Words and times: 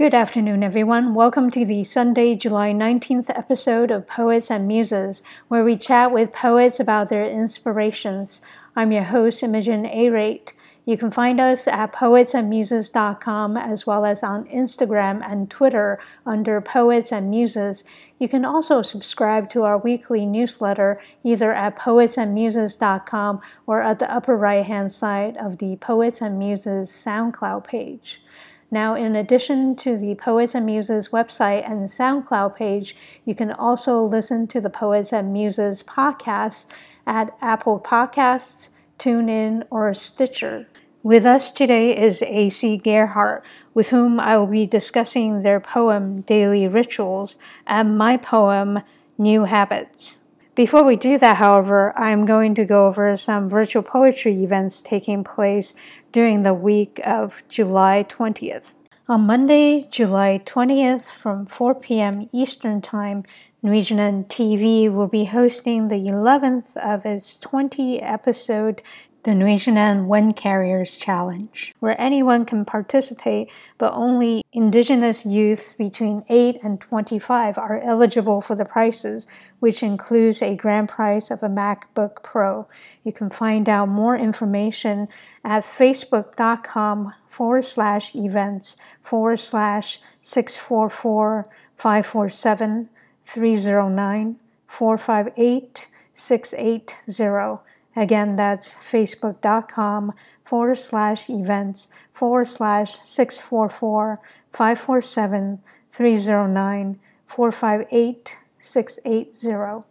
Good 0.00 0.14
afternoon, 0.14 0.62
everyone. 0.62 1.12
Welcome 1.12 1.50
to 1.50 1.66
the 1.66 1.84
Sunday, 1.84 2.34
July 2.34 2.72
19th 2.72 3.28
episode 3.36 3.90
of 3.90 4.06
Poets 4.06 4.50
and 4.50 4.66
Muses, 4.66 5.20
where 5.48 5.62
we 5.62 5.76
chat 5.76 6.10
with 6.10 6.32
poets 6.32 6.80
about 6.80 7.10
their 7.10 7.26
inspirations. 7.26 8.40
I'm 8.74 8.92
your 8.92 9.02
host, 9.02 9.42
Imogen 9.42 9.84
A-Rate. 9.84 10.54
You 10.86 10.96
can 10.96 11.10
find 11.10 11.38
us 11.38 11.68
at 11.68 11.92
poetsandmuses.com 11.92 13.58
as 13.58 13.86
well 13.86 14.06
as 14.06 14.22
on 14.22 14.46
Instagram 14.46 15.22
and 15.22 15.50
Twitter 15.50 15.98
under 16.24 16.62
Poets 16.62 17.12
and 17.12 17.28
Muses. 17.28 17.84
You 18.18 18.26
can 18.26 18.46
also 18.46 18.80
subscribe 18.80 19.50
to 19.50 19.64
our 19.64 19.76
weekly 19.76 20.24
newsletter 20.24 20.98
either 21.22 21.52
at 21.52 21.76
poetsandmuses.com 21.76 23.42
or 23.66 23.82
at 23.82 23.98
the 23.98 24.10
upper 24.10 24.34
right 24.34 24.64
hand 24.64 24.92
side 24.92 25.36
of 25.36 25.58
the 25.58 25.76
Poets 25.76 26.22
and 26.22 26.38
Muses 26.38 26.88
SoundCloud 26.88 27.64
page. 27.64 28.22
Now, 28.70 28.94
in 28.94 29.16
addition 29.16 29.74
to 29.76 29.96
the 29.96 30.14
Poets 30.14 30.54
and 30.54 30.64
Muses 30.64 31.08
website 31.08 31.68
and 31.68 31.82
the 31.82 31.88
SoundCloud 31.88 32.54
page, 32.54 32.94
you 33.24 33.34
can 33.34 33.50
also 33.50 34.00
listen 34.00 34.46
to 34.48 34.60
the 34.60 34.70
Poets 34.70 35.12
and 35.12 35.32
Muses 35.32 35.82
podcast 35.82 36.66
at 37.04 37.36
Apple 37.42 37.80
Podcasts, 37.80 38.68
TuneIn, 38.98 39.64
or 39.70 39.92
Stitcher. 39.92 40.68
With 41.02 41.26
us 41.26 41.50
today 41.50 41.96
is 41.96 42.22
A.C. 42.22 42.76
Gerhardt, 42.76 43.44
with 43.74 43.88
whom 43.88 44.20
I 44.20 44.36
will 44.36 44.46
be 44.46 44.66
discussing 44.66 45.42
their 45.42 45.58
poem 45.58 46.20
Daily 46.20 46.68
Rituals 46.68 47.38
and 47.66 47.98
my 47.98 48.16
poem 48.18 48.80
New 49.18 49.44
Habits. 49.44 50.18
Before 50.54 50.84
we 50.84 50.96
do 50.96 51.16
that, 51.16 51.36
however, 51.36 51.98
I'm 51.98 52.26
going 52.26 52.54
to 52.56 52.66
go 52.66 52.86
over 52.86 53.16
some 53.16 53.48
virtual 53.48 53.82
poetry 53.82 54.42
events 54.44 54.82
taking 54.82 55.24
place 55.24 55.74
during 56.12 56.42
the 56.42 56.54
week 56.54 57.00
of 57.04 57.42
July 57.48 58.04
20th. 58.08 58.72
On 59.08 59.22
Monday, 59.22 59.88
July 59.90 60.40
20th, 60.44 61.04
from 61.10 61.46
4 61.46 61.74
p.m. 61.74 62.28
Eastern 62.32 62.80
Time, 62.80 63.24
Nwejinan 63.64 64.26
TV 64.28 64.90
will 64.90 65.08
be 65.08 65.24
hosting 65.24 65.88
the 65.88 65.96
11th 65.96 66.76
of 66.76 67.04
its 67.04 67.38
20 67.38 68.00
episode 68.00 68.82
the 69.24 69.32
Nwejinan 69.32 70.06
Wind 70.06 70.34
Carriers 70.34 70.96
Challenge, 70.96 71.74
where 71.78 72.00
anyone 72.00 72.46
can 72.46 72.64
participate, 72.64 73.50
but 73.76 73.92
only 73.92 74.42
Indigenous 74.52 75.26
youth 75.26 75.74
between 75.76 76.24
8 76.28 76.58
and 76.62 76.80
25 76.80 77.58
are 77.58 77.80
eligible 77.80 78.40
for 78.40 78.54
the 78.54 78.64
prizes, 78.64 79.26
which 79.58 79.82
includes 79.82 80.40
a 80.40 80.56
grand 80.56 80.88
prize 80.88 81.30
of 81.30 81.42
a 81.42 81.48
MacBook 81.48 82.22
Pro. 82.22 82.66
You 83.04 83.12
can 83.12 83.30
find 83.30 83.68
out 83.68 83.88
more 83.88 84.16
information 84.16 85.08
at 85.44 85.64
facebook.com 85.64 87.14
forward 87.28 87.64
slash 87.64 88.14
events 88.14 88.76
forward 89.02 89.38
slash 89.38 90.00
644 90.22 91.46
547 91.76 92.88
309 93.24 94.36
458 94.66 95.86
680. 96.14 97.62
Again, 97.96 98.36
that's 98.36 98.74
facebook.com 98.74 100.14
forward 100.44 100.76
slash 100.76 101.28
events 101.28 101.88
forward 102.12 102.48
slash 102.48 102.98
644 103.04 104.20
547 104.52 105.60
309 105.90 107.00
458 107.26 108.36
680. 108.58 109.89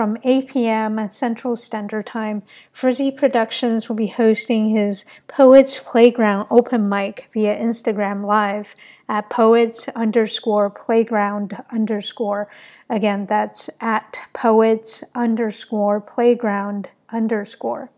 From 0.00 0.16
8 0.24 0.48
p.m. 0.48 1.10
Central 1.10 1.56
Standard 1.56 2.06
Time, 2.06 2.42
Frizzy 2.72 3.10
Productions 3.10 3.86
will 3.86 3.96
be 3.96 4.06
hosting 4.06 4.70
his 4.70 5.04
Poets 5.28 5.78
Playground 5.78 6.46
open 6.50 6.88
mic 6.88 7.28
via 7.34 7.54
Instagram 7.54 8.24
Live 8.24 8.74
at 9.10 9.28
poets 9.28 9.90
underscore 9.90 10.70
playground 10.70 11.62
underscore. 11.70 12.48
Again, 12.88 13.26
that's 13.26 13.68
at 13.78 14.20
poets 14.32 15.04
underscore 15.14 16.00
playground 16.00 16.88
underscore. 17.10 17.90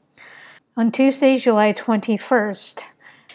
On 0.77 0.91
Tuesday, 0.91 1.39
July 1.39 1.73
21st, 1.73 2.83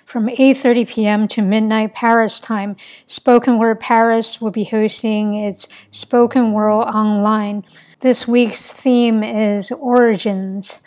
from 0.05 0.27
8:30 0.27 0.87
p.m. 0.89 1.27
to 1.29 1.41
midnight 1.41 1.93
Paris 1.93 2.41
time, 2.41 2.75
Spoken 3.05 3.59
Word 3.59 3.79
Paris 3.79 4.41
will 4.41 4.51
be 4.51 4.65
hosting 4.65 5.35
its 5.35 5.69
Spoken 5.89 6.51
World 6.51 6.83
Online. 6.83 7.63
This 7.99 8.27
week's 8.27 8.71
theme 8.71 9.23
is 9.23 9.71
Origins, 9.71 10.81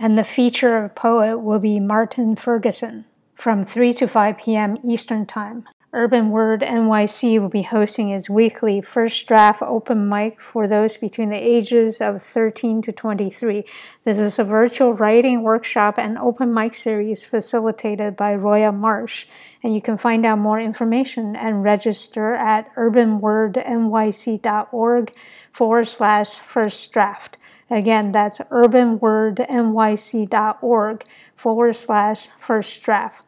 and 0.00 0.18
the 0.18 0.24
feature 0.24 0.90
poet 0.96 1.38
will 1.38 1.60
be 1.60 1.78
Martin 1.78 2.34
Ferguson 2.34 3.04
from 3.36 3.62
3 3.62 3.94
to 3.94 4.08
5 4.08 4.38
p.m. 4.38 4.76
Eastern 4.82 5.24
Time. 5.24 5.68
Urban 5.94 6.30
Word 6.30 6.60
NYC 6.60 7.40
will 7.40 7.48
be 7.48 7.62
hosting 7.62 8.10
its 8.10 8.28
weekly 8.28 8.82
first 8.82 9.26
draft 9.26 9.62
open 9.62 10.06
mic 10.06 10.38
for 10.38 10.68
those 10.68 10.98
between 10.98 11.30
the 11.30 11.36
ages 11.36 12.02
of 12.02 12.22
13 12.22 12.82
to 12.82 12.92
23. 12.92 13.64
This 14.04 14.18
is 14.18 14.38
a 14.38 14.44
virtual 14.44 14.92
writing 14.92 15.42
workshop 15.42 15.98
and 15.98 16.18
open 16.18 16.52
mic 16.52 16.74
series 16.74 17.24
facilitated 17.24 18.16
by 18.16 18.34
Roya 18.34 18.70
Marsh, 18.70 19.24
and 19.62 19.74
you 19.74 19.80
can 19.80 19.96
find 19.96 20.26
out 20.26 20.38
more 20.38 20.60
information 20.60 21.34
and 21.34 21.64
register 21.64 22.34
at 22.34 22.70
urbanwordnyc.org 22.74 25.14
forward 25.52 25.88
slash 25.88 26.38
first 26.40 26.92
draft. 26.92 27.38
Again, 27.70 28.12
that's 28.12 28.40
urbanwordnyc.org 28.40 31.04
forward 31.34 31.76
slash 31.76 32.28
first 32.38 32.82
draft. 32.82 33.24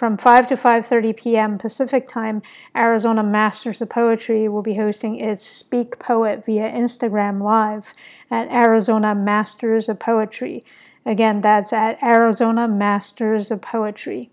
From 0.00 0.16
5 0.16 0.48
to 0.48 0.56
5:30 0.56 1.14
p.m. 1.14 1.58
Pacific 1.58 2.08
Time, 2.08 2.40
Arizona 2.74 3.22
Masters 3.22 3.82
of 3.82 3.90
Poetry 3.90 4.48
will 4.48 4.62
be 4.62 4.76
hosting 4.76 5.16
its 5.16 5.44
Speak 5.46 5.98
Poet 5.98 6.42
via 6.46 6.72
Instagram 6.72 7.42
Live 7.42 7.92
at 8.30 8.50
Arizona 8.50 9.14
Masters 9.14 9.90
of 9.90 9.98
Poetry. 9.98 10.64
Again, 11.04 11.42
that's 11.42 11.70
at 11.70 12.02
Arizona 12.02 12.66
Masters 12.66 13.50
of 13.50 13.60
Poetry. 13.60 14.30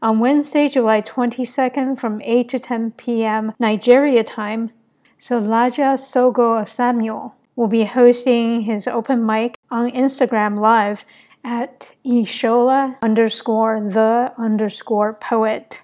On 0.00 0.20
Wednesday, 0.20 0.68
July 0.68 1.02
22nd 1.02 1.98
from 1.98 2.22
8 2.22 2.48
to 2.50 2.60
10 2.60 2.92
p.m. 2.92 3.54
Nigeria 3.58 4.22
time, 4.22 4.70
Solaja 5.18 5.98
Sogo 5.98 6.64
Samuel 6.64 7.34
will 7.56 7.66
be 7.66 7.86
hosting 7.86 8.60
his 8.60 8.86
open 8.86 9.26
mic 9.26 9.58
on 9.68 9.90
Instagram 9.90 10.60
Live 10.60 11.04
at 11.46 11.94
Ishola 12.04 13.00
underscore 13.02 13.80
the 13.80 14.32
underscore 14.36 15.14
poet. 15.14 15.80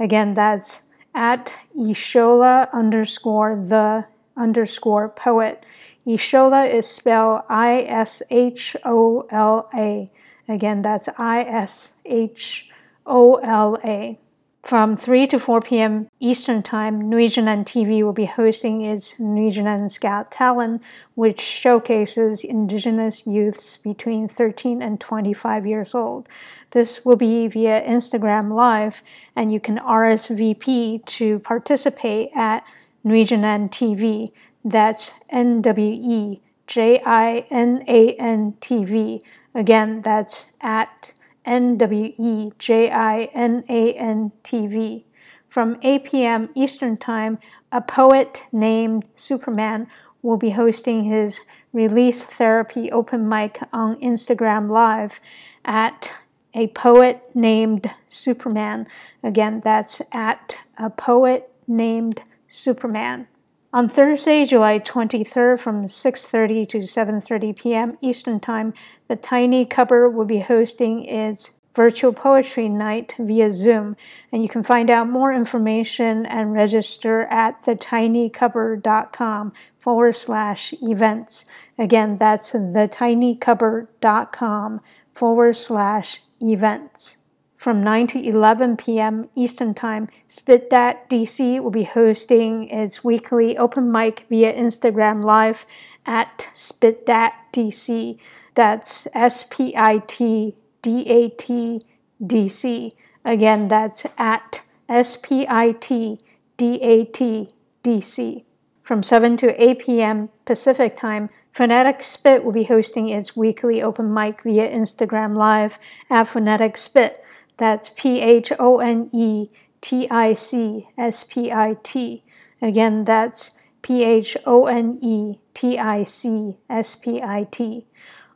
Again, 0.00 0.32
that's 0.32 0.80
at 1.14 1.54
Ishola 1.76 2.72
underscore 2.72 3.54
the 3.54 4.06
underscore 4.34 5.10
poet. 5.10 5.62
Ishola 6.06 6.72
is 6.72 6.86
spelled 6.86 7.42
I 7.50 7.82
S 7.82 8.22
H 8.30 8.76
O 8.84 9.26
L 9.30 9.68
A. 9.74 10.08
Again, 10.48 10.80
that's 10.80 11.08
I 11.18 11.42
S 11.42 11.92
H 12.06 12.70
O 13.04 13.34
L 13.36 13.78
A. 13.84 14.18
From 14.64 14.96
3 14.96 15.26
to 15.26 15.38
4 15.38 15.60
p.m. 15.60 16.08
Eastern 16.20 16.62
Time, 16.62 17.02
Nwejinan 17.02 17.66
TV 17.66 18.02
will 18.02 18.14
be 18.14 18.24
hosting 18.24 18.80
its 18.80 19.12
Nwejinan 19.20 19.90
Scout 19.90 20.30
Talent, 20.30 20.82
which 21.14 21.38
showcases 21.38 22.42
indigenous 22.42 23.26
youths 23.26 23.76
between 23.76 24.26
13 24.26 24.80
and 24.80 24.98
25 24.98 25.66
years 25.66 25.94
old. 25.94 26.30
This 26.70 27.04
will 27.04 27.16
be 27.16 27.46
via 27.46 27.82
Instagram 27.84 28.54
Live, 28.54 29.02
and 29.36 29.52
you 29.52 29.60
can 29.60 29.76
RSVP 29.76 31.04
to 31.04 31.40
participate 31.40 32.30
at 32.34 32.64
Nwejinan 33.04 33.68
TV. 33.68 34.32
That's 34.64 35.12
N 35.28 35.60
W 35.60 35.92
E 36.00 36.40
J 36.66 37.02
I 37.04 37.46
N 37.50 37.84
A 37.86 38.14
N 38.14 38.54
T 38.62 38.86
V. 38.86 39.22
Again, 39.54 40.00
that's 40.00 40.46
at 40.62 41.12
N 41.44 41.76
W 41.76 42.12
E 42.16 42.52
J 42.58 42.90
I 42.90 43.24
N 43.34 43.64
A 43.68 43.94
N 43.94 44.32
T 44.42 44.66
V. 44.66 45.04
From 45.48 45.78
8 45.82 46.04
p.m. 46.04 46.48
Eastern 46.54 46.96
Time, 46.96 47.38
a 47.70 47.80
poet 47.80 48.42
named 48.50 49.08
Superman 49.14 49.86
will 50.20 50.36
be 50.36 50.50
hosting 50.50 51.04
his 51.04 51.42
release 51.72 52.24
therapy 52.24 52.90
open 52.90 53.28
mic 53.28 53.60
on 53.72 54.00
Instagram 54.00 54.70
Live 54.70 55.20
at 55.64 56.10
a 56.54 56.68
poet 56.68 57.28
named 57.34 57.90
Superman. 58.06 58.86
Again, 59.22 59.60
that's 59.62 60.00
at 60.12 60.58
a 60.78 60.88
poet 60.90 61.52
named 61.68 62.22
Superman. 62.48 63.28
On 63.74 63.88
Thursday, 63.88 64.44
July 64.44 64.78
23rd 64.78 65.58
from 65.58 65.88
6:30 65.88 66.68
to 66.68 66.78
7:30 66.86 67.56
p.m. 67.56 67.98
Eastern 68.00 68.38
Time, 68.38 68.72
the 69.08 69.16
Tiny 69.16 69.66
Cupboard 69.66 70.10
will 70.10 70.24
be 70.24 70.38
hosting 70.38 71.04
its 71.04 71.50
virtual 71.74 72.12
poetry 72.12 72.68
night 72.68 73.16
via 73.18 73.50
Zoom, 73.50 73.96
and 74.30 74.44
you 74.44 74.48
can 74.48 74.62
find 74.62 74.90
out 74.90 75.08
more 75.08 75.32
information 75.32 76.24
and 76.24 76.52
register 76.52 77.22
at 77.22 77.64
thetinycupboard.com 77.64 79.52
forward 79.80 80.14
slash 80.14 80.72
events. 80.80 81.44
Again, 81.76 82.16
that's 82.16 82.52
thetinycupboard.com 82.52 84.80
forward 85.12 85.56
slash 85.56 86.22
events. 86.40 87.16
From 87.64 87.82
9 87.82 88.08
to 88.08 88.22
11 88.22 88.76
p.m. 88.76 89.30
Eastern 89.34 89.72
Time, 89.72 90.08
Spit 90.28 90.68
Dat 90.68 91.08
DC 91.08 91.62
will 91.62 91.70
be 91.70 91.84
hosting 91.84 92.68
its 92.68 93.02
weekly 93.02 93.56
open 93.56 93.90
mic 93.90 94.26
via 94.28 94.52
Instagram 94.52 95.24
Live 95.24 95.64
at 96.04 96.46
Spit 96.52 97.06
Dat 97.06 97.32
DC. 97.54 98.18
That's 98.54 99.08
S 99.14 99.46
P 99.48 99.72
I 99.74 100.02
T 100.06 100.54
D 100.82 101.06
A 101.08 101.30
T 101.30 101.86
D 102.26 102.50
C. 102.50 102.92
Again, 103.24 103.68
that's 103.68 104.04
at 104.18 104.60
S 104.86 105.16
P 105.16 105.46
I 105.48 105.72
T 105.72 106.20
D 106.58 106.82
A 106.82 107.06
T 107.06 107.48
D 107.82 108.02
C. 108.02 108.44
From 108.82 109.02
7 109.02 109.38
to 109.38 109.64
8 109.64 109.78
p.m. 109.78 110.28
Pacific 110.44 110.98
Time, 110.98 111.30
Phonetic 111.50 112.02
Spit 112.02 112.44
will 112.44 112.52
be 112.52 112.64
hosting 112.64 113.08
its 113.08 113.34
weekly 113.34 113.82
open 113.82 114.12
mic 114.12 114.42
via 114.42 114.70
Instagram 114.70 115.34
Live 115.34 115.78
at 116.10 116.28
Phonetic 116.28 116.76
Spit. 116.76 117.24
That's 117.56 117.90
P 117.94 118.20
H 118.20 118.52
O 118.58 118.78
N 118.78 119.10
E 119.12 119.50
T 119.80 120.08
I 120.10 120.34
C 120.34 120.88
S 120.98 121.24
P 121.24 121.52
I 121.52 121.76
T. 121.82 122.22
Again, 122.60 123.04
that's 123.04 123.52
P 123.82 124.02
H 124.02 124.36
O 124.46 124.66
N 124.66 124.98
E 125.00 125.38
T 125.54 125.78
I 125.78 126.04
C 126.04 126.56
S 126.68 126.96
P 126.96 127.22
I 127.22 127.46
T. 127.50 127.86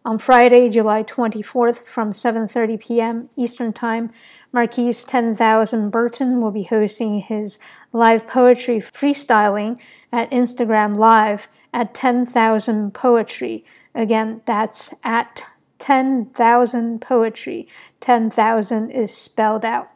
On 0.04 0.18
Friday, 0.18 0.70
July 0.70 1.02
24th 1.02 1.86
from 1.86 2.12
7:30 2.12 2.80
p.m. 2.80 3.28
Eastern 3.36 3.72
Time, 3.72 4.10
Marquise 4.52 5.04
10,000 5.04 5.90
Burton 5.90 6.40
will 6.40 6.50
be 6.50 6.62
hosting 6.62 7.20
his 7.20 7.58
live 7.92 8.26
poetry 8.26 8.78
freestyling 8.78 9.78
at 10.12 10.30
Instagram 10.30 10.96
Live 10.96 11.48
at 11.74 11.92
10,000 11.92 12.94
Poetry. 12.94 13.64
Again, 13.94 14.40
that's 14.46 14.94
at 15.04 15.44
10,000 15.78 17.00
Poetry. 17.00 17.69
10,000 18.00 18.90
is 18.90 19.12
spelled 19.12 19.64
out. 19.64 19.90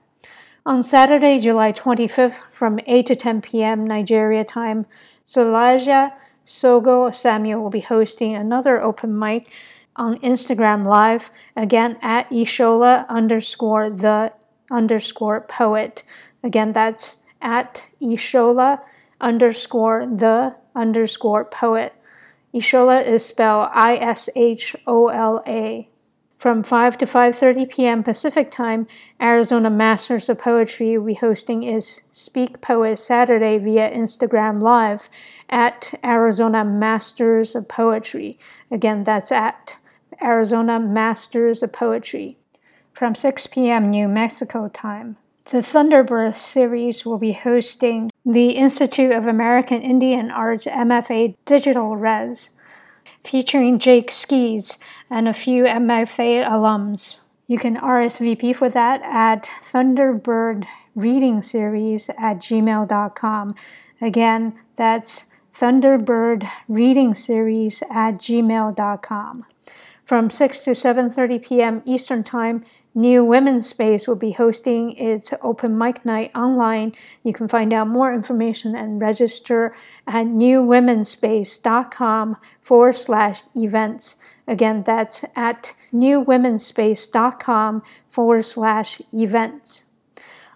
On 0.65 0.83
Saturday, 0.83 1.41
July 1.41 1.73
25th 1.73 2.43
from 2.53 2.79
8 2.87 3.07
to 3.09 3.17
10 3.17 3.43
p.m. 3.43 3.85
Nigeria 3.87 4.45
time, 4.45 4.87
Solaja 5.27 6.13
Sogo 6.47 7.15
Samuel 7.15 7.61
will 7.63 7.71
be 7.71 7.81
hosting 7.81 8.35
another 8.35 8.81
open 8.81 9.19
mic 9.19 9.51
on 9.97 10.19
Instagram 10.21 10.87
Live, 10.87 11.31
again 11.57 11.97
at 12.01 12.29
Ishola 12.31 13.07
underscore 13.09 13.91
the 13.91 14.33
underscore 14.71 15.41
poet. 15.43 16.03
Again, 16.43 16.73
that's 16.73 17.17
at 17.41 17.89
Ishola 18.01 18.81
underscore 19.21 20.07
the 20.07 20.57
underscore 20.75 21.45
poet. 21.45 21.93
Ishola 22.55 23.07
is 23.07 23.25
spelled 23.25 23.71
I 23.73 23.97
S 23.97 24.29
H 24.37 24.77
O 24.87 25.09
L 25.09 25.43
A. 25.47 25.89
From 26.37 26.63
5 26.63 26.99
to 26.99 27.07
5:30 27.07 27.71
p.m. 27.71 28.03
Pacific 28.03 28.51
Time, 28.51 28.89
Arizona 29.21 29.71
Masters 29.71 30.29
of 30.29 30.39
Poetry 30.39 30.99
be 30.99 31.15
hosting 31.15 31.63
is 31.63 32.03
Speak 32.11 32.61
Poet 32.61 32.99
Saturday 32.99 33.59
via 33.59 33.89
Instagram 33.91 34.61
Live 34.61 35.09
at 35.49 35.95
Arizona 36.05 36.65
Masters 36.65 37.55
of 37.55 37.69
Poetry. 37.69 38.39
Again, 38.71 39.05
that's 39.05 39.31
at 39.31 39.79
Arizona 40.21 40.81
Masters 40.81 41.63
of 41.63 41.73
Poetry. 41.73 42.37
From 42.93 43.15
6 43.15 43.47
p.m. 43.47 43.89
New 43.89 44.09
Mexico 44.09 44.69
time, 44.69 45.17
the 45.53 45.59
Thunderbird 45.59 46.35
series 46.35 47.05
will 47.05 47.19
be 47.19 47.33
hosting 47.33 48.11
the 48.25 48.53
Institute 48.53 49.13
of 49.13 49.27
American 49.27 49.83
Indian 49.83 50.31
Arts 50.31 50.65
MFA 50.65 51.37
Digital 51.45 51.95
Res 51.95 52.49
featuring 53.23 53.79
Jake 53.79 54.11
Skeets 54.11 54.79
and 55.11 55.29
a 55.29 55.35
few 55.35 55.65
MFA 55.65 56.43
alums. 56.43 57.19
You 57.47 57.59
can 57.59 57.77
RSVP 57.77 58.57
for 58.57 58.71
that 58.71 59.03
at 59.03 59.43
Thunderbird 59.43 60.65
Reading 60.95 61.43
Series 61.43 62.09
at 62.17 62.39
gmail.com. 62.39 63.55
Again, 64.01 64.55
that's 64.77 65.27
Thunderbird 65.55 66.49
Reading 66.67 67.13
Series 67.13 67.83
at 67.91 68.13
gmail.com. 68.13 69.45
From 70.07 70.31
6 70.31 70.65
to 70.65 70.71
7:30 70.71 71.43
p.m. 71.43 71.83
Eastern 71.85 72.25
Time, 72.25 72.65
New 72.95 73.25
Women's 73.25 73.67
Space 73.67 74.07
will 74.07 74.17
be 74.17 74.33
hosting 74.33 74.93
its 74.93 75.33
open 75.41 75.79
mic 75.79 76.05
night 76.05 76.31
online. 76.35 76.93
You 77.25 77.33
can 77.33 77.49
find 77.49 77.73
out 77.73 77.89
more 77.89 78.13
information 78.13 78.77
and 78.77 79.01
register 79.01 79.75
at 80.07 80.27
newwomenspace.com 80.27 82.37
forward 82.61 82.97
slash 82.97 83.45
events. 83.57 84.17
Again, 84.47 84.83
that's 84.85 85.25
at 85.35 85.73
newwomenspace.com 85.95 87.83
forward 88.11 88.43
slash 88.43 89.01
events. 89.15 89.85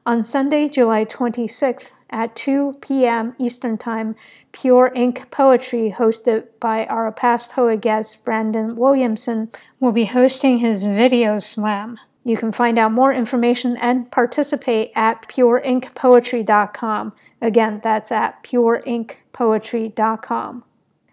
On 0.05 0.23
Sunday, 0.25 0.69
July 0.69 1.07
26th 1.07 1.93
at 2.11 2.37
2 2.37 2.77
p.m. 2.83 3.35
Eastern 3.39 3.79
Time, 3.79 4.15
Pure 4.53 4.93
Ink 4.95 5.31
Poetry, 5.31 5.95
hosted 5.97 6.49
by 6.61 6.85
our 6.87 7.11
past 7.11 7.49
poet 7.51 7.81
guest 7.81 8.23
Brandon 8.25 8.77
Williamson, 8.77 9.51
will 9.81 9.93
be 9.93 10.05
hosting 10.05 10.59
his 10.59 10.85
video 10.85 11.39
slam. 11.39 11.99
You 12.27 12.37
can 12.37 12.51
find 12.51 12.77
out 12.77 12.91
more 12.91 13.13
information 13.13 13.77
and 13.77 14.11
participate 14.11 14.91
at 14.97 15.29
pureinkpoetry.com. 15.29 17.13
Again, 17.41 17.81
that's 17.85 18.11
at 18.11 18.43
pureinkpoetry.com. 18.43 20.65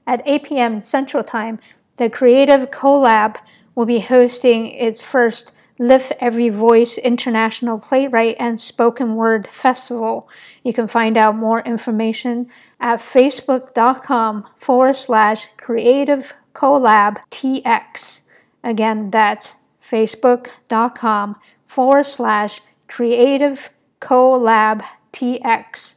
At 0.08 0.24
8 0.26 0.44
p.m. 0.44 0.82
Central 0.82 1.24
Time, 1.24 1.60
the 1.98 2.10
Creative 2.10 2.72
Collab 2.72 3.38
will 3.76 3.86
be 3.86 4.00
hosting 4.00 4.72
its 4.72 5.04
first 5.04 5.52
Lift 5.78 6.14
Every 6.20 6.50
Voice 6.50 6.98
International 6.98 7.78
Playwright 7.78 8.38
and 8.40 8.60
Spoken 8.60 9.16
Word 9.16 9.48
Festival. 9.52 10.28
You 10.64 10.74
can 10.74 10.88
find 10.88 11.16
out 11.16 11.36
more 11.36 11.62
information 11.62 12.50
at 12.80 13.00
facebook.com 13.00 14.48
forward 14.58 14.96
slash 14.96 15.50
creative 15.58 16.34
collab 16.56 17.18
TX. 17.30 18.22
Again, 18.64 19.12
that's 19.12 19.54
facebook.com 19.94 21.36
forward 21.68 22.06
slash 22.06 22.62
creative 22.88 23.70
collab 24.02 24.84
tx. 25.14 25.94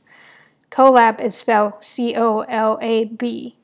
Collab 0.71 1.19
is 1.19 1.35
spelled 1.35 1.83
C 1.83 2.15
O 2.15 2.41
L 2.41 2.79
A 2.83 3.07
B. 3.07 3.57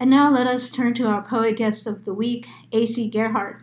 And 0.00 0.10
now 0.10 0.32
let 0.32 0.48
us 0.48 0.70
turn 0.70 0.94
to 0.94 1.06
our 1.06 1.22
poet 1.22 1.56
guest 1.56 1.86
of 1.86 2.04
the 2.04 2.14
week, 2.14 2.48
AC 2.72 3.08
Gerhardt. 3.08 3.60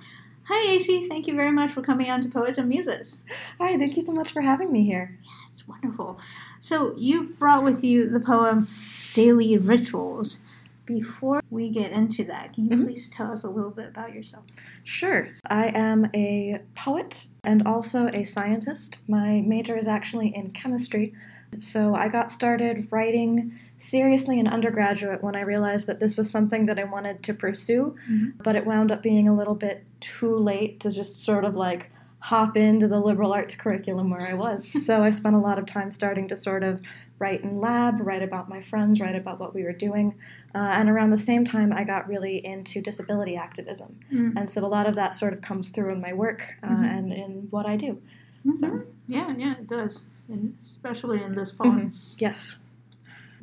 Hi, 0.47 0.71
AC. 0.71 1.09
Thank 1.09 1.27
you 1.27 1.35
very 1.35 1.51
much 1.51 1.71
for 1.71 1.81
coming 1.81 2.09
on 2.09 2.21
to 2.21 2.29
Poets 2.29 2.57
and 2.57 2.69
Muses. 2.69 3.23
Hi, 3.59 3.77
thank 3.77 3.97
you 3.97 4.01
so 4.01 4.13
much 4.13 4.31
for 4.31 4.41
having 4.41 4.71
me 4.71 4.85
here. 4.85 5.19
Yeah, 5.21 5.51
it's 5.51 5.67
wonderful. 5.67 6.21
So, 6.61 6.95
you 6.95 7.23
brought 7.23 7.65
with 7.65 7.83
you 7.83 8.09
the 8.09 8.21
poem 8.21 8.69
Daily 9.13 9.57
Rituals. 9.57 10.39
Before 10.87 11.41
we 11.49 11.69
get 11.69 11.91
into 11.91 12.23
that, 12.23 12.53
can 12.53 12.65
you 12.65 12.71
mm-hmm. 12.71 12.85
please 12.85 13.09
tell 13.09 13.31
us 13.31 13.43
a 13.43 13.49
little 13.49 13.71
bit 13.71 13.89
about 13.89 14.13
yourself? 14.13 14.45
Sure. 14.85 15.27
I 15.45 15.67
am 15.75 16.09
a 16.15 16.61
poet 16.75 17.27
and 17.43 17.67
also 17.67 18.07
a 18.07 18.23
scientist. 18.23 18.99
My 19.05 19.41
major 19.45 19.77
is 19.77 19.85
actually 19.85 20.33
in 20.33 20.51
chemistry. 20.51 21.13
So 21.59 21.93
I 21.93 22.07
got 22.07 22.31
started 22.31 22.87
writing 22.89 23.59
seriously 23.77 24.39
in 24.39 24.47
undergraduate 24.47 25.21
when 25.21 25.35
I 25.35 25.41
realized 25.41 25.87
that 25.87 25.99
this 25.99 26.15
was 26.15 26.29
something 26.29 26.65
that 26.67 26.79
I 26.79 26.85
wanted 26.85 27.21
to 27.23 27.33
pursue, 27.33 27.95
mm-hmm. 28.09 28.41
but 28.41 28.55
it 28.55 28.65
wound 28.65 28.89
up 28.89 29.03
being 29.03 29.27
a 29.27 29.35
little 29.35 29.55
bit 29.55 29.85
too 29.99 30.37
late 30.37 30.79
to 30.79 30.91
just 30.91 31.19
sort 31.19 31.43
of 31.43 31.53
like 31.55 31.91
hop 32.27 32.57
into 32.57 32.89
the 32.89 32.99
liberal 32.99 33.31
arts 33.31 33.55
curriculum 33.55 34.09
where 34.09 34.21
I 34.21 34.33
was. 34.33 34.67
so 34.85 35.01
I 35.01 35.11
spent 35.11 35.33
a 35.33 35.39
lot 35.39 35.57
of 35.57 35.65
time 35.65 35.89
starting 35.91 36.27
to 36.27 36.35
sort 36.35 36.61
of 36.61 36.81
write 37.19 37.41
in 37.41 37.61
lab, 37.61 38.01
write 38.01 38.21
about 38.21 38.49
my 38.49 38.61
friends, 38.61 38.99
write 38.99 39.15
about 39.15 39.39
what 39.39 39.55
we 39.55 39.63
were 39.63 39.71
doing. 39.71 40.13
Uh, 40.53 40.71
and 40.73 40.89
around 40.89 41.11
the 41.11 41.17
same 41.17 41.45
time, 41.45 41.71
I 41.71 41.85
got 41.85 42.05
really 42.05 42.45
into 42.45 42.81
disability 42.81 43.37
activism. 43.37 43.97
Mm. 44.11 44.33
And 44.35 44.49
so 44.49 44.65
a 44.65 44.67
lot 44.67 44.87
of 44.87 44.95
that 44.95 45.15
sort 45.15 45.31
of 45.31 45.41
comes 45.41 45.69
through 45.69 45.93
in 45.93 46.01
my 46.01 46.11
work 46.11 46.55
uh, 46.63 46.67
mm-hmm. 46.67 46.83
and 46.83 47.13
in 47.13 47.47
what 47.49 47.65
I 47.65 47.77
do. 47.77 48.01
Mm-hmm. 48.45 48.55
So. 48.55 48.83
Yeah, 49.05 49.33
yeah, 49.37 49.53
it 49.53 49.67
does. 49.67 50.03
And 50.27 50.57
especially 50.61 51.23
in 51.23 51.33
this 51.33 51.53
poem. 51.53 51.91
Mm-hmm. 51.91 52.15
Yes 52.17 52.57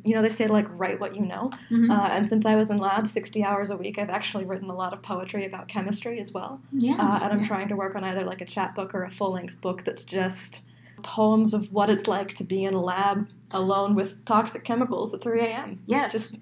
you 0.05 0.15
know, 0.15 0.21
they 0.21 0.29
say 0.29 0.47
like 0.47 0.67
write 0.69 0.99
what 0.99 1.15
you 1.15 1.25
know. 1.25 1.49
Mm-hmm. 1.71 1.91
Uh, 1.91 2.07
and 2.09 2.29
since 2.29 2.45
I 2.45 2.55
was 2.55 2.69
in 2.69 2.77
lab 2.77 3.07
60 3.07 3.43
hours 3.43 3.71
a 3.71 3.77
week, 3.77 3.97
I've 3.97 4.09
actually 4.09 4.45
written 4.45 4.69
a 4.69 4.75
lot 4.75 4.93
of 4.93 5.01
poetry 5.01 5.45
about 5.45 5.67
chemistry 5.67 6.19
as 6.19 6.31
well. 6.31 6.61
Yes, 6.71 6.99
uh, 6.99 7.19
and 7.23 7.33
I'm 7.33 7.39
yes. 7.39 7.47
trying 7.47 7.67
to 7.69 7.75
work 7.75 7.95
on 7.95 8.03
either 8.03 8.23
like 8.23 8.41
a 8.41 8.45
chapbook 8.45 8.93
or 8.93 9.03
a 9.03 9.09
full 9.09 9.31
length 9.31 9.59
book 9.61 9.83
that's 9.83 10.03
just 10.03 10.61
poems 11.03 11.53
of 11.53 11.71
what 11.71 11.89
it's 11.89 12.07
like 12.07 12.33
to 12.35 12.43
be 12.43 12.63
in 12.63 12.73
a 12.73 12.81
lab 12.81 13.27
alone 13.51 13.95
with 13.95 14.23
toxic 14.25 14.63
chemicals 14.63 15.13
at 15.13 15.21
3 15.21 15.41
a.m. 15.41 15.79
Yeah, 15.85 16.07
just 16.07 16.37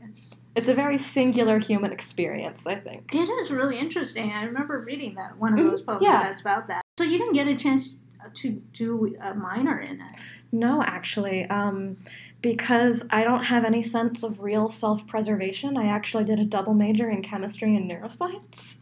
it's 0.55 0.67
a 0.67 0.73
very 0.73 0.97
singular 0.97 1.59
human 1.59 1.91
experience. 1.91 2.67
I 2.67 2.75
think 2.75 3.13
it 3.13 3.29
is 3.29 3.51
really 3.51 3.79
interesting. 3.79 4.31
I 4.31 4.43
remember 4.43 4.79
reading 4.79 5.15
that 5.15 5.37
one 5.37 5.53
of 5.53 5.59
mm-hmm. 5.59 5.69
those 5.69 5.81
poems 5.81 6.03
yeah. 6.03 6.21
that's 6.21 6.41
about 6.41 6.67
that. 6.67 6.83
So 6.97 7.03
you 7.03 7.17
didn't 7.17 7.33
get 7.33 7.47
a 7.47 7.55
chance 7.55 7.95
to 8.35 8.49
do 8.73 9.15
a 9.19 9.33
minor 9.33 9.79
in 9.79 10.01
it. 10.01 10.15
No, 10.51 10.83
actually. 10.83 11.45
Um, 11.45 11.97
because 12.43 13.03
I 13.09 13.23
don't 13.23 13.45
have 13.45 13.65
any 13.65 13.81
sense 13.81 14.21
of 14.21 14.41
real 14.41 14.69
self 14.69 15.07
preservation, 15.07 15.75
I 15.77 15.87
actually 15.87 16.25
did 16.25 16.37
a 16.39 16.45
double 16.45 16.75
major 16.75 17.09
in 17.09 17.23
chemistry 17.23 17.75
and 17.75 17.89
neuroscience. 17.89 18.81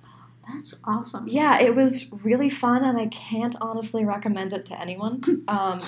That's 0.51 0.74
awesome. 0.84 1.27
Yeah, 1.30 1.60
it 1.62 1.75
was 1.75 2.12
really 2.25 2.50
fun, 2.50 2.84
and 2.84 2.98
I 2.98 3.06
can't 3.08 3.56
honestly 3.62 4.03
recommend 4.03 4.51
it 4.51 4.65
to 4.65 4.82
anyone. 4.82 5.22
Um, 5.48 5.82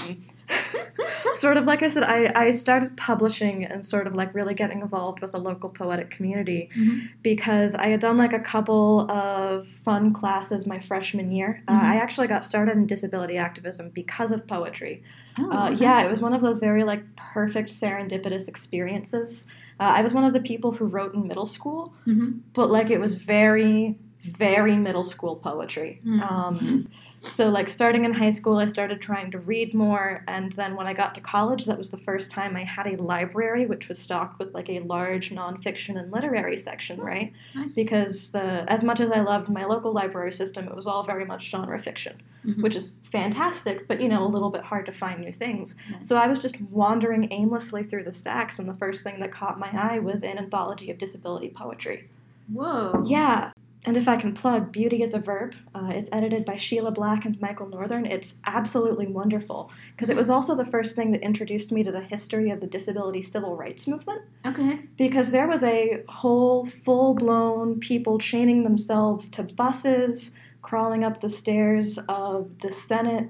sort 1.34 1.56
of 1.58 1.66
like 1.66 1.82
I 1.84 1.90
said, 1.90 2.04
I, 2.04 2.32
I 2.36 2.52
started 2.52 2.96
publishing 2.98 3.64
and 3.66 3.84
sort 3.86 4.08
of 4.08 4.14
like 4.14 4.34
really 4.36 4.54
getting 4.54 4.82
involved 4.82 5.22
with 5.22 5.32
the 5.32 5.40
local 5.40 5.70
poetic 5.70 6.10
community 6.12 6.70
Mhm. 6.78 7.10
because 7.24 7.74
I 7.76 7.88
had 7.88 8.02
done 8.02 8.18
like 8.18 8.34
a 8.34 8.40
couple 8.40 9.10
of 9.10 9.68
fun 9.68 10.14
classes 10.14 10.68
my 10.68 10.80
freshman 10.80 11.32
year. 11.32 11.64
Uh, 11.68 11.74
Mhm. 11.74 11.84
I 11.84 11.96
actually 11.96 12.28
got 12.28 12.44
started 12.46 12.76
in 12.76 12.86
disability 12.86 13.38
activism 13.38 13.90
because 13.90 14.32
of 14.32 14.46
poetry. 14.46 15.02
Oh, 15.40 15.52
Uh, 15.52 15.70
okay. 15.72 15.82
yeah, 15.84 16.02
it 16.04 16.10
was 16.10 16.22
one 16.22 16.34
of 16.34 16.42
those 16.42 16.60
very 16.60 16.84
like 16.84 17.04
perfect 17.16 17.70
serendipitous 17.70 18.48
experiences. 18.48 19.46
Uh, 19.80 19.84
I 19.98 20.02
was 20.02 20.14
one 20.14 20.24
of 20.24 20.34
the 20.34 20.40
people 20.40 20.72
who 20.72 20.86
wrote 20.86 21.14
in 21.16 21.28
middle 21.28 21.46
school, 21.48 21.94
Mhm. 22.06 22.40
but 22.54 22.70
like 22.72 22.90
it 22.92 23.00
was 23.00 23.16
very, 23.16 23.98
very 24.22 24.76
middle 24.78 25.04
school 25.04 25.36
poetry. 25.36 26.02
Mm. 26.06 26.22
Um, 26.22 26.88
so 27.30 27.50
like 27.50 27.70
starting 27.70 28.06
in 28.06 28.14
high 28.14 28.32
school, 28.32 28.58
I 28.58 28.66
started 28.68 29.02
trying 29.02 29.32
to 29.32 29.40
read 29.40 29.74
more, 29.74 30.24
and 30.28 30.52
then 30.54 30.76
when 30.76 30.88
I 30.88 30.94
got 30.94 31.16
to 31.16 31.22
college, 31.22 31.66
that 31.66 31.78
was 31.78 31.90
the 31.90 31.98
first 31.98 32.32
time 32.32 32.56
I 32.56 32.64
had 32.64 32.86
a 32.88 33.02
library 33.02 33.66
which 33.66 33.88
was 33.90 33.98
stocked 34.00 34.40
with 34.40 34.54
like 34.54 34.70
a 34.70 34.80
large 34.82 35.32
nonfiction 35.32 35.98
and 36.00 36.12
literary 36.12 36.58
section, 36.58 37.00
right? 37.00 37.32
Nice. 37.56 37.74
Because 37.76 38.32
the 38.32 38.70
as 38.72 38.84
much 38.84 39.00
as 39.00 39.12
I 39.12 39.22
loved 39.22 39.50
my 39.50 39.64
local 39.66 39.94
library 39.94 40.34
system, 40.34 40.68
it 40.68 40.76
was 40.76 40.86
all 40.88 41.04
very 41.04 41.26
much 41.26 41.50
genre 41.50 41.80
fiction 41.80 42.22
Mhm. 42.46 42.62
which 42.62 42.76
is 42.76 42.94
fantastic, 43.10 43.88
but 43.88 44.02
you 44.02 44.10
know, 44.10 44.26
a 44.26 44.28
little 44.28 44.50
bit 44.50 44.64
hard 44.64 44.86
to 44.88 44.92
find 44.92 45.22
new 45.22 45.32
things. 45.32 45.78
Yeah. 45.90 46.00
So 46.02 46.18
I 46.18 46.28
was 46.28 46.40
just 46.40 46.60
wandering 46.60 47.30
aimlessly 47.32 47.84
through 47.84 48.04
the 48.04 48.12
stacks, 48.12 48.60
and 48.60 48.68
the 48.68 48.74
first 48.74 49.02
thing 49.02 49.22
that 49.22 49.32
caught 49.32 49.58
my 49.58 49.70
eye 49.72 50.00
was 50.00 50.24
an 50.24 50.38
anthology 50.38 50.92
of 50.92 50.98
disability 50.98 51.48
poetry. 51.50 52.10
Whoa. 52.52 53.06
Yeah. 53.08 53.52
And 53.86 53.98
if 53.98 54.08
I 54.08 54.16
can 54.16 54.34
plug, 54.34 54.72
Beauty 54.72 55.04
is 55.04 55.14
a 55.14 55.20
Verb 55.20 55.56
uh, 55.76 55.92
is 55.94 56.08
edited 56.12 56.46
by 56.46 56.56
Sheila 56.56 56.92
Black 56.92 57.26
and 57.26 57.40
Michael 57.42 57.68
Northen. 57.68 58.10
It's 58.10 58.36
absolutely 58.46 59.08
wonderful 59.08 59.72
because 59.92 60.10
it 60.10 60.16
was 60.16 60.30
also 60.30 60.56
the 60.56 60.66
first 60.66 60.96
thing 60.96 61.12
that 61.12 61.22
introduced 61.22 61.72
me 61.72 61.84
to 61.84 61.92
the 61.92 62.04
history 62.04 62.50
of 62.50 62.62
the 62.62 62.68
disability 62.68 63.22
civil 63.22 63.58
rights 63.58 63.86
movement 63.88 64.22
Okay. 64.46 64.80
because 64.98 65.32
there 65.32 65.48
was 65.48 65.64
a 65.64 66.04
whole 66.08 66.66
full 66.66 67.14
blown 67.14 67.80
people 67.80 68.18
chaining 68.20 68.64
themselves 68.64 69.30
to 69.32 69.44
buses, 69.44 70.32
crawling 70.62 71.04
up 71.04 71.20
the 71.20 71.30
stairs 71.30 72.00
of 72.08 72.60
the 72.62 72.72
Senate 72.72 73.30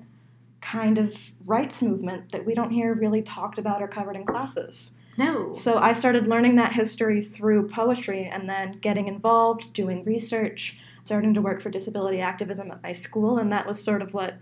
kind 0.61 0.97
of 0.97 1.17
rights 1.45 1.81
movement 1.81 2.31
that 2.31 2.45
we 2.45 2.53
don't 2.53 2.71
hear 2.71 2.93
really 2.93 3.21
talked 3.21 3.57
about 3.57 3.81
or 3.81 3.87
covered 3.87 4.15
in 4.15 4.25
classes. 4.25 4.93
No. 5.17 5.53
So 5.53 5.77
I 5.77 5.93
started 5.93 6.27
learning 6.27 6.55
that 6.55 6.73
history 6.73 7.21
through 7.21 7.67
poetry 7.67 8.29
and 8.31 8.49
then 8.49 8.73
getting 8.73 9.07
involved, 9.07 9.73
doing 9.73 10.03
research, 10.03 10.79
starting 11.03 11.33
to 11.33 11.41
work 11.41 11.61
for 11.61 11.69
disability 11.69 12.19
activism 12.19 12.71
at 12.71 12.81
my 12.83 12.93
school, 12.93 13.37
and 13.37 13.51
that 13.51 13.67
was 13.67 13.81
sort 13.83 14.01
of 14.01 14.13
what 14.13 14.35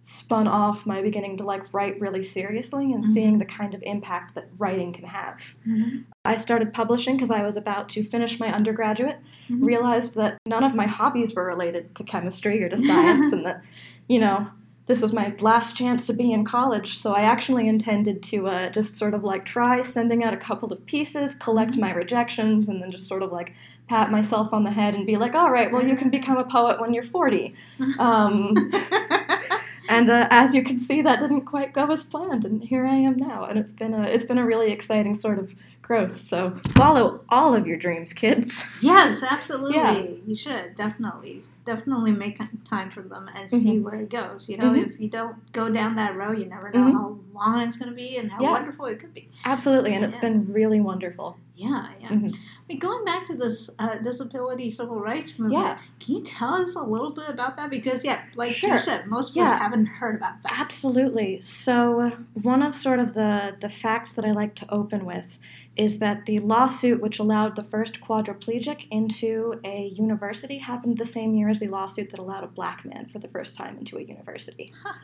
spun 0.00 0.46
off 0.46 0.86
my 0.86 1.02
beginning 1.02 1.36
to 1.36 1.42
like 1.44 1.74
write 1.74 2.00
really 2.00 2.22
seriously 2.22 2.92
and 2.92 3.02
Mhm. 3.02 3.08
seeing 3.08 3.38
the 3.38 3.44
kind 3.44 3.74
of 3.74 3.82
impact 3.82 4.36
that 4.36 4.48
writing 4.56 4.92
can 4.92 5.04
have. 5.06 5.56
Mhm. 5.66 6.04
I 6.24 6.36
started 6.36 6.72
publishing 6.72 7.16
because 7.16 7.32
I 7.32 7.42
was 7.42 7.56
about 7.56 7.88
to 7.90 8.04
finish 8.04 8.38
my 8.38 8.46
undergraduate, 8.54 9.18
Mhm. 9.50 9.66
realized 9.66 10.14
that 10.14 10.38
none 10.46 10.62
of 10.62 10.74
my 10.74 10.86
hobbies 10.86 11.34
were 11.34 11.44
related 11.44 11.96
to 11.96 12.04
chemistry 12.04 12.62
or 12.62 12.68
to 12.68 12.78
science, 12.78 13.32
and 13.32 13.44
that, 13.44 13.62
you 14.08 14.20
know, 14.20 14.46
this 14.88 15.00
was 15.02 15.12
my 15.12 15.32
last 15.40 15.76
chance 15.76 16.06
to 16.08 16.12
be 16.12 16.32
in 16.32 16.44
college. 16.44 16.98
So 16.98 17.12
I 17.14 17.20
actually 17.22 17.68
intended 17.68 18.22
to 18.24 18.48
uh, 18.48 18.68
just 18.70 18.96
sort 18.96 19.14
of 19.14 19.22
like 19.22 19.44
try 19.44 19.80
sending 19.82 20.24
out 20.24 20.34
a 20.34 20.38
couple 20.38 20.72
of 20.72 20.84
pieces, 20.86 21.34
collect 21.36 21.72
Mhm. 21.74 21.80
my 21.80 21.92
rejections, 21.92 22.66
and 22.68 22.82
then 22.82 22.90
just 22.90 23.06
sort 23.06 23.22
of 23.22 23.30
like 23.30 23.54
pat 23.86 24.10
myself 24.10 24.52
on 24.52 24.64
the 24.64 24.70
head 24.72 24.94
and 24.94 25.06
be 25.06 25.16
like, 25.16 25.34
all 25.34 25.50
right, 25.52 25.70
well, 25.72 25.86
you 25.86 25.96
can 25.96 26.10
become 26.10 26.36
a 26.38 26.44
poet 26.44 26.80
when 26.80 26.92
you're 26.92 27.04
40. 27.04 27.54
Um, 27.98 28.70
and 29.88 30.10
uh, 30.10 30.26
as 30.30 30.54
you 30.54 30.62
can 30.62 30.78
see, 30.78 31.00
that 31.02 31.20
didn't 31.20 31.42
quite 31.42 31.72
go 31.72 31.86
as 31.90 32.04
planned, 32.04 32.44
and 32.44 32.62
here 32.62 32.86
I 32.86 32.96
am 32.96 33.16
now. 33.16 33.44
And 33.44 33.58
it's 33.58 33.72
been 33.72 33.94
a 33.94 34.02
it's 34.02 34.24
been 34.24 34.38
a 34.38 34.44
really 34.44 34.70
exciting 34.72 35.16
sort 35.16 35.38
of 35.38 35.54
growth. 35.82 36.20
So 36.20 36.58
follow 36.76 37.20
all 37.30 37.54
of 37.54 37.66
your 37.66 37.78
dreams, 37.78 38.12
kids. 38.12 38.64
yes, 38.82 39.22
absolutely. 39.30 39.76
Yeah. 39.76 40.02
You 40.26 40.36
should 40.36 40.76
definitely, 40.76 41.44
definitely 41.68 42.12
make 42.12 42.40
time 42.64 42.88
for 42.90 43.02
them 43.02 43.28
and 43.34 43.50
see 43.50 43.76
Mhm. 43.76 43.82
where 43.82 43.94
it 43.94 44.08
goes. 44.10 44.48
You 44.48 44.56
know, 44.56 44.70
Mhm. 44.72 44.86
if 44.86 44.98
you 45.00 45.08
don't 45.10 45.36
go 45.52 45.68
down 45.68 45.96
that 45.96 46.16
road, 46.16 46.38
you 46.38 46.46
never 46.46 46.70
know 46.70 46.80
Mhm. 46.86 46.92
how 46.92 47.18
long 47.34 47.60
it's 47.66 47.76
going 47.76 47.90
to 47.90 47.94
be 47.94 48.16
and 48.16 48.32
how 48.32 48.40
Yeah. 48.42 48.52
wonderful 48.52 48.86
it 48.86 48.98
could 49.00 49.12
be. 49.12 49.28
Absolutely, 49.44 49.92
and 49.94 50.02
it's 50.04 50.16
been 50.16 50.50
really 50.50 50.80
wonderful. 50.80 51.36
Yeah, 51.54 51.88
yeah. 52.00 52.08
Mhm. 52.08 52.34
I 52.34 52.62
mean, 52.68 52.78
going 52.78 53.04
back 53.04 53.26
to 53.26 53.34
this 53.34 53.68
uh, 53.78 53.96
disability 53.98 54.70
civil 54.70 54.98
rights 55.00 55.38
movement, 55.38 55.64
Yeah. 55.64 55.78
can 56.00 56.14
you 56.16 56.22
tell 56.22 56.54
us 56.54 56.74
a 56.76 56.82
little 56.82 57.10
bit 57.10 57.28
about 57.28 57.56
that? 57.58 57.68
Because, 57.68 58.02
yeah, 58.04 58.20
like 58.36 58.52
Sure. 58.52 58.72
you 58.72 58.78
said, 58.78 59.06
most 59.08 59.36
of 59.36 59.42
us 59.44 59.52
haven't 59.52 59.86
heard 59.86 60.14
about 60.16 60.42
that. 60.44 60.52
Absolutely. 60.58 61.40
So 61.42 62.12
one 62.34 62.62
of 62.62 62.74
sort 62.74 62.98
of 63.00 63.12
the 63.14 63.56
the 63.60 63.68
facts 63.68 64.12
that 64.14 64.24
I 64.24 64.32
like 64.32 64.54
to 64.56 64.66
open 64.72 65.04
with 65.04 65.38
is 65.78 66.00
that 66.00 66.26
the 66.26 66.38
lawsuit 66.40 67.00
which 67.00 67.18
allowed 67.20 67.54
the 67.56 67.62
first 67.62 68.00
quadriplegic 68.00 68.86
into 68.90 69.60
a 69.64 69.86
university 69.96 70.58
happened 70.58 70.98
the 70.98 71.06
same 71.06 71.34
year 71.34 71.48
as 71.48 71.60
the 71.60 71.68
lawsuit 71.68 72.10
that 72.10 72.18
allowed 72.18 72.44
a 72.44 72.48
black 72.48 72.84
man 72.84 73.06
for 73.12 73.20
the 73.20 73.28
first 73.28 73.56
time 73.56 73.78
into 73.78 73.96
a 73.96 74.02
university. 74.02 74.72
Huh. 74.84 74.94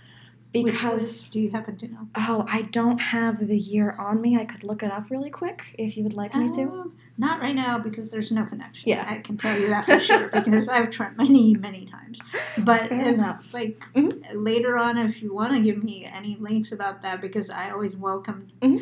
Because 0.53 1.27
do 1.29 1.41
you 1.41 1.51
happen 1.51 1.77
to 1.79 1.89
know? 1.89 2.09
oh, 2.15 2.45
I 2.49 2.63
don't 2.63 2.99
have 3.01 3.39
the 3.49 3.59
year 3.59 3.91
on 3.99 4.21
me. 4.21 4.37
I 4.37 4.45
could 4.45 4.63
look 4.63 4.85
it 4.85 4.93
up 4.93 5.11
really 5.11 5.31
quick 5.31 5.63
if 5.77 5.97
you 5.97 6.05
would 6.05 6.13
like 6.15 6.33
me 6.35 6.49
to. 6.57 6.63
Um, 6.63 6.97
not 7.19 7.41
right 7.41 7.57
now 7.57 7.81
because 7.81 8.11
there's 8.13 8.31
no 8.31 8.45
connection. 8.45 8.89
Yeah. 8.89 9.05
I 9.09 9.19
can 9.19 9.37
tell 9.37 9.59
you 9.59 9.67
that 9.69 9.85
for 9.85 9.99
sure 9.99 10.29
because 10.33 10.69
I've 10.69 10.91
tried 10.91 11.17
many, 11.17 11.55
many 11.57 11.87
times. 11.87 12.21
But 12.59 12.89
Fair 12.89 13.01
if, 13.01 13.07
enough. 13.15 13.53
like 13.53 13.83
Mhm. 13.97 14.23
later 14.35 14.77
on, 14.79 14.97
if 14.97 15.23
you 15.23 15.35
want 15.35 15.55
to 15.55 15.61
give 15.61 15.83
me 15.83 16.05
any 16.05 16.37
links 16.37 16.71
about 16.71 17.03
that, 17.03 17.21
because 17.21 17.51
I 17.51 17.71
always 17.71 17.97
welcome, 17.97 18.49
Mhm. 18.63 18.81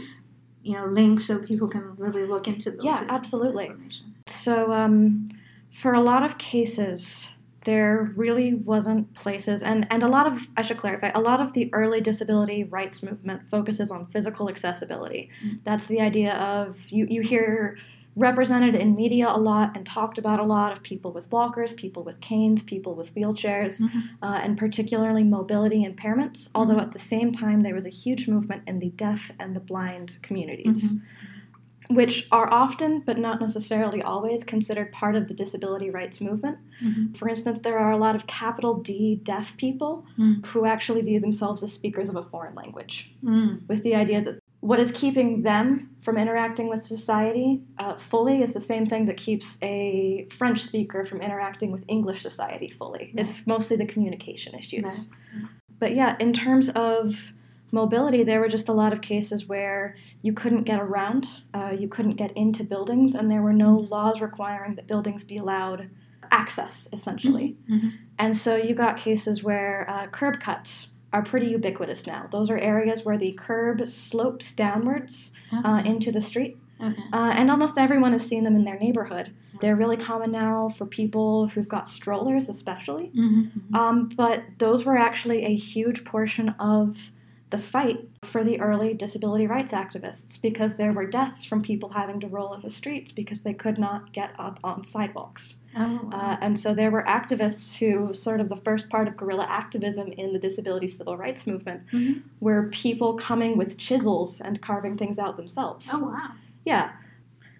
You 0.63 0.77
know, 0.77 0.87
links 0.87 1.27
so 1.27 1.39
people 1.39 1.69
can 1.69 1.97
really 1.97 2.25
look 2.25 2.47
into 2.47 2.71
those. 2.71 2.85
Yeah, 2.85 3.05
absolutely. 3.09 3.67
Information. 3.67 4.15
So, 4.27 4.73
um, 4.73 5.29
for 5.73 5.95
a 5.95 6.01
lot 6.01 6.23
of 6.23 6.39
cases, 6.39 7.33
there 7.65 8.13
really 8.17 8.55
wasn't 8.55 9.15
places, 9.15 9.63
and, 9.63 9.87
and 9.91 10.03
a 10.03 10.09
lot 10.09 10.27
of, 10.27 10.49
I 10.57 10.63
should 10.63 10.79
clarify, 10.79 11.11
a 11.15 11.21
lot 11.21 11.41
of 11.41 11.53
the 11.53 11.73
early 11.73 12.01
disability 12.01 12.65
rights 12.65 13.03
movement 13.03 13.47
focuses 13.47 13.91
on 13.91 14.07
physical 14.07 14.49
accessibility. 14.49 15.31
Mm. 15.45 15.61
That's 15.65 15.87
the 15.87 16.01
idea 16.01 16.35
of, 16.35 16.91
you, 16.91 17.07
you 17.09 17.23
hear 17.23 17.79
represented 18.17 18.75
in 18.75 18.95
media 18.95 19.29
a 19.29 19.39
lot 19.39 19.75
and 19.77 19.87
talked 19.87 20.19
about 20.19 20.39
a 20.39 20.45
lot 20.45 20.73
of 20.73 20.83
people 20.83 21.13
with 21.13 21.31
walkers, 21.33 21.73
people 21.73 22.03
with 22.03 22.21
canes, 22.21 22.63
people 22.63 22.95
with 22.95 23.15
wheelchairs, 23.15 23.81
Mhm. 23.81 24.03
uh, 24.23 24.41
and 24.43 24.59
particularly 24.59 25.25
mobility 25.25 25.85
impairments, 25.85 26.51
although 26.55 26.77
Mhm. 26.77 26.83
at 26.83 26.93
the 26.93 26.99
same 26.99 27.33
time 27.33 27.63
there 27.63 27.75
was 27.75 27.87
a 27.87 27.91
huge 27.91 28.29
movement 28.29 28.63
in 28.67 28.81
the 28.81 28.91
deaf 28.91 29.33
and 29.39 29.57
the 29.57 29.61
blind 29.61 30.19
communities 30.23 30.93
Mhm. 30.93 31.03
which 31.97 32.27
are 32.33 32.51
often, 32.53 33.01
but 33.01 33.19
not 33.19 33.41
necessarily 33.41 34.01
always, 34.01 34.45
considered 34.45 34.93
part 34.93 35.15
of 35.17 35.29
the 35.29 35.35
disability 35.35 35.91
rights 35.91 36.21
movement. 36.23 36.57
Mhm. 36.83 37.15
For 37.17 37.29
instance, 37.29 37.61
there 37.61 37.79
are 37.79 37.93
a 37.93 37.99
lot 37.99 38.15
of 38.15 38.27
capital 38.27 38.75
D 38.81 39.21
deaf 39.23 39.57
people 39.59 40.05
Mm. 40.19 40.45
who 40.47 40.65
actually 40.65 41.03
view 41.03 41.21
themselves 41.21 41.63
as 41.63 41.73
speakers 41.73 42.09
of 42.09 42.17
a 42.17 42.23
foreign 42.25 42.55
language, 42.55 43.15
Mm. 43.23 43.67
with 43.69 43.83
the 43.83 43.95
idea 43.95 44.23
that 44.23 44.39
what 44.63 44.79
is 44.79 44.93
keeping 44.93 45.43
them 45.43 45.91
from 45.99 46.17
interacting 46.17 46.69
with 46.69 46.87
society 46.87 47.61
uh, 47.79 47.97
fully 47.97 48.43
is 48.43 48.55
the 48.55 48.61
same 48.61 48.87
thing 48.87 49.07
that 49.07 49.17
keeps 49.17 49.59
a 49.61 50.25
French 50.31 50.61
speaker 50.61 51.05
from 51.05 51.21
interacting 51.21 51.73
with 51.73 51.85
English 51.89 52.23
society 52.23 52.69
fully. 52.69 53.13
It's 53.17 53.45
mostly 53.45 53.77
the 53.77 53.87
communication 53.87 54.55
issues. 54.55 55.11
Right. 55.35 55.49
But 55.81 55.97
yeah, 55.97 56.17
in 56.21 56.33
terms 56.33 56.69
of 56.69 57.33
mobility, 57.73 58.23
there 58.23 58.39
were 58.39 58.47
just 58.47 58.69
a 58.69 58.73
lot 58.73 58.93
of 58.93 59.01
cases 59.01 59.49
where 59.49 59.97
you 60.23 60.33
couldn't 60.33 60.63
get 60.63 60.79
around, 60.79 61.27
uh, 61.53 61.75
you 61.77 61.89
couldn't 61.89 62.15
get 62.15 62.31
into 62.37 62.63
buildings, 62.63 63.17
and 63.17 63.29
there 63.29 63.43
were 63.43 63.53
no 63.53 63.75
laws 63.77 64.21
requiring 64.21 64.77
that 64.77 64.87
buildings 64.87 65.25
be 65.25 65.39
allowed 65.39 65.91
access, 66.31 66.89
essentially. 66.93 67.57
Mhm. 67.69 67.95
And 68.17 68.37
so 68.37 68.55
you 68.55 68.77
got 68.77 68.97
cases 68.97 69.43
where 69.43 69.87
uh, 69.91 70.07
curb 70.07 70.39
cuts 70.39 70.92
are 71.13 71.23
pretty 71.23 71.47
ubiquitous 71.49 72.07
now. 72.07 72.27
Those 72.31 72.51
are 72.51 72.59
areas 72.59 73.05
where 73.05 73.19
the 73.19 73.33
curb 73.33 73.87
slopes 73.89 74.53
downwards 74.53 75.33
uh, 75.65 75.83
into 75.85 76.11
the 76.11 76.21
street, 76.21 76.57
Okay. 76.81 77.03
uh, 77.13 77.33
and 77.37 77.51
almost 77.51 77.77
everyone 77.79 78.13
has 78.13 78.27
seen 78.27 78.45
them 78.45 78.57
in 78.57 78.65
their 78.65 78.79
neighborhood. 78.79 79.33
They're 79.61 79.77
really 79.77 79.97
common 79.99 80.31
now 80.33 80.71
for 80.71 80.87
people 80.87 81.49
who've 81.49 81.69
got 81.69 81.89
strollers, 81.89 82.49
especially. 82.49 83.11
Mhm. 83.15 83.51
Mhm. 83.71 83.77
Um, 83.79 84.09
but 84.17 84.43
those 84.59 84.85
were 84.85 84.97
actually 84.97 85.45
a 85.45 85.55
huge 85.55 86.05
portion 86.05 86.49
of 86.59 87.11
the 87.51 87.59
fight 87.59 88.09
for 88.25 88.45
the 88.45 88.61
early 88.61 88.95
disability 88.95 89.49
rights 89.49 89.73
activists 89.73 90.41
because 90.41 90.77
there 90.77 90.93
were 90.93 91.05
deaths 91.07 91.45
from 91.45 91.61
people 91.61 91.89
having 91.89 92.21
to 92.21 92.29
roll 92.29 92.55
in 92.55 92.63
the 92.63 92.71
streets 92.71 93.11
because 93.11 93.43
they 93.43 93.53
could 93.53 93.79
not 93.79 94.13
get 94.13 94.31
up 94.39 94.61
on 94.63 94.85
sidewalks. 94.85 95.57
Oh, 95.77 96.01
wow. 96.05 96.11
Uh, 96.13 96.37
and 96.41 96.59
so 96.59 96.73
there 96.73 96.91
were 96.93 97.03
activists 97.03 97.77
who, 97.79 98.15
sort 98.15 98.41
of 98.41 98.49
the 98.49 98.57
first 98.57 98.89
part 98.89 99.09
of 99.09 99.17
guerrilla 99.17 99.47
activism 99.49 100.09
in 100.13 100.33
the 100.33 100.39
disability 100.39 100.87
civil 100.89 101.17
rights 101.17 101.47
movement, 101.49 101.83
Mhm. 101.93 102.23
were 102.41 102.69
people 102.69 103.15
coming 103.15 103.57
with 103.57 103.77
chisels 103.77 104.41
and 104.41 104.63
carving 104.63 104.97
things 104.97 105.19
out 105.19 105.37
themselves. 105.37 105.89
oh 105.93 106.05
wow. 106.05 106.31
Yeah. 106.65 106.93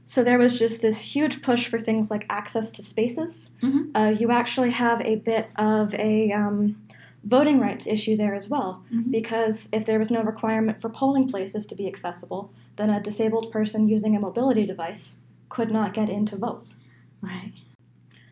So 0.05 0.23
there 0.25 0.39
was 0.39 0.59
just 0.59 0.83
this 0.83 1.01
huge 1.01 1.43
push 1.43 1.69
for 1.69 1.79
things 1.79 2.11
like 2.11 2.27
access 2.29 2.71
to 2.73 2.83
spaces. 2.83 3.51
Mhm. 3.63 3.91
Uh, 3.95 4.11
you 4.11 4.31
actually 4.31 4.71
have 4.71 5.01
a 5.01 5.17
bit 5.17 5.49
of 5.57 5.95
a 5.95 6.31
um, 6.33 6.77
voting 7.25 7.61
rights 7.61 7.87
issue 7.87 8.17
there 8.17 8.35
as 8.35 8.49
well, 8.49 8.83
Mhm. 8.93 9.11
because 9.11 9.69
if 9.73 9.87
there 9.87 9.99
was 9.99 10.11
no 10.11 10.23
requirement 10.23 10.81
for 10.81 10.89
polling 10.89 11.29
places 11.29 11.67
to 11.67 11.75
be 11.77 11.87
accessible, 11.87 12.51
then 12.77 12.91
a 12.91 13.01
disabled 13.01 13.51
person 13.53 13.89
using 13.89 14.17
a 14.17 14.21
mobility 14.21 14.67
device 14.67 15.19
could 15.49 15.71
not 15.71 15.95
get 15.95 16.09
in 16.11 16.27
to 16.27 16.37
vote. 16.37 16.69
Right. 17.21 17.53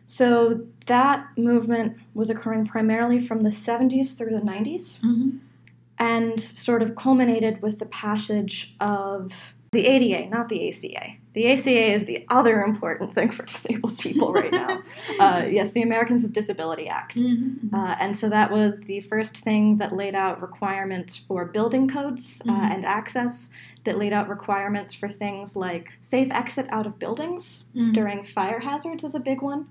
So 0.05 0.65
that 0.87 1.27
movement 1.37 1.95
was 2.13 2.29
occurring 2.29 2.65
primarily 2.65 3.25
from 3.25 3.41
the 3.43 3.51
70s 3.51 4.13
through 4.13 4.31
the 4.31 4.43
90s 4.43 4.99
Mm-hmm. 5.03 5.37
and 5.99 6.39
sort 6.39 6.81
of 6.83 6.95
culminated 6.95 7.61
with 7.61 7.79
the 7.79 7.85
passage 7.85 8.75
of 8.81 9.53
the 9.71 9.87
ADA, 9.87 10.27
not 10.29 10.49
the 10.49 10.67
ACA. 10.67 11.15
The 11.33 11.47
ACA 11.53 11.93
is 11.93 12.05
the 12.05 12.25
other 12.29 12.61
important 12.61 13.15
thing 13.15 13.29
for 13.31 13.43
disabled 13.45 13.97
people 13.99 14.33
right 14.33 14.51
now. 14.51 14.81
uh, 15.19 15.45
yes, 15.49 15.71
the 15.71 15.81
Americans 15.81 16.23
with 16.23 16.33
Disability 16.33 16.89
Act. 16.89 17.15
Mm-hmm. 17.15 17.73
Uh, 17.73 17.95
and 18.01 18.17
so 18.17 18.27
that 18.29 18.51
was 18.51 18.81
the 18.81 18.99
first 19.01 19.37
thing 19.37 19.77
that 19.77 19.95
laid 19.95 20.13
out 20.13 20.41
requirements 20.41 21.15
for 21.15 21.45
building 21.45 21.87
codes 21.87 22.41
uh, 22.47 22.51
Mhm. 22.51 22.71
and 22.75 22.85
access, 22.85 23.49
that 23.85 23.97
laid 23.97 24.11
out 24.13 24.27
requirements 24.27 24.93
for 24.93 25.07
things 25.09 25.55
like 25.55 25.93
safe 26.01 26.29
exit 26.31 26.67
out 26.69 26.85
of 26.85 26.99
buildings 26.99 27.65
Mhm. 27.75 27.93
during 27.93 28.23
fire 28.23 28.59
hazards 28.59 29.03
is 29.05 29.15
a 29.15 29.19
big 29.19 29.41
one. 29.41 29.67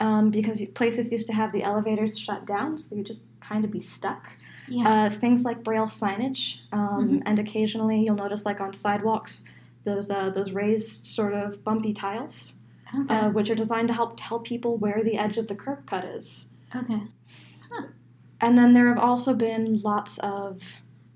Um, 0.00 0.30
because 0.30 0.64
places 0.74 1.10
used 1.10 1.26
to 1.28 1.32
have 1.32 1.50
the 1.52 1.62
elevators 1.62 2.16
shut 2.18 2.44
down, 2.46 2.76
so 2.78 2.94
you 2.96 3.02
just 3.04 3.24
kind 3.40 3.64
of 3.64 3.70
be 3.70 3.80
stuck. 3.80 4.30
yeah. 4.70 4.86
Uh, 5.06 5.08
things 5.10 5.44
like 5.46 5.64
braille 5.64 5.86
signage, 5.86 6.58
um, 6.72 7.08
Mhm. 7.08 7.22
and 7.24 7.38
occasionally 7.38 8.04
you'll 8.04 8.14
notice, 8.16 8.44
like 8.44 8.60
on 8.60 8.74
sidewalks, 8.74 9.42
those 9.88 10.10
uh, 10.10 10.30
those 10.30 10.52
raised 10.52 11.06
sort 11.06 11.34
of 11.34 11.64
bumpy 11.64 11.92
tiles, 11.92 12.54
okay. 12.94 13.14
uh, 13.14 13.30
which 13.30 13.50
are 13.50 13.54
designed 13.54 13.88
to 13.88 13.94
help 13.94 14.14
tell 14.16 14.38
people 14.38 14.76
where 14.76 15.02
the 15.02 15.16
edge 15.16 15.38
of 15.38 15.48
the 15.48 15.54
curb 15.54 15.86
cut 15.86 16.04
is. 16.04 16.46
okay. 16.74 17.02
And 18.40 18.56
then 18.56 18.72
there 18.72 18.88
have 18.88 18.98
also 18.98 19.34
been 19.34 19.80
lots 19.80 20.18
of 20.18 20.62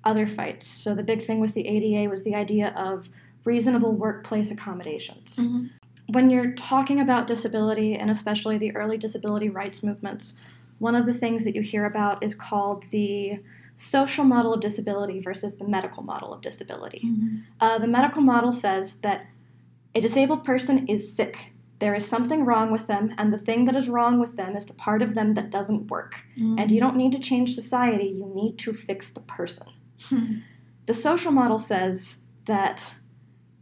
other 0.05 0.27
fights. 0.27 0.67
So 0.67 0.95
the 0.95 1.05
big 1.05 1.23
thing 1.23 1.39
with 1.39 1.55
the 1.55 1.67
ADA 1.69 2.11
was 2.11 2.25
the 2.25 2.35
idea 2.35 2.75
of 2.77 3.09
reasonable 3.45 3.93
workplace 3.93 4.51
accommodations. 4.51 5.37
Mhm. 5.37 5.71
When 6.09 6.31
you're 6.31 6.53
talking 6.55 7.01
about 7.01 7.29
disability, 7.29 7.95
and 7.95 8.11
especially 8.11 8.59
the 8.59 8.75
early 8.75 8.99
disability 8.99 9.49
rights 9.49 9.83
movements, 9.83 10.33
one 10.79 10.97
of 10.97 11.07
the 11.07 11.15
things 11.15 11.45
that 11.45 11.55
you 11.55 11.63
hear 11.63 11.85
about 11.87 12.23
is 12.25 12.35
called 12.35 12.83
the 12.91 13.39
social 13.83 14.25
model 14.25 14.55
of 14.55 14.61
disability 14.61 15.21
versus 15.21 15.57
the 15.57 15.67
medical 15.67 16.03
model 16.03 16.33
of 16.33 16.41
disability. 16.41 17.03
Mhm. 17.05 17.43
Uh, 17.61 17.79
the 17.79 17.89
medical 17.89 18.23
model 18.23 18.53
says 18.53 18.97
that 18.99 19.27
a 19.95 20.01
disabled 20.01 20.45
person 20.45 20.87
is 20.87 21.13
sick. 21.13 21.53
There 21.81 21.95
is 21.95 22.07
something 22.07 22.45
wrong 22.45 22.71
with 22.71 22.87
them, 22.87 23.13
and 23.19 23.33
the 23.33 23.39
thing 23.39 23.65
that 23.67 23.75
is 23.75 23.89
wrong 23.89 24.21
with 24.21 24.37
them 24.37 24.57
is 24.57 24.67
the 24.67 24.73
part 24.73 25.03
of 25.03 25.15
them 25.15 25.35
that 25.35 25.51
doesn't 25.51 25.91
work. 25.91 26.21
And 26.59 26.71
you 26.71 26.79
don't 26.81 26.97
need 26.97 27.13
to 27.13 27.19
change 27.19 27.55
society, 27.55 28.07
you 28.07 28.31
need 28.35 28.57
to 28.59 28.73
fix 28.73 29.11
the 29.11 29.21
person. 29.21 29.67
Mhm. 29.99 30.43
The 30.87 30.95
social 30.95 31.33
model 31.33 31.59
says 31.59 32.21
that 32.47 32.95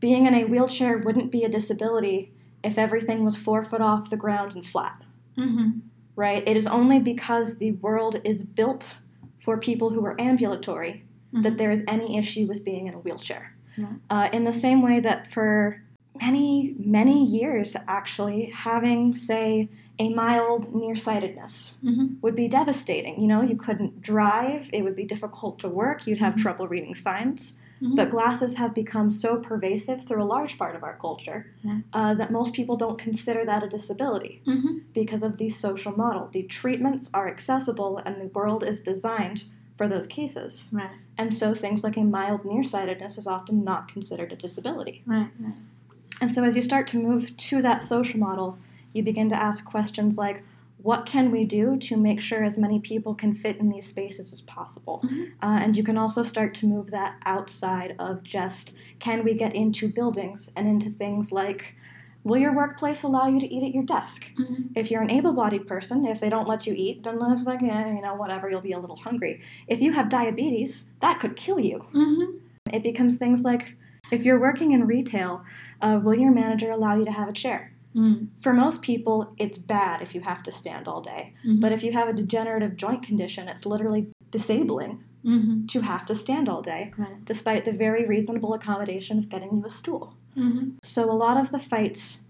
being 0.00 0.26
in 0.26 0.34
a 0.34 0.44
wheelchair 0.44 0.98
wouldn't 0.98 1.30
be 1.32 1.44
a 1.44 1.48
disability 1.48 2.32
if 2.62 2.76
everything 2.78 3.24
was 3.24 3.36
four 3.36 3.64
foot 3.64 3.80
off 3.80 4.10
the 4.10 4.16
ground 4.18 4.52
and 4.54 4.64
flat, 4.66 5.02
Mhm. 5.36 5.80
right? 6.14 6.42
It 6.46 6.56
is 6.58 6.66
only 6.66 6.98
because 6.98 7.56
the 7.56 7.72
world 7.72 8.20
is 8.22 8.42
built 8.42 8.96
for 9.40 9.58
people 9.58 9.90
who 9.90 10.04
are 10.04 10.20
ambulatory 10.20 11.02
that 11.32 11.54
Mhm. 11.54 11.58
there 11.58 11.70
is 11.70 11.82
any 11.88 12.16
issue 12.16 12.46
with 12.46 12.64
being 12.64 12.86
in 12.86 12.94
a 12.94 12.98
wheelchair. 12.98 13.54
Right. 13.78 13.88
Uh, 14.10 14.28
in 14.32 14.44
the 14.44 14.52
same 14.52 14.82
way 14.82 15.00
that 15.00 15.26
for 15.28 15.82
many, 16.20 16.74
many 16.78 17.24
years, 17.24 17.76
actually, 17.88 18.46
having, 18.54 19.14
say, 19.14 19.68
a 19.98 20.12
mild 20.14 20.74
nearsightedness 20.74 21.74
Mhm. 21.84 22.20
would 22.22 22.34
be 22.34 22.48
devastating. 22.48 23.20
You 23.20 23.28
know, 23.28 23.42
you 23.42 23.56
couldn't 23.56 24.00
drive, 24.02 24.68
it 24.72 24.82
would 24.82 24.96
be 24.96 25.04
difficult 25.04 25.58
to 25.60 25.68
work, 25.68 26.06
you'd 26.06 26.18
have 26.18 26.34
Mhm. 26.34 26.38
trouble 26.38 26.68
reading 26.68 26.94
signs. 26.94 27.58
Mhm. 27.82 27.96
But 27.96 28.10
glasses 28.10 28.56
have 28.56 28.74
become 28.74 29.08
so 29.10 29.36
pervasive 29.38 30.04
through 30.04 30.22
a 30.22 30.24
large 30.24 30.58
part 30.58 30.76
of 30.76 30.82
our 30.84 30.96
culture 31.00 31.46
Yeah. 31.62 31.78
uh, 31.92 32.14
that 32.14 32.30
most 32.30 32.54
people 32.54 32.76
don't 32.76 32.98
consider 32.98 33.44
that 33.46 33.62
a 33.62 33.68
disability 33.68 34.42
Mhm. 34.46 34.82
because 34.92 35.22
of 35.22 35.38
the 35.38 35.48
social 35.48 35.96
model. 35.96 36.28
The 36.32 36.42
treatments 36.42 37.10
are 37.14 37.26
accessible 37.28 37.98
and 38.04 38.20
the 38.20 38.26
world 38.26 38.62
is 38.62 38.82
designed 38.82 39.44
for 39.78 39.88
those 39.88 40.06
cases. 40.06 40.68
Right. 40.72 40.90
And 41.16 41.32
so 41.32 41.54
things 41.54 41.82
like 41.82 41.96
a 41.96 42.04
mild 42.04 42.44
nearsightedness 42.44 43.16
is 43.16 43.26
often 43.26 43.64
not 43.64 43.88
considered 43.88 44.30
a 44.32 44.36
disability. 44.36 45.02
Right. 45.06 45.28
Right. 45.40 45.54
And 46.20 46.30
so 46.30 46.44
as 46.44 46.54
you 46.56 46.62
start 46.62 46.86
to 46.88 46.98
move 46.98 47.34
to 47.36 47.62
that 47.62 47.82
social 47.82 48.20
model, 48.20 48.58
you 48.92 49.02
begin 49.02 49.30
to 49.30 49.36
ask 49.36 49.64
questions 49.64 50.18
like, 50.18 50.42
what 50.82 51.06
can 51.06 51.30
we 51.30 51.44
do 51.44 51.76
to 51.78 51.96
make 51.96 52.20
sure 52.20 52.44
as 52.44 52.56
many 52.58 52.80
people 52.80 53.14
can 53.14 53.34
fit 53.34 53.58
in 53.58 53.68
these 53.68 53.86
spaces 53.86 54.32
as 54.32 54.40
possible? 54.42 55.00
Mhm. 55.04 55.26
Uh, 55.42 55.58
and 55.62 55.76
you 55.76 55.82
can 55.82 55.98
also 55.98 56.22
start 56.22 56.54
to 56.56 56.66
move 56.66 56.90
that 56.90 57.16
outside 57.26 57.94
of 57.98 58.22
just 58.22 58.72
can 58.98 59.24
we 59.24 59.34
get 59.34 59.54
into 59.54 59.88
buildings 59.88 60.50
and 60.56 60.66
into 60.68 60.90
things 60.90 61.32
like 61.32 61.74
will 62.22 62.36
your 62.38 62.54
workplace 62.54 63.02
allow 63.02 63.26
you 63.26 63.40
to 63.40 63.46
eat 63.54 63.62
at 63.64 63.74
your 63.74 63.82
desk? 63.84 64.26
Mhm. 64.38 64.68
If 64.74 64.90
you're 64.90 65.00
an 65.02 65.10
able 65.10 65.32
bodied 65.32 65.66
person, 65.66 66.04
if 66.06 66.20
they 66.20 66.28
don't 66.28 66.46
let 66.46 66.66
you 66.66 66.74
eat, 66.76 67.02
then 67.02 67.18
it's 67.22 67.46
like, 67.46 67.62
eh, 67.62 67.94
you 67.94 68.02
know, 68.02 68.14
whatever, 68.14 68.50
you'll 68.50 68.60
be 68.60 68.72
a 68.72 68.78
little 68.78 68.96
hungry. 68.96 69.40
If 69.68 69.80
you 69.80 69.92
have 69.92 70.10
diabetes, 70.10 70.90
that 71.00 71.18
could 71.18 71.34
kill 71.34 71.58
you. 71.58 71.84
Mhm. 71.94 72.34
It 72.72 72.82
becomes 72.82 73.16
things 73.16 73.42
like 73.42 73.74
if 74.10 74.24
you're 74.24 74.40
working 74.40 74.72
in 74.72 74.86
retail, 74.86 75.42
uh, 75.80 76.00
will 76.02 76.14
your 76.14 76.30
manager 76.32 76.70
allow 76.70 76.94
you 76.96 77.04
to 77.04 77.12
have 77.12 77.28
a 77.28 77.32
chair? 77.32 77.69
Mhm. 77.94 78.28
For 78.40 78.52
most 78.52 78.82
people, 78.82 79.32
it's 79.38 79.58
bad 79.58 80.00
if 80.02 80.14
you 80.14 80.20
have 80.20 80.42
to 80.44 80.50
stand 80.52 80.86
all 80.86 81.00
day. 81.00 81.34
Mhm. 81.44 81.60
But 81.60 81.72
if 81.72 81.82
you 81.82 81.92
have 81.92 82.08
a 82.08 82.12
degenerative 82.12 82.76
joint 82.76 83.02
condition, 83.02 83.48
it's 83.48 83.66
literally 83.66 84.08
disabling 84.30 85.00
Mhm. 85.24 85.68
to 85.68 85.80
have 85.80 86.06
to 86.06 86.14
stand 86.14 86.48
all 86.48 86.62
day, 86.62 86.92
Right. 86.96 87.24
despite 87.24 87.64
the 87.64 87.72
very 87.72 88.06
reasonable 88.06 88.54
accommodation 88.54 89.18
of 89.18 89.28
getting 89.28 89.56
you 89.56 89.64
a 89.64 89.70
stool. 89.70 90.14
Mhm. 90.36 90.74
So, 90.82 91.10
a 91.10 91.12
lot 91.12 91.36
of 91.36 91.50
the 91.50 91.58
fights 91.58 92.20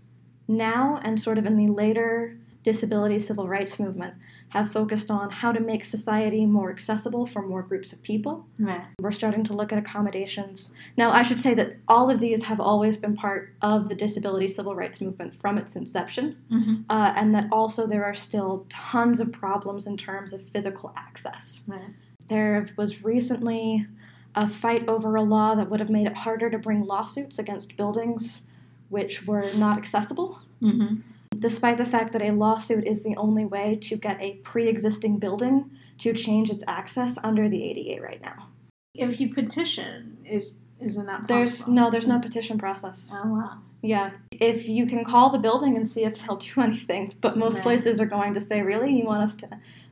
now 0.49 0.99
and 1.05 1.21
sort 1.21 1.39
of 1.39 1.47
in 1.47 1.57
the 1.57 1.69
later 1.69 2.37
disability 2.63 3.19
civil 3.19 3.49
rights 3.49 3.79
movement 3.79 4.15
have 4.51 4.71
focused 4.73 5.11
on 5.11 5.31
how 5.31 5.53
to 5.53 5.61
make 5.61 5.85
society 5.85 6.45
more 6.45 6.71
accessible 6.71 7.25
for 7.27 7.41
more 7.41 7.63
groups 7.63 7.93
of 7.93 8.03
people. 8.03 8.45
Right. 8.59 8.83
We're 9.01 9.13
starting 9.13 9.45
to 9.45 9.53
look 9.55 9.73
at 9.73 9.79
accommodations. 9.79 10.73
Now, 10.97 11.13
I 11.13 11.23
should 11.23 11.41
say 11.41 11.55
that 11.55 11.77
all 11.89 12.11
of 12.11 12.19
these 12.21 12.45
have 12.45 12.61
always 12.61 12.97
been 12.97 13.17
part 13.17 13.55
of 13.63 13.89
the 13.89 13.95
disability 13.95 14.49
civil 14.49 14.75
rights 14.75 15.01
movement 15.01 15.35
from 15.35 15.57
its 15.57 15.77
inception, 15.77 16.37
Mhm. 16.51 16.85
uh, 16.91 17.13
and 17.17 17.33
that 17.35 17.49
also 17.53 17.87
there 17.87 18.05
are 18.05 18.15
still 18.15 18.67
tons 18.69 19.21
of 19.21 19.31
problems 19.33 19.87
in 19.87 19.97
terms 19.97 20.33
of 20.33 20.43
physical 20.43 20.93
access. 20.97 21.63
Right. 21.69 21.91
There 22.27 22.67
was 22.77 23.05
recently 23.05 23.87
a 24.35 24.49
fight 24.49 24.89
over 24.89 25.15
a 25.17 25.23
law 25.23 25.55
that 25.55 25.71
would 25.71 25.81
have 25.81 25.91
made 25.91 26.07
it 26.07 26.15
harder 26.15 26.51
to 26.51 26.59
bring 26.59 26.85
lawsuits 26.85 27.39
against 27.39 27.77
buildings 27.77 28.47
which 28.89 29.25
were 29.29 29.45
not 29.57 29.79
accessible, 29.79 30.41
Mhm. 30.61 31.03
Despite 31.39 31.79
the 31.79 31.85
fact 31.87 32.13
that 32.13 32.23
a 32.23 32.31
lawsuit 32.33 32.87
is 32.87 33.03
the 33.03 33.17
only 33.17 33.45
way 33.45 33.77
to 33.77 33.97
get 33.97 34.21
a 34.21 34.33
pre 34.43 34.69
existing 34.69 35.19
building 35.19 35.71
to 35.99 36.13
change 36.13 36.51
its 36.51 36.65
access 36.67 37.19
under 37.23 37.49
the 37.49 37.63
ADA 37.63 38.03
right 38.03 38.21
now. 38.23 38.49
If 38.95 39.21
you 39.21 39.33
petition, 39.33 40.19
is 40.25 40.59
isn't 40.81 41.07
that 41.07 41.29
There's 41.29 41.59
possible? 41.59 41.73
no 41.75 41.91
there's 41.91 42.07
no 42.07 42.19
petition 42.19 42.59
process. 42.59 43.13
Oh 43.15 43.29
wow. 43.29 43.59
Yeah. 43.83 44.11
If 44.33 44.69
you 44.69 44.87
can 44.87 45.05
call 45.05 45.31
the 45.31 45.39
building 45.39 45.77
and 45.77 45.89
see 45.89 46.05
if 46.05 46.19
they'll 46.27 46.37
do 46.37 46.61
anything, 46.61 47.15
but 47.21 47.37
most 47.39 47.55
Right. 47.55 47.63
places 47.63 48.01
are 48.01 48.07
going 48.07 48.35
to 48.35 48.41
say, 48.41 48.63
Really? 48.63 48.95
You 48.97 49.05
want 49.05 49.23
us 49.23 49.37
to 49.37 49.49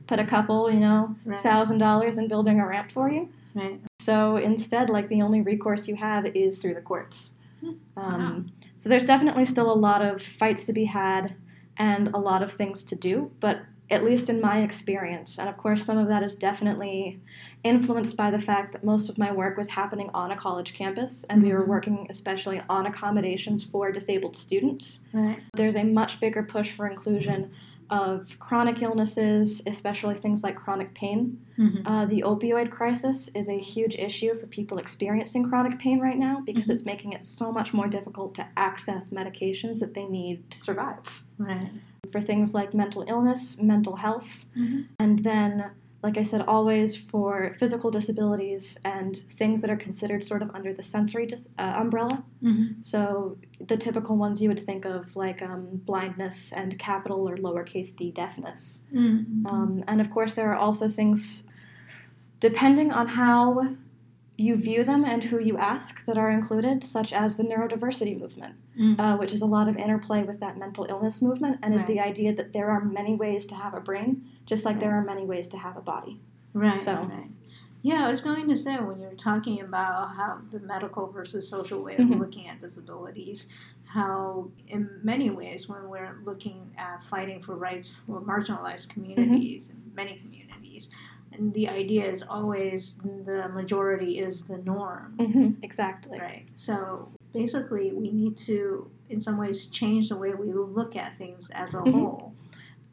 put 0.07 0.19
a 0.19 0.25
couple, 0.25 0.69
you 0.71 0.79
know, 0.79 1.15
Right. 1.25 1.41
thousand 1.41 1.77
dollars 1.77 2.17
in 2.17 2.27
building 2.27 2.59
a 2.59 2.67
ramp 2.67 2.91
for 2.91 3.09
you? 3.09 3.29
Right. 3.55 3.79
So 3.99 4.37
instead, 4.37 4.89
like 4.89 5.07
the 5.09 5.21
only 5.21 5.41
recourse 5.41 5.87
you 5.87 5.95
have 5.95 6.25
is 6.25 6.57
through 6.57 6.73
the 6.75 6.81
courts. 6.81 7.31
Hmm. 7.61 7.71
Um, 7.97 8.19
Wow. 8.19 8.43
So 8.79 8.87
there's 8.87 9.03
definitely 9.03 9.43
still 9.43 9.69
a 9.69 9.75
lot 9.75 10.01
of 10.01 10.21
fights 10.21 10.65
to 10.67 10.71
be 10.71 10.85
had 10.85 11.35
and 11.75 12.07
a 12.13 12.17
lot 12.17 12.41
of 12.41 12.53
things 12.53 12.81
to 12.85 12.95
do, 12.95 13.29
but 13.41 13.63
at 13.91 14.05
least 14.05 14.29
in 14.29 14.39
my 14.39 14.61
experience, 14.61 15.37
and 15.37 15.49
of 15.49 15.57
course, 15.57 15.83
some 15.83 15.97
of 15.97 16.07
that 16.07 16.23
is 16.23 16.35
definitely 16.35 17.19
influenced 17.65 18.15
by 18.15 18.31
the 18.31 18.39
fact 18.39 18.71
that 18.71 18.85
most 18.85 19.09
of 19.09 19.17
my 19.17 19.33
work 19.33 19.57
was 19.57 19.67
happening 19.67 20.09
on 20.13 20.31
a 20.31 20.35
college 20.37 20.73
campus, 20.75 21.25
and 21.29 21.43
we 21.43 21.51
were 21.51 21.63
Mhm. 21.65 21.67
working 21.67 22.07
especially 22.09 22.61
on 22.69 22.85
accommodations 22.85 23.65
for 23.65 23.91
disabled 23.91 24.37
students. 24.37 25.01
Right. 25.11 25.39
There's 25.57 25.75
a 25.75 25.83
much 25.83 26.21
bigger 26.21 26.43
push 26.43 26.71
for 26.71 26.87
inclusion 26.87 27.51
of 27.89 28.37
chronic 28.39 28.81
illnesses, 28.81 29.61
especially 29.65 30.15
things 30.15 30.43
like 30.43 30.55
chronic 30.55 30.93
pain. 30.93 31.39
Mhm. 31.57 31.81
Uh, 31.85 32.05
the 32.05 32.21
opioid 32.25 32.69
crisis 32.71 33.29
is 33.35 33.49
a 33.49 33.57
huge 33.59 33.95
issue 33.97 34.33
for 34.39 34.47
people 34.47 34.77
experiencing 34.77 35.43
chronic 35.49 35.79
pain 35.79 35.99
right 35.99 36.17
now 36.17 36.41
because 36.41 36.67
Mhm. 36.67 36.71
it's 36.71 36.85
making 36.85 37.13
it 37.13 37.23
so 37.23 37.51
much 37.51 37.73
more 37.73 37.87
difficult 37.87 38.35
to 38.35 38.45
access 38.55 39.09
medications 39.09 39.79
that 39.79 39.93
they 39.93 40.05
need 40.07 40.49
to 40.51 40.59
survive. 40.59 41.23
Right. 41.37 41.71
For 42.11 42.21
things 42.21 42.53
like 42.53 42.73
mental 42.73 43.03
illness, 43.07 43.61
mental 43.61 43.97
health, 43.97 44.45
Mhm. 44.55 44.85
and 44.99 45.19
then 45.19 45.65
like 46.01 46.17
I 46.17 46.23
said, 46.23 46.41
always 46.47 46.95
for 46.95 47.55
physical 47.59 47.91
disabilities 47.91 48.79
and 48.85 49.17
things 49.17 49.61
that 49.61 49.69
are 49.69 49.75
considered 49.75 50.23
sort 50.23 50.41
of 50.41 50.49
under 50.53 50.73
the 50.73 50.81
sensory 50.81 51.25
dis- 51.25 51.49
uh, 51.57 51.73
umbrella. 51.75 52.23
Mm-hmm. 52.41 52.81
So 52.81 53.37
the 53.59 53.75
typical 53.75 54.15
ones 54.15 54.41
you 54.41 54.47
would 54.47 54.61
think 54.61 54.85
of, 54.85 55.15
like 55.15 55.41
um, 55.41 55.81
blindness 55.85 56.53
and 56.53 56.79
capital 56.79 57.27
or 57.27 57.35
lowercase 57.35 57.93
d 57.93 58.11
deafness. 58.11 58.83
Mm-hmm. 58.93 59.45
Um, 59.45 59.83
and 59.87 59.99
of 59.99 60.09
course, 60.09 60.35
there 60.35 60.49
are 60.51 60.57
also 60.57 60.87
things, 60.87 61.47
depending 62.39 62.91
on 62.93 63.07
how 63.07 63.75
you 64.39 64.55
view 64.55 64.83
them 64.83 65.03
and 65.03 65.23
who 65.25 65.39
you 65.39 65.57
ask, 65.57 66.05
that 66.05 66.17
are 66.17 66.31
included, 66.31 66.83
such 66.83 67.11
as 67.13 67.35
the 67.37 67.43
neurodiversity 67.43 68.17
movement, 68.19 68.55
Mm. 68.79 68.97
uh, 68.99 69.17
which 69.17 69.33
is 69.33 69.41
a 69.41 69.45
lot 69.45 69.67
of 69.67 69.75
interplay 69.77 70.23
with 70.23 70.39
that 70.39 70.57
mental 70.57 70.85
illness 70.89 71.21
movement, 71.21 71.59
and 71.61 71.75
is 71.75 71.85
the 71.85 71.99
idea 71.99 72.33
that 72.33 72.53
there 72.53 72.69
are 72.69 72.83
many 72.83 73.15
ways 73.15 73.45
to 73.47 73.55
have 73.55 73.73
a 73.73 73.81
brain, 73.81 74.23
just 74.45 74.63
like 74.65 74.79
there 74.79 74.93
are 74.93 75.03
many 75.03 75.25
ways 75.25 75.47
to 75.49 75.57
have 75.57 75.75
a 75.77 75.81
body. 75.81 76.19
Right. 76.53 76.79
So- 76.79 76.93
right. 77.03 77.29
Yeah, 77.81 78.05
I 78.07 78.11
was 78.11 78.19
going 78.21 78.47
to 78.49 78.57
say 78.57 78.75
when 78.77 78.99
you're 78.99 79.13
talking 79.13 79.61
about 79.61 80.15
how 80.15 80.39
the 80.51 80.59
medical 80.59 81.07
versus 81.11 81.47
social 81.47 81.81
way 81.81 81.95
of 81.95 82.09
looking 82.09 82.47
at 82.49 82.59
disabilities, 82.61 83.47
how 83.85 84.49
in 84.67 84.89
many 85.01 85.29
ways 85.29 85.67
when 85.69 85.87
we're 85.89 86.19
looking 86.23 86.71
at 86.77 87.03
fighting 87.05 87.41
for 87.41 87.55
rights 87.55 87.89
for 88.05 88.21
marginalized 88.21 88.89
communities, 88.89 89.67
Mm-hmm. 89.69 89.95
many 89.95 90.15
communities, 90.17 90.89
and 90.89 91.08
the 91.39 91.69
idea 91.69 92.05
is 92.11 92.23
always 92.23 92.97
the 93.03 93.49
majority 93.49 94.19
is 94.19 94.43
the 94.43 94.57
norm. 94.57 95.15
hmm 95.19 95.51
exactly. 95.63 96.19
Right. 96.19 96.49
So 96.55 97.11
basically, 97.33 97.93
we 97.93 98.11
need 98.11 98.37
to, 98.39 98.89
in 99.09 99.21
some 99.21 99.37
ways, 99.37 99.67
change 99.67 100.09
the 100.09 100.17
way 100.17 100.33
we 100.33 100.51
look 100.53 100.95
at 100.95 101.17
things 101.17 101.49
as 101.51 101.73
a 101.73 101.77
Mhm. 101.77 101.91
whole. 101.93 102.33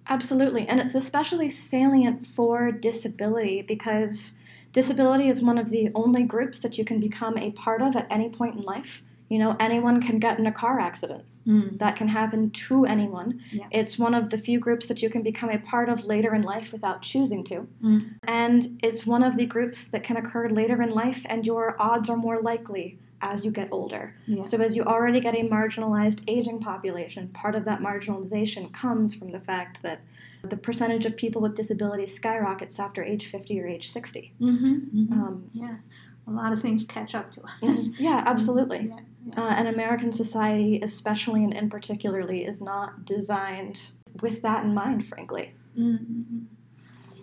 Absolutely. 0.09 0.66
And 0.68 0.80
it's 0.80 0.94
especially 0.94 1.50
salient 1.50 2.26
for 2.26 2.70
disability 2.70 3.62
because 3.62 4.35
disability 4.72 5.28
is 5.28 5.42
one 5.42 5.59
of 5.59 5.70
the 5.70 5.90
only 5.94 6.22
groups 6.22 6.61
that 6.61 6.78
you 6.78 6.85
can 6.85 7.00
become 7.00 7.37
a 7.37 7.50
part 7.52 7.82
of 7.82 7.96
at 7.96 8.06
any 8.11 8.28
point 8.28 8.56
in 8.56 8.62
life. 8.62 9.02
You 9.28 9.38
know, 9.38 9.56
anyone 9.58 10.00
can 10.00 10.18
get 10.18 10.38
in 10.38 10.46
a 10.46 10.52
car 10.52 10.78
accident. 10.78 11.24
Mm. 11.46 11.78
That 11.78 11.96
can 11.96 12.08
happen 12.08 12.50
to 12.50 12.86
anyone. 12.86 13.40
Yeah. 13.52 13.66
It's 13.70 13.98
one 13.98 14.14
of 14.14 14.30
the 14.30 14.38
few 14.38 14.58
groups 14.58 14.86
that 14.86 15.00
you 15.00 15.08
can 15.08 15.22
become 15.22 15.50
a 15.50 15.58
part 15.58 15.88
of 15.88 16.04
later 16.04 16.34
in 16.34 16.42
life 16.42 16.72
without 16.72 17.02
choosing 17.02 17.44
to. 17.44 17.68
Mm. 17.82 18.14
And 18.26 18.80
it's 18.82 19.06
one 19.06 19.22
of 19.22 19.36
the 19.36 19.46
groups 19.46 19.84
that 19.88 20.02
can 20.02 20.16
occur 20.16 20.48
later 20.48 20.82
in 20.82 20.90
life, 20.90 21.24
and 21.26 21.46
your 21.46 21.76
odds 21.80 22.10
are 22.10 22.16
more 22.16 22.40
likely 22.40 22.98
as 23.22 23.44
you 23.44 23.50
get 23.50 23.68
older. 23.72 24.14
Yeah. 24.26 24.42
So, 24.42 24.58
as 24.58 24.76
you 24.76 24.82
already 24.82 25.20
get 25.20 25.34
a 25.34 25.48
marginalized 25.48 26.22
aging 26.26 26.60
population, 26.60 27.28
part 27.28 27.54
of 27.54 27.64
that 27.64 27.80
marginalization 27.80 28.72
comes 28.72 29.14
from 29.14 29.30
the 29.30 29.40
fact 29.40 29.82
that 29.82 30.00
the 30.42 30.56
percentage 30.56 31.06
of 31.06 31.16
people 31.16 31.40
with 31.42 31.56
disabilities 31.56 32.14
skyrockets 32.14 32.78
after 32.78 33.02
age 33.02 33.26
50 33.26 33.60
or 33.60 33.66
age 33.66 33.90
60. 33.90 34.32
Mm-hmm. 34.40 34.66
mm-hmm. 34.66 35.12
Um, 35.12 35.50
yeah. 35.52 35.76
A 36.26 36.30
lot 36.30 36.52
of 36.52 36.60
things 36.60 36.84
catch 36.84 37.14
up 37.14 37.30
to 37.32 37.42
us. 37.42 37.90
yeah, 37.98 38.22
absolutely. 38.26 38.88
Yeah. 38.88 38.96
yeah. 39.26 39.42
Uh, 39.44 39.48
and 39.50 39.68
American 39.68 40.12
society, 40.12 40.80
especially 40.82 41.44
and 41.44 41.52
in 41.54 41.70
particularly, 41.70 42.44
is 42.44 42.60
not 42.60 43.04
designed 43.04 43.80
with 44.20 44.42
that 44.42 44.64
in 44.64 44.74
mind, 44.74 45.06
frankly. 45.06 45.54
Mm-hmm. 45.78 46.38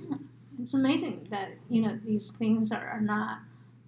Yeah. 0.10 0.18
It's 0.62 0.74
amazing 0.74 1.28
that 1.32 1.50
you 1.70 1.82
know 1.82 2.00
these 2.06 2.32
things 2.32 2.72
are, 2.72 2.86
are 2.88 3.02
not 3.02 3.40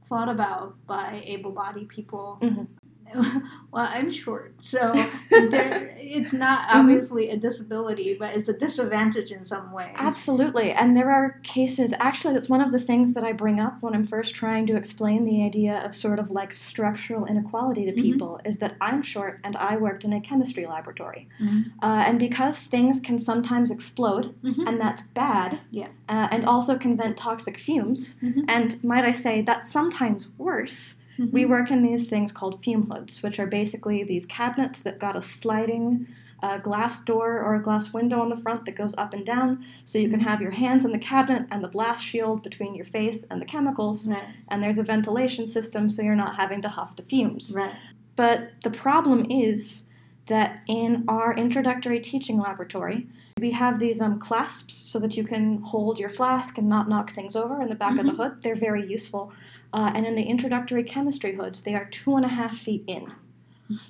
thought 0.06 0.30
about 0.30 0.76
by 0.86 1.22
able-bodied 1.26 1.90
people. 1.90 2.38
Mhm. 2.42 2.68
well, 3.72 3.88
I'm 3.90 4.12
short, 4.12 4.56
so 4.60 4.94
there, 5.30 5.96
it's 6.00 6.34
not 6.34 6.56
Mm-hmm. 6.66 6.80
obviously 6.80 7.30
a 7.30 7.38
disability, 7.38 8.16
but 8.20 8.36
it's 8.36 8.48
a 8.48 8.54
disadvantage 8.58 9.32
in 9.32 9.44
some 9.44 9.72
ways. 9.72 9.96
Absolutely. 9.98 10.72
And 10.72 10.96
there 10.98 11.12
are 11.12 11.40
cases, 11.44 11.94
actually, 12.00 12.34
that's 12.34 12.50
one 12.50 12.62
of 12.62 12.72
the 12.72 12.80
things 12.80 13.14
that 13.14 13.24
I 13.24 13.32
bring 13.34 13.60
up 13.60 13.82
when 13.82 13.94
I'm 13.94 14.06
first 14.06 14.36
trying 14.36 14.66
to 14.68 14.76
explain 14.76 15.24
the 15.24 15.44
idea 15.44 15.84
of 15.86 15.96
sort 15.96 16.20
of 16.20 16.32
like 16.32 16.54
structural 16.54 17.26
inequality 17.26 17.86
to 17.86 17.92
Mhm. 17.92 18.02
people 18.02 18.40
is 18.46 18.58
that 18.60 18.76
I'm 18.82 19.02
short 19.02 19.40
and 19.44 19.56
I 19.58 19.78
worked 19.78 20.04
in 20.04 20.14
a 20.14 20.22
chemistry 20.22 20.66
laboratory. 20.66 21.28
Mhm. 21.42 21.72
Uh, 21.82 22.04
and 22.08 22.20
because 22.20 22.60
things 22.60 23.00
can 23.00 23.20
sometimes 23.20 23.70
explode, 23.72 24.34
Mhm. 24.44 24.68
and 24.68 24.82
that's 24.82 25.04
bad, 25.14 25.60
Yeah. 25.72 25.88
uh, 26.10 26.28
and 26.32 26.46
also 26.46 26.78
can 26.78 26.98
vent 26.98 27.18
toxic 27.18 27.58
fumes, 27.60 28.16
Mhm. 28.22 28.46
and 28.48 28.84
might 28.84 29.06
I 29.06 29.12
say, 29.12 29.42
that's 29.42 29.70
sometimes 29.72 30.30
worse. 30.38 30.96
We 31.18 31.44
Mhm. 31.46 31.50
work 31.50 31.72
in 31.72 31.82
these 31.82 32.10
things 32.10 32.32
called 32.32 32.64
fume 32.64 32.90
hoods, 32.90 33.24
which 33.24 33.40
are 33.40 33.48
basically 33.48 34.04
these 34.04 34.26
cabinets 34.26 34.82
that 34.84 35.00
got 35.00 35.16
a 35.16 35.22
sliding 35.22 36.08
uh, 36.44 36.58
glass 36.60 37.02
door 37.02 37.40
or 37.40 37.56
a 37.56 37.64
glass 37.64 37.92
window 37.94 38.20
on 38.22 38.30
the 38.30 38.38
front 38.38 38.66
that 38.66 38.76
goes 38.76 38.94
up 38.98 39.14
and 39.16 39.26
down, 39.26 39.64
so 39.84 39.98
you 39.98 40.10
can 40.10 40.20
have 40.20 40.42
your 40.42 40.52
hands 40.52 40.86
in 40.86 40.92
the 40.92 41.00
cabinet 41.00 41.48
and 41.50 41.64
the 41.64 41.68
blast 41.68 42.04
shield 42.04 42.44
between 42.44 42.76
your 42.76 42.86
face 42.86 43.24
and 43.32 43.42
the 43.42 43.46
chemicals, 43.46 44.08
Right. 44.12 44.22
and 44.50 44.62
there's 44.62 44.78
a 44.78 44.84
ventilation 44.84 45.48
system 45.48 45.90
so 45.90 46.04
you're 46.04 46.14
not 46.16 46.36
having 46.36 46.62
to 46.62 46.70
huff 46.70 46.98
the 46.98 47.04
fumes. 47.04 47.54
Right. 47.56 47.72
But 48.16 48.52
the 48.64 48.70
problem 48.70 49.26
is 49.32 49.86
that 50.28 50.60
in 50.68 51.06
our 51.08 51.34
introductory 51.34 52.00
teaching 52.00 52.38
laboratory, 52.40 53.08
we 53.40 53.52
have 53.52 53.80
these 53.80 54.00
um, 54.00 54.20
clasps 54.20 54.76
so 54.76 55.00
that 55.00 55.18
you 55.18 55.24
can 55.24 55.62
hold 55.62 55.98
your 55.98 56.10
flask 56.10 56.58
and 56.60 56.70
not 56.70 56.88
knock 56.88 57.12
things 57.12 57.36
over 57.36 57.62
in 57.62 57.70
the 57.70 57.76
back 57.76 57.98
of 57.98 58.06
the 58.06 58.12
hood. 58.12 58.42
They're 58.42 58.56
very 58.56 58.86
useful. 58.86 59.32
Uh, 59.76 59.92
and 59.94 60.08
in 60.08 60.16
the 60.16 60.24
introductory 60.24 60.84
chemistry 60.84 61.36
hoods, 61.36 61.64
they 61.64 61.76
are 61.76 61.84
two 61.84 62.16
and 62.16 62.24
a 62.24 62.30
half 62.30 62.58
feet 62.58 62.84
in. 62.88 63.12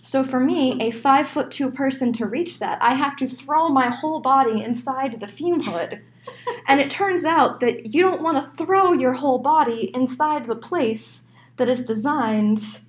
So 0.04 0.24
for 0.24 0.40
me, 0.40 0.82
a 0.82 0.90
five 0.90 1.28
foot 1.28 1.52
two 1.52 1.70
person 1.70 2.14
to 2.14 2.26
reach 2.26 2.60
that, 2.60 2.82
I 2.82 2.94
have 2.94 3.18
to 3.18 3.28
throw 3.28 3.68
my 3.68 3.90
whole 3.90 4.22
body 4.22 4.64
inside 4.64 5.20
the 5.20 5.28
fume 5.28 5.64
hood. 5.64 6.02
and 6.68 6.80
it 6.80 6.90
turns 6.90 7.26
out 7.26 7.60
that 7.60 7.94
you 7.94 8.02
don't 8.02 8.22
want 8.22 8.38
to 8.38 8.66
throw 8.66 8.94
your 8.94 9.12
whole 9.14 9.38
body 9.38 9.92
inside 9.94 10.46
the 10.46 10.56
place 10.56 11.24
that 11.58 11.68
is 11.68 11.84
designed 11.84 12.80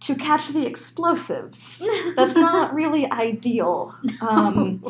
to 0.00 0.14
catch 0.14 0.48
the 0.48 0.66
explosives. 0.66 1.82
That's 2.14 2.36
not 2.36 2.74
really 2.80 3.10
ideal. 3.10 3.96
Um, 4.20 4.84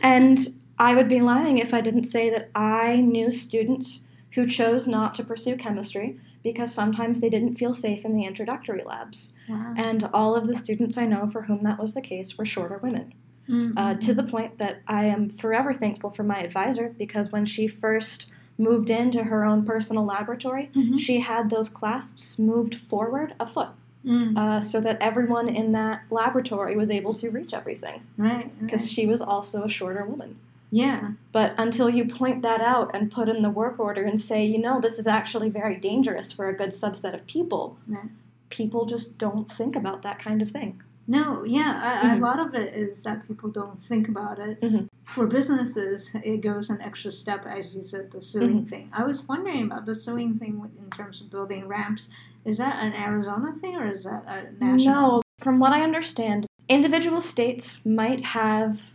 and 0.00 0.38
I 0.78 0.94
would 0.94 1.08
be 1.08 1.20
lying 1.20 1.58
if 1.58 1.74
I 1.74 1.80
didn't 1.80 2.04
say 2.04 2.30
that 2.30 2.50
I 2.54 3.00
knew 3.00 3.32
students 3.32 4.04
who 4.34 4.46
chose 4.46 4.86
not 4.86 5.12
to 5.14 5.24
pursue 5.24 5.56
chemistry 5.56 6.20
because 6.42 6.72
sometimes 6.74 7.20
they 7.20 7.30
didn't 7.30 7.54
feel 7.54 7.72
safe 7.74 8.04
in 8.04 8.14
the 8.14 8.24
introductory 8.24 8.82
labs. 8.84 9.32
Wow. 9.48 9.74
And 9.76 10.04
all 10.12 10.34
of 10.34 10.46
the 10.46 10.54
students 10.54 10.96
I 10.98 11.06
know 11.06 11.28
for 11.28 11.42
whom 11.42 11.62
that 11.64 11.78
was 11.78 11.94
the 11.94 12.00
case 12.00 12.36
were 12.36 12.46
shorter 12.46 12.78
women. 12.82 13.14
Mhm. 13.48 13.72
Uh, 13.76 13.94
to 13.94 14.14
the 14.14 14.22
point 14.22 14.58
that 14.58 14.82
I 14.86 15.04
am 15.06 15.28
forever 15.28 15.72
thankful 15.74 16.10
for 16.10 16.22
my 16.22 16.38
advisor 16.40 16.94
because 16.96 17.32
when 17.32 17.44
she 17.44 17.66
first 17.66 18.30
moved 18.58 18.88
into 18.90 19.24
her 19.24 19.44
own 19.44 19.64
personal 19.64 20.04
laboratory, 20.04 20.70
Mhm. 20.74 20.98
she 20.98 21.20
had 21.20 21.50
those 21.50 21.68
clasps 21.68 22.38
moved 22.38 22.74
forward 22.74 23.34
a 23.40 23.46
foot 23.46 23.68
Mm. 24.04 24.36
uh, 24.36 24.60
so 24.60 24.80
that 24.80 24.98
everyone 25.00 25.48
in 25.48 25.70
that 25.72 26.02
laboratory 26.10 26.76
was 26.76 26.90
able 26.90 27.14
to 27.14 27.30
reach 27.30 27.54
everything 27.54 28.00
right. 28.16 28.50
because 28.60 28.82
right. 28.82 28.90
she 28.90 29.06
was 29.06 29.20
also 29.20 29.62
a 29.64 29.68
shorter 29.68 30.04
woman. 30.04 30.36
Yeah. 30.72 31.12
But 31.32 31.54
until 31.58 31.88
you 31.90 32.06
point 32.08 32.40
that 32.42 32.60
out 32.62 32.90
and 32.94 33.12
put 33.12 33.28
in 33.28 33.42
the 33.42 33.50
work 33.50 33.78
order 33.78 34.02
and 34.04 34.18
say, 34.20 34.44
you 34.44 34.58
know, 34.58 34.80
this 34.80 34.98
is 34.98 35.06
actually 35.06 35.50
very 35.50 35.76
dangerous 35.76 36.32
for 36.32 36.48
a 36.48 36.56
good 36.56 36.70
subset 36.70 37.14
of 37.14 37.26
people, 37.26 37.76
Right. 37.86 38.08
people 38.48 38.86
just 38.86 39.18
don't 39.18 39.50
think 39.50 39.76
about 39.76 40.02
that 40.02 40.18
kind 40.18 40.40
of 40.42 40.50
thing. 40.50 40.82
No, 41.06 41.44
yeah, 41.44 42.00
a, 42.00 42.06
Mhm. 42.06 42.18
a 42.18 42.20
lot 42.22 42.40
of 42.40 42.54
it 42.54 42.74
is 42.74 43.02
that 43.02 43.26
people 43.28 43.50
don't 43.50 43.78
think 43.78 44.08
about 44.08 44.38
it. 44.38 44.60
Mhm. 44.62 44.86
For 45.04 45.26
businesses, 45.26 46.10
it 46.24 46.38
goes 46.40 46.70
an 46.70 46.80
extra 46.80 47.12
step, 47.12 47.44
as 47.44 47.74
you 47.74 47.82
said, 47.82 48.10
the 48.12 48.18
Mm-hmm. 48.18 48.22
suing 48.40 48.66
thing. 48.66 48.88
I 48.94 49.04
was 49.04 49.26
wondering 49.28 49.64
about 49.66 49.84
the 49.84 49.94
suing 49.94 50.38
thing 50.38 50.54
in 50.78 50.88
terms 50.90 51.20
of 51.20 51.28
building 51.30 51.68
ramps. 51.68 52.08
Is 52.44 52.56
that 52.58 52.82
an 52.82 52.92
Arizona 52.94 53.52
thing 53.60 53.76
or 53.76 53.86
is 53.92 54.04
that 54.04 54.24
a 54.26 54.52
national? 54.64 54.94
No, 55.18 55.22
from 55.38 55.58
what 55.58 55.72
I 55.72 55.82
understand, 55.82 56.46
individual 56.68 57.20
states 57.20 57.84
might 57.84 58.24
have 58.26 58.92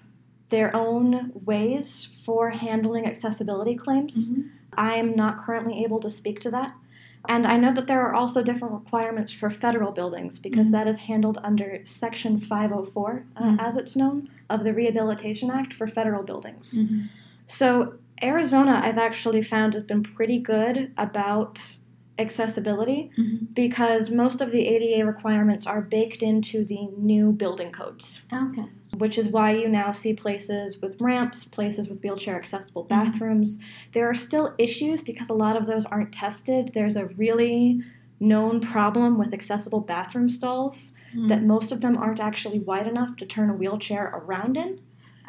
their 0.50 0.76
own 0.76 1.32
ways 1.46 2.08
for 2.24 2.52
handling 2.52 3.06
accessibility 3.06 3.76
claims. 3.76 4.32
Mhm. 4.32 4.50
I 4.74 4.96
am 4.96 5.16
not 5.16 5.38
currently 5.38 5.84
able 5.84 6.00
to 6.00 6.10
speak 6.12 6.40
to 6.42 6.52
that. 6.52 6.74
And 7.28 7.46
I 7.46 7.58
know 7.58 7.74
that 7.74 7.88
there 7.88 8.02
are 8.02 8.14
also 8.14 8.42
different 8.42 8.74
requirements 8.74 9.32
for 9.32 9.50
federal 9.50 9.92
buildings 9.92 10.40
because 10.40 10.68
Mhm. 10.68 10.72
that 10.72 10.88
is 10.88 11.00
handled 11.00 11.40
under 11.44 11.80
Section 11.84 12.38
504, 12.38 13.26
uh, 13.36 13.44
Mhm. 13.44 13.60
as 13.60 13.76
it's 13.76 13.96
known, 13.96 14.30
of 14.50 14.64
the 14.64 14.74
Rehabilitation 14.74 15.52
Act 15.52 15.74
for 15.74 15.88
federal 15.88 16.24
buildings. 16.24 16.78
Mhm. 16.80 17.10
So, 17.46 17.96
Arizona, 18.24 18.80
I've 18.84 18.98
actually 18.98 19.42
found, 19.42 19.74
has 19.74 19.84
been 19.84 20.04
pretty 20.04 20.40
good 20.40 20.92
about 20.98 21.76
accessibility 22.20 23.12
Mhm. 23.18 23.54
because 23.54 24.10
most 24.10 24.42
of 24.42 24.52
the 24.52 24.68
ADA 24.68 25.06
requirements 25.06 25.68
are 25.68 25.82
baked 25.82 26.24
into 26.24 26.64
the 26.64 26.88
new 26.98 27.32
building 27.32 27.72
codes, 27.72 28.24
Okay. 28.34 28.66
which 28.98 29.18
is 29.18 29.30
why 29.30 29.52
you 29.52 29.68
now 29.70 29.92
see 29.92 30.14
places 30.14 30.82
with 30.82 31.00
ramps, 31.00 31.46
places 31.46 31.88
with 31.90 32.02
wheelchair 32.02 32.36
accessible 32.36 32.84
Mhm. 32.86 32.90
bathrooms. 32.90 33.60
There 33.94 34.10
are 34.10 34.14
still 34.16 34.54
issues 34.58 35.02
because 35.02 35.30
a 35.30 35.34
lot 35.34 35.56
of 35.56 35.66
those 35.68 35.86
aren't 35.86 36.12
tested. 36.12 36.72
There's 36.74 36.96
a 36.96 37.06
really 37.06 37.82
known 38.20 38.60
problem 38.60 39.18
with 39.18 39.34
accessible 39.34 39.82
bathroom 39.82 40.28
stalls 40.30 40.94
Mm. 41.16 41.28
that 41.30 41.44
most 41.44 41.72
of 41.72 41.82
them 41.82 41.96
aren't 41.98 42.20
actually 42.20 42.60
wide 42.60 42.88
enough 42.88 43.16
to 43.18 43.26
turn 43.26 43.50
a 43.50 43.54
wheelchair 43.54 44.06
around 44.14 44.58
in. 44.58 44.80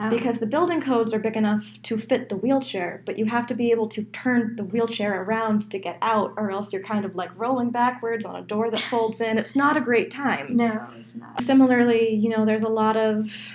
Oh. 0.00 0.10
because 0.10 0.38
the 0.38 0.46
building 0.46 0.80
codes 0.80 1.12
are 1.12 1.18
big 1.18 1.36
enough 1.36 1.82
to 1.82 1.98
fit 1.98 2.28
the 2.28 2.36
wheelchair, 2.36 3.02
but 3.04 3.18
you 3.18 3.24
have 3.26 3.46
to 3.48 3.54
be 3.54 3.72
able 3.72 3.88
to 3.88 4.04
turn 4.04 4.54
the 4.54 4.62
wheelchair 4.64 5.22
around 5.22 5.68
to 5.72 5.78
get 5.78 5.98
out, 6.02 6.34
or 6.36 6.50
else 6.52 6.72
you're 6.72 6.82
kind 6.82 7.04
of 7.04 7.16
like 7.16 7.30
rolling 7.36 7.70
backwards 7.70 8.24
on 8.24 8.36
a 8.36 8.42
door 8.42 8.70
that 8.70 8.80
folds 8.80 9.20
in. 9.20 9.38
It's 9.38 9.56
not 9.56 9.76
a 9.76 9.80
great 9.80 10.10
time. 10.10 10.56
no, 10.56 10.86
it's 10.96 11.16
not. 11.16 11.42
Similarly, 11.42 12.14
you 12.14 12.28
know, 12.28 12.44
there's 12.44 12.62
a 12.62 12.68
lot 12.68 12.96
of 12.96 13.52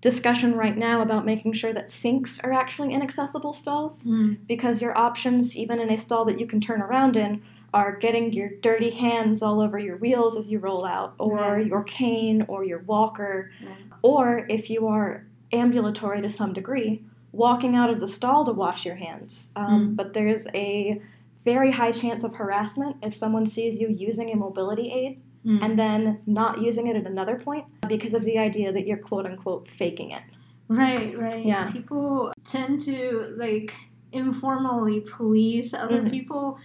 discussion 0.00 0.54
right 0.54 0.78
now 0.78 1.02
about 1.02 1.26
making 1.26 1.52
sure 1.52 1.72
that 1.74 1.90
sinks 1.90 2.40
are 2.40 2.52
actually 2.52 2.94
inaccessible 2.94 3.52
stalls 3.52 4.06
Mm. 4.06 4.38
because 4.46 4.80
your 4.80 4.96
options, 4.96 5.56
even 5.56 5.78
in 5.78 5.90
a 5.90 5.98
stall 5.98 6.24
that 6.26 6.40
you 6.40 6.46
can 6.46 6.60
turn 6.60 6.80
around 6.80 7.16
in, 7.16 7.42
are 7.74 7.96
getting 7.96 8.32
your 8.32 8.50
dirty 8.62 8.90
hands 8.90 9.42
all 9.42 9.60
over 9.60 9.78
your 9.78 9.96
wheels 9.96 10.36
as 10.36 10.50
you 10.50 10.58
roll 10.58 10.84
out, 10.84 11.14
or 11.18 11.36
Right. 11.36 11.66
your 11.66 11.82
cane, 11.84 12.44
or 12.48 12.64
your 12.64 12.80
walker, 12.80 13.50
Right. 13.64 13.76
or 14.02 14.46
if 14.48 14.70
you 14.70 14.86
are 14.88 15.26
ambulatory 15.52 16.22
to 16.22 16.28
some 16.30 16.52
degree, 16.52 17.04
walking 17.32 17.76
out 17.76 17.90
of 17.90 18.00
the 18.00 18.08
stall 18.08 18.44
to 18.44 18.52
wash 18.52 18.84
your 18.84 18.96
hands. 18.96 19.52
Um, 19.56 19.90
Mm. 19.92 19.96
But 19.96 20.14
there's 20.14 20.46
a 20.54 21.00
very 21.44 21.70
high 21.70 21.92
chance 21.92 22.22
of 22.24 22.34
harassment 22.34 22.96
if 23.02 23.14
someone 23.14 23.46
sees 23.46 23.80
you 23.80 23.88
using 23.88 24.30
a 24.30 24.36
mobility 24.36 24.90
aid 24.90 25.20
Mm. 25.46 25.62
and 25.62 25.78
then 25.78 26.18
not 26.26 26.60
using 26.60 26.86
it 26.88 26.96
at 26.96 27.06
another 27.06 27.36
point 27.38 27.64
because 27.88 28.12
of 28.12 28.24
the 28.24 28.36
idea 28.38 28.72
that 28.72 28.86
you're 28.86 28.98
quote 28.98 29.24
unquote 29.24 29.66
faking 29.68 30.10
it. 30.10 30.22
Right, 30.68 31.16
right. 31.18 31.44
Yeah. 31.44 31.70
People 31.70 32.30
tend 32.44 32.80
to 32.82 33.34
like 33.38 33.74
informally 34.12 35.00
police 35.00 35.72
other 35.72 36.02
Mhm. 36.02 36.10
people 36.10 36.58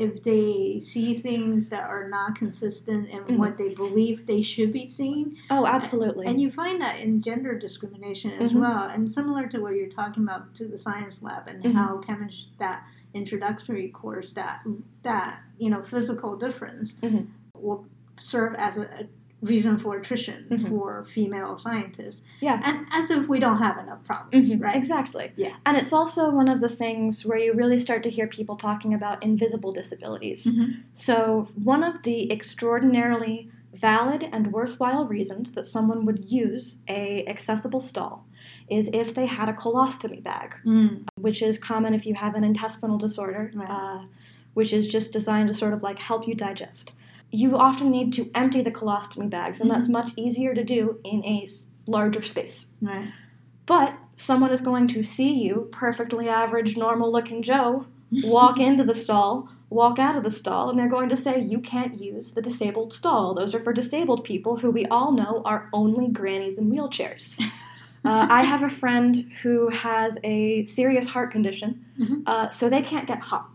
if 0.00 0.22
they 0.22 0.80
see 0.80 1.18
things 1.18 1.68
that 1.68 1.88
are 1.90 2.08
not 2.08 2.34
consistent 2.34 3.08
in 3.10 3.20
Mhm. 3.24 3.36
what 3.36 3.58
they 3.58 3.74
believe 3.74 4.26
they 4.26 4.40
should 4.40 4.72
be 4.72 4.86
seeing. 4.86 5.36
Oh, 5.50 5.66
absolutely. 5.66 6.26
And 6.26 6.40
you 6.40 6.50
find 6.50 6.80
that 6.80 7.00
in 7.00 7.20
gender 7.20 7.58
discrimination 7.58 8.30
as 8.30 8.54
Mhm. 8.54 8.60
well. 8.60 8.88
And 8.88 9.12
similar 9.12 9.46
to 9.48 9.60
what 9.60 9.74
you're 9.76 9.90
talking 9.90 10.22
about 10.22 10.54
to 10.54 10.66
the 10.66 10.78
science 10.78 11.22
lab 11.22 11.46
and 11.48 11.62
Mhm. 11.62 11.74
how 11.74 11.98
chemistry 11.98 12.48
that 12.58 12.86
introductory 13.12 13.88
course 13.88 14.32
that 14.32 14.60
that 15.02 15.40
you 15.58 15.68
know 15.68 15.82
physical 15.82 16.36
difference 16.36 16.94
Mhm. 17.02 17.26
will 17.54 17.84
serve 18.18 18.54
as 18.54 18.76
a 18.78 19.06
reason 19.42 19.78
for 19.78 19.96
attrition 19.96 20.44
Mhm. 20.50 20.68
for 20.68 21.04
female 21.04 21.56
scientists. 21.58 22.22
Yeah. 22.40 22.60
And 22.62 22.86
as 22.92 23.10
if 23.10 23.26
we 23.28 23.40
don't 23.40 23.58
have 23.58 23.78
enough 23.78 24.04
problems, 24.04 24.52
Mhm, 24.54 24.62
right? 24.62 24.76
Exactly. 24.76 25.32
Yeah. 25.36 25.54
And 25.64 25.76
it's 25.78 25.92
also 25.92 26.30
one 26.30 26.48
of 26.48 26.60
the 26.60 26.68
things 26.68 27.24
where 27.24 27.38
you 27.38 27.54
really 27.54 27.78
start 27.78 28.02
to 28.02 28.10
hear 28.10 28.26
people 28.26 28.56
talking 28.56 28.92
about 28.92 29.22
invisible 29.22 29.72
disabilities. 29.72 30.44
Mhm. 30.46 30.82
So, 30.92 31.48
one 31.62 31.82
of 31.82 32.02
the 32.02 32.30
extraordinarily 32.30 33.50
valid 33.74 34.28
and 34.32 34.52
worthwhile 34.52 35.06
reasons 35.06 35.52
that 35.54 35.66
someone 35.66 36.04
would 36.04 36.30
use 36.30 36.78
a 36.88 37.24
accessible 37.26 37.80
stall 37.80 38.26
is 38.68 38.90
if 38.92 39.14
they 39.14 39.26
had 39.26 39.48
a 39.48 39.52
colostomy 39.54 40.22
bag, 40.22 40.54
Mm. 40.66 41.04
which 41.18 41.42
is 41.42 41.58
common 41.58 41.94
if 41.94 42.04
you 42.06 42.14
have 42.14 42.34
an 42.34 42.44
intestinal 42.44 42.98
disorder, 42.98 43.50
Right. 43.54 43.70
uh, 43.70 44.00
which 44.54 44.72
is 44.72 44.86
just 44.88 45.12
designed 45.12 45.48
to 45.48 45.54
sort 45.54 45.72
of 45.72 45.82
like 45.82 45.98
help 45.98 46.26
you 46.28 46.34
digest. 46.34 46.92
You 47.30 47.56
often 47.56 47.90
need 47.90 48.12
to 48.14 48.30
empty 48.34 48.60
the 48.62 48.70
colostomy 48.70 49.30
bags, 49.30 49.60
and 49.60 49.70
that's 49.70 49.88
much 49.88 50.12
easier 50.16 50.54
to 50.54 50.64
do 50.64 50.98
in 51.04 51.24
a 51.24 51.46
larger 51.86 52.22
space. 52.22 52.66
Right. 52.80 53.08
But 53.66 53.94
someone 54.16 54.50
is 54.50 54.60
going 54.60 54.88
to 54.88 55.02
see 55.02 55.32
you, 55.32 55.68
perfectly 55.72 56.28
average, 56.28 56.76
normal 56.76 57.12
looking 57.12 57.42
Joe, 57.42 57.86
walk 58.24 58.58
into 58.58 58.82
the 58.84 58.94
stall, 58.94 59.48
walk 59.68 59.98
out 60.00 60.16
of 60.16 60.24
the 60.24 60.30
stall, 60.30 60.68
and 60.70 60.78
they're 60.78 60.88
going 60.88 61.08
to 61.10 61.16
say, 61.16 61.40
You 61.40 61.60
can't 61.60 62.00
use 62.00 62.32
the 62.32 62.42
disabled 62.42 62.92
stall. 62.92 63.34
Those 63.34 63.54
are 63.54 63.62
for 63.62 63.72
disabled 63.72 64.24
people 64.24 64.56
who 64.56 64.70
we 64.70 64.86
all 64.86 65.12
know 65.12 65.42
are 65.44 65.68
only 65.72 66.08
grannies 66.08 66.58
in 66.58 66.70
wheelchairs. 66.70 67.40
Uh, 68.02 68.26
I 68.30 68.44
have 68.44 68.62
a 68.62 68.70
friend 68.70 69.30
who 69.42 69.68
has 69.68 70.16
a 70.24 70.64
serious 70.64 71.08
heart 71.08 71.30
condition, 71.30 71.84
Mhm. 71.98 72.22
uh, 72.26 72.48
so 72.48 72.70
they 72.70 72.80
can't 72.80 73.06
get 73.06 73.20
hot. 73.20 73.50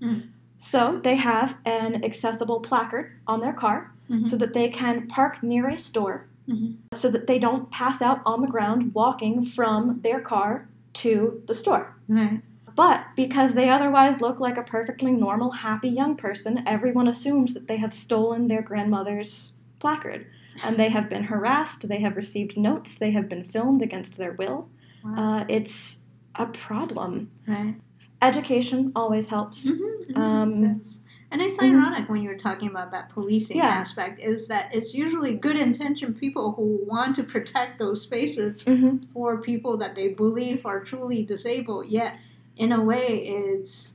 Mm. 0.00 0.28
So 0.62 1.00
they 1.02 1.16
have 1.16 1.56
an 1.64 2.04
accessible 2.04 2.60
placard 2.60 3.12
on 3.26 3.40
their 3.40 3.54
car 3.54 3.92
Mhm. 4.10 4.28
so 4.28 4.36
that 4.36 4.52
they 4.52 4.68
can 4.68 5.06
park 5.08 5.42
near 5.42 5.66
a 5.68 5.78
store 5.78 6.26
Mhm. 6.48 6.76
so 6.92 7.10
that 7.10 7.26
they 7.26 7.38
don't 7.38 7.70
pass 7.70 8.02
out 8.02 8.20
on 8.26 8.42
the 8.42 8.46
ground 8.48 8.92
walking 8.94 9.44
from 9.44 10.00
their 10.02 10.20
car 10.20 10.68
to 10.94 11.42
the 11.46 11.54
store. 11.54 11.96
Right. 12.08 12.42
But 12.76 13.04
because 13.16 13.54
they 13.54 13.68
otherwise 13.70 14.20
look 14.20 14.38
like 14.38 14.56
a 14.58 14.62
perfectly 14.62 15.12
normal, 15.12 15.50
happy 15.52 15.88
young 15.88 16.14
person, 16.16 16.62
everyone 16.66 17.08
assumes 17.08 17.54
that 17.54 17.66
they 17.66 17.78
have 17.78 17.92
stolen 17.94 18.48
their 18.48 18.62
grandmother's 18.62 19.52
placard. 19.78 20.26
And 20.64 20.76
they 20.76 20.90
have 20.90 21.08
been 21.08 21.24
harassed, 21.24 21.88
they 21.88 22.00
have 22.00 22.16
received 22.16 22.56
notes, 22.58 22.96
they 22.98 23.12
have 23.12 23.28
been 23.30 23.44
filmed 23.44 23.80
against 23.82 24.18
their 24.18 24.32
will. 24.32 24.68
Wow. 25.04 25.14
Uh, 25.40 25.44
it's 25.48 26.04
a 26.34 26.46
problem. 26.46 27.30
right. 27.46 27.76
Education 28.22 28.92
always 28.94 29.28
helps. 29.28 29.66
Mhm, 29.66 30.06
mhm. 30.10 30.16
Um, 30.16 30.82
and 31.32 31.40
it's 31.40 31.56
mhm. 31.58 31.72
ironic 31.74 32.08
when 32.08 32.22
you're 32.22 32.36
talking 32.36 32.68
about 32.68 32.92
that 32.92 33.08
policing 33.08 33.56
Yeah. 33.56 33.68
aspect 33.68 34.18
is 34.20 34.48
that 34.48 34.74
it's 34.74 34.92
usually 34.94 35.36
good 35.36 35.56
intention 35.56 36.12
people 36.14 36.52
who 36.52 36.80
want 36.86 37.16
to 37.16 37.22
protect 37.22 37.78
those 37.78 38.02
spaces 38.02 38.62
hmm 38.62 38.96
for 39.14 39.40
people 39.40 39.76
that 39.78 39.94
they 39.94 40.12
believe 40.14 40.64
are 40.66 40.80
truly 40.84 41.24
disabled. 41.24 41.86
Yet, 41.86 42.16
in 42.56 42.72
a 42.72 42.82
way, 42.82 43.26
it's 43.26 43.88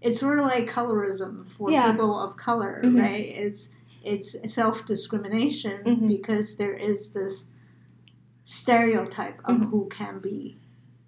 it's 0.00 0.18
sort 0.18 0.38
of 0.40 0.44
like 0.46 0.68
colorism 0.68 1.48
for 1.56 1.70
Yeah. 1.70 1.92
people 1.92 2.18
of 2.18 2.36
color, 2.36 2.82
Mhm. 2.84 2.98
right? 3.00 3.24
It's 3.24 3.70
it's 4.04 4.36
self 4.52 4.84
discrimination 4.84 5.84
Mhm. 5.84 6.08
because 6.08 6.56
there 6.56 6.74
is 6.74 7.10
this 7.12 7.46
stereotype 8.44 9.40
of 9.44 9.56
who 9.70 9.86
can 9.88 10.18
be 10.18 10.56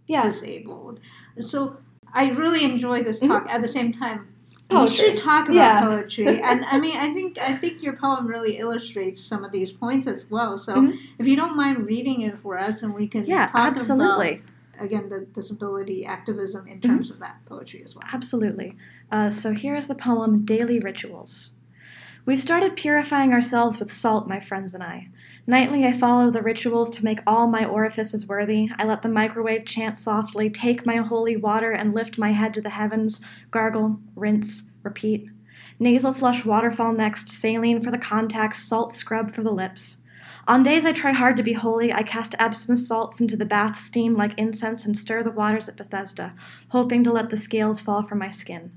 Yeah. 0.07 0.22
disabled. 0.22 1.00
So 1.40 1.79
I 2.14 2.31
really 2.31 2.64
enjoy 2.64 3.03
this 3.03 3.20
Mhm. 3.20 3.29
talk. 3.29 3.46
At 3.50 3.61
the 3.61 3.68
same 3.68 3.92
time, 3.92 4.29
we 4.70 4.88
should 4.88 5.16
talk 5.16 5.44
about 5.46 5.55
Yeah. 5.55 5.81
poetry. 5.81 6.40
and 6.42 6.64
I 6.64 6.79
mean, 6.81 6.96
I 6.96 7.12
think 7.12 7.38
I 7.38 7.53
think 7.55 7.83
your 7.83 7.94
poem 7.94 8.27
really 8.27 8.57
illustrates 8.59 9.20
some 9.20 9.44
of 9.44 9.53
these 9.53 9.72
points 9.72 10.07
as 10.07 10.31
well. 10.31 10.57
So 10.57 10.74
Mhm. 10.77 10.96
if 11.18 11.27
you 11.27 11.37
don't 11.37 11.57
mind 11.57 11.87
reading 11.87 12.20
it 12.22 12.38
for 12.38 12.59
us, 12.59 12.83
and 12.83 12.94
we 12.94 13.07
can 13.09 13.27
Yeah, 13.27 13.46
talk 13.46 13.66
absolutely. 13.72 14.35
about 14.37 14.85
again 14.85 15.09
the 15.09 15.20
disability 15.20 16.05
activism 16.07 16.66
in 16.66 16.79
Mm-hmm. 16.79 16.88
terms 16.88 17.11
of 17.11 17.18
that 17.20 17.37
poetry 17.46 17.83
as 17.85 17.94
well. 17.94 18.05
Absolutely. 18.12 18.77
Uh, 19.12 19.31
so 19.31 19.53
here 19.53 19.77
is 19.77 19.87
the 19.88 19.94
poem 19.94 20.44
Daily 20.44 20.79
Rituals. 20.81 21.50
We've 22.27 22.40
started 22.40 22.74
purifying 22.77 23.33
ourselves 23.35 23.79
with 23.79 23.92
salt, 23.92 24.27
my 24.29 24.40
friends 24.40 24.72
and 24.72 24.83
I. 24.83 25.09
Nightly, 25.47 25.85
I 25.85 25.93
follow 25.93 26.31
the 26.31 26.41
rituals 26.41 26.89
to 26.91 27.05
make 27.05 27.21
all 27.27 27.47
my 27.47 27.67
orifices 27.67 28.27
worthy. 28.27 28.71
I 28.79 28.85
let 28.85 29.03
the 29.03 29.11
microwave 29.11 29.67
chant 29.67 29.99
softly, 29.99 30.49
take 30.49 30.87
my 30.87 30.97
holy 30.97 31.37
water 31.37 31.71
and 31.71 31.95
lift 31.95 32.17
my 32.17 32.33
head 32.33 32.55
to 32.55 32.63
the 32.63 32.71
heavens, 32.71 33.21
gargle, 33.51 34.01
rinse, 34.17 34.71
repeat. 34.83 35.29
Nasal 35.79 36.15
flush 36.15 36.47
waterfall 36.47 36.95
next, 36.95 37.29
saline 37.29 37.83
for 37.83 37.91
the 37.91 37.99
contacts, 37.99 38.63
salt 38.63 38.93
scrub 38.93 39.31
for 39.31 39.43
the 39.43 39.53
lips. 39.53 39.99
On 40.49 40.63
days 40.63 40.87
I 40.87 40.93
try 40.93 41.13
hard 41.13 41.37
to 41.37 41.43
be 41.43 41.53
holy, 41.53 41.93
I 41.93 42.03
cast 42.03 42.35
Epsom 42.39 42.79
salts 42.79 43.21
into 43.21 43.37
the 43.37 43.45
bath 43.45 43.79
steam 43.79 44.17
like 44.17 44.39
incense 44.39 44.87
and 44.87 44.97
stir 44.97 45.23
the 45.23 45.31
waters 45.31 45.69
at 45.69 45.77
Bethesda, 45.77 46.35
hoping 46.69 47.05
to 47.05 47.13
let 47.13 47.29
the 47.29 47.37
scales 47.37 47.83
fall 47.83 48.03
from 48.03 48.19
my 48.19 48.31
skin. 48.31 48.73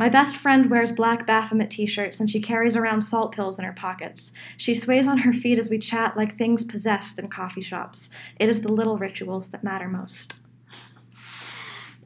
My 0.00 0.08
best 0.08 0.34
friend 0.34 0.70
wears 0.70 0.92
black 0.92 1.26
Baphomet 1.26 1.70
t 1.70 1.84
shirts 1.84 2.20
and 2.20 2.30
she 2.30 2.40
carries 2.40 2.74
around 2.74 3.02
salt 3.02 3.32
pills 3.32 3.58
in 3.58 3.66
her 3.66 3.72
pockets. 3.74 4.32
She 4.56 4.74
sways 4.74 5.06
on 5.06 5.18
her 5.18 5.32
feet 5.34 5.58
as 5.58 5.68
we 5.68 5.78
chat 5.78 6.16
like 6.16 6.38
things 6.38 6.64
possessed 6.64 7.18
in 7.18 7.28
coffee 7.28 7.60
shops. 7.60 8.08
It 8.38 8.48
is 8.48 8.62
the 8.62 8.72
little 8.72 8.96
rituals 8.96 9.50
that 9.50 9.62
matter 9.62 9.88
most. 9.88 10.32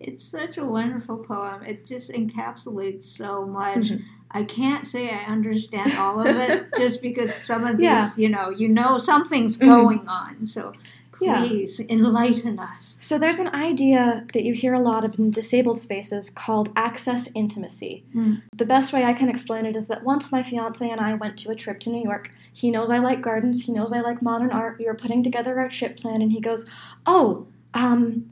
It's 0.00 0.24
such 0.24 0.58
a 0.58 0.64
wonderful 0.64 1.18
poem. 1.18 1.62
It 1.62 1.86
just 1.86 2.10
encapsulates 2.10 3.04
so 3.04 3.46
much. 3.46 3.90
Mhm. 3.92 4.02
I 4.28 4.42
can't 4.42 4.88
say 4.88 5.10
I 5.10 5.26
understand 5.26 5.92
all 5.96 6.18
of 6.18 6.34
it 6.34 6.66
just 6.76 7.00
because 7.00 7.32
some 7.32 7.62
of 7.64 7.76
these, 7.76 7.84
Yeah. 7.84 8.10
you 8.16 8.28
know, 8.28 8.50
you 8.50 8.68
know 8.68 8.98
something's 8.98 9.56
Mhm. 9.56 9.66
going 9.66 10.08
on. 10.08 10.46
So 10.46 10.72
Yeah. 11.20 11.46
please 11.46 11.80
enlighten 11.80 12.58
us. 12.58 12.96
So, 12.98 13.18
there's 13.18 13.38
an 13.38 13.48
idea 13.48 14.26
that 14.32 14.44
you 14.44 14.54
hear 14.54 14.74
a 14.74 14.80
lot 14.80 15.04
of 15.04 15.18
in 15.18 15.30
disabled 15.30 15.78
spaces 15.78 16.30
called 16.30 16.70
access 16.76 17.28
intimacy. 17.34 18.04
Mm. 18.14 18.42
The 18.56 18.66
best 18.66 18.92
way 18.92 19.04
I 19.04 19.12
can 19.12 19.28
explain 19.28 19.66
it 19.66 19.76
is 19.76 19.86
that 19.88 20.02
once 20.04 20.32
my 20.32 20.42
fiance 20.42 20.88
and 20.88 21.00
I 21.00 21.14
went 21.14 21.38
to 21.40 21.50
a 21.50 21.54
trip 21.54 21.80
to 21.80 21.90
New 21.90 22.02
York, 22.02 22.30
he 22.52 22.70
knows 22.70 22.90
I 22.90 22.98
like 22.98 23.20
gardens, 23.22 23.62
he 23.64 23.72
knows 23.72 23.92
I 23.92 24.00
like 24.00 24.22
modern 24.22 24.50
art. 24.50 24.78
We 24.78 24.86
were 24.86 24.94
putting 24.94 25.22
together 25.22 25.58
our 25.58 25.68
trip 25.68 25.96
plan, 25.98 26.22
and 26.22 26.32
he 26.32 26.40
goes, 26.40 26.64
Oh, 27.06 27.46
um, 27.74 28.30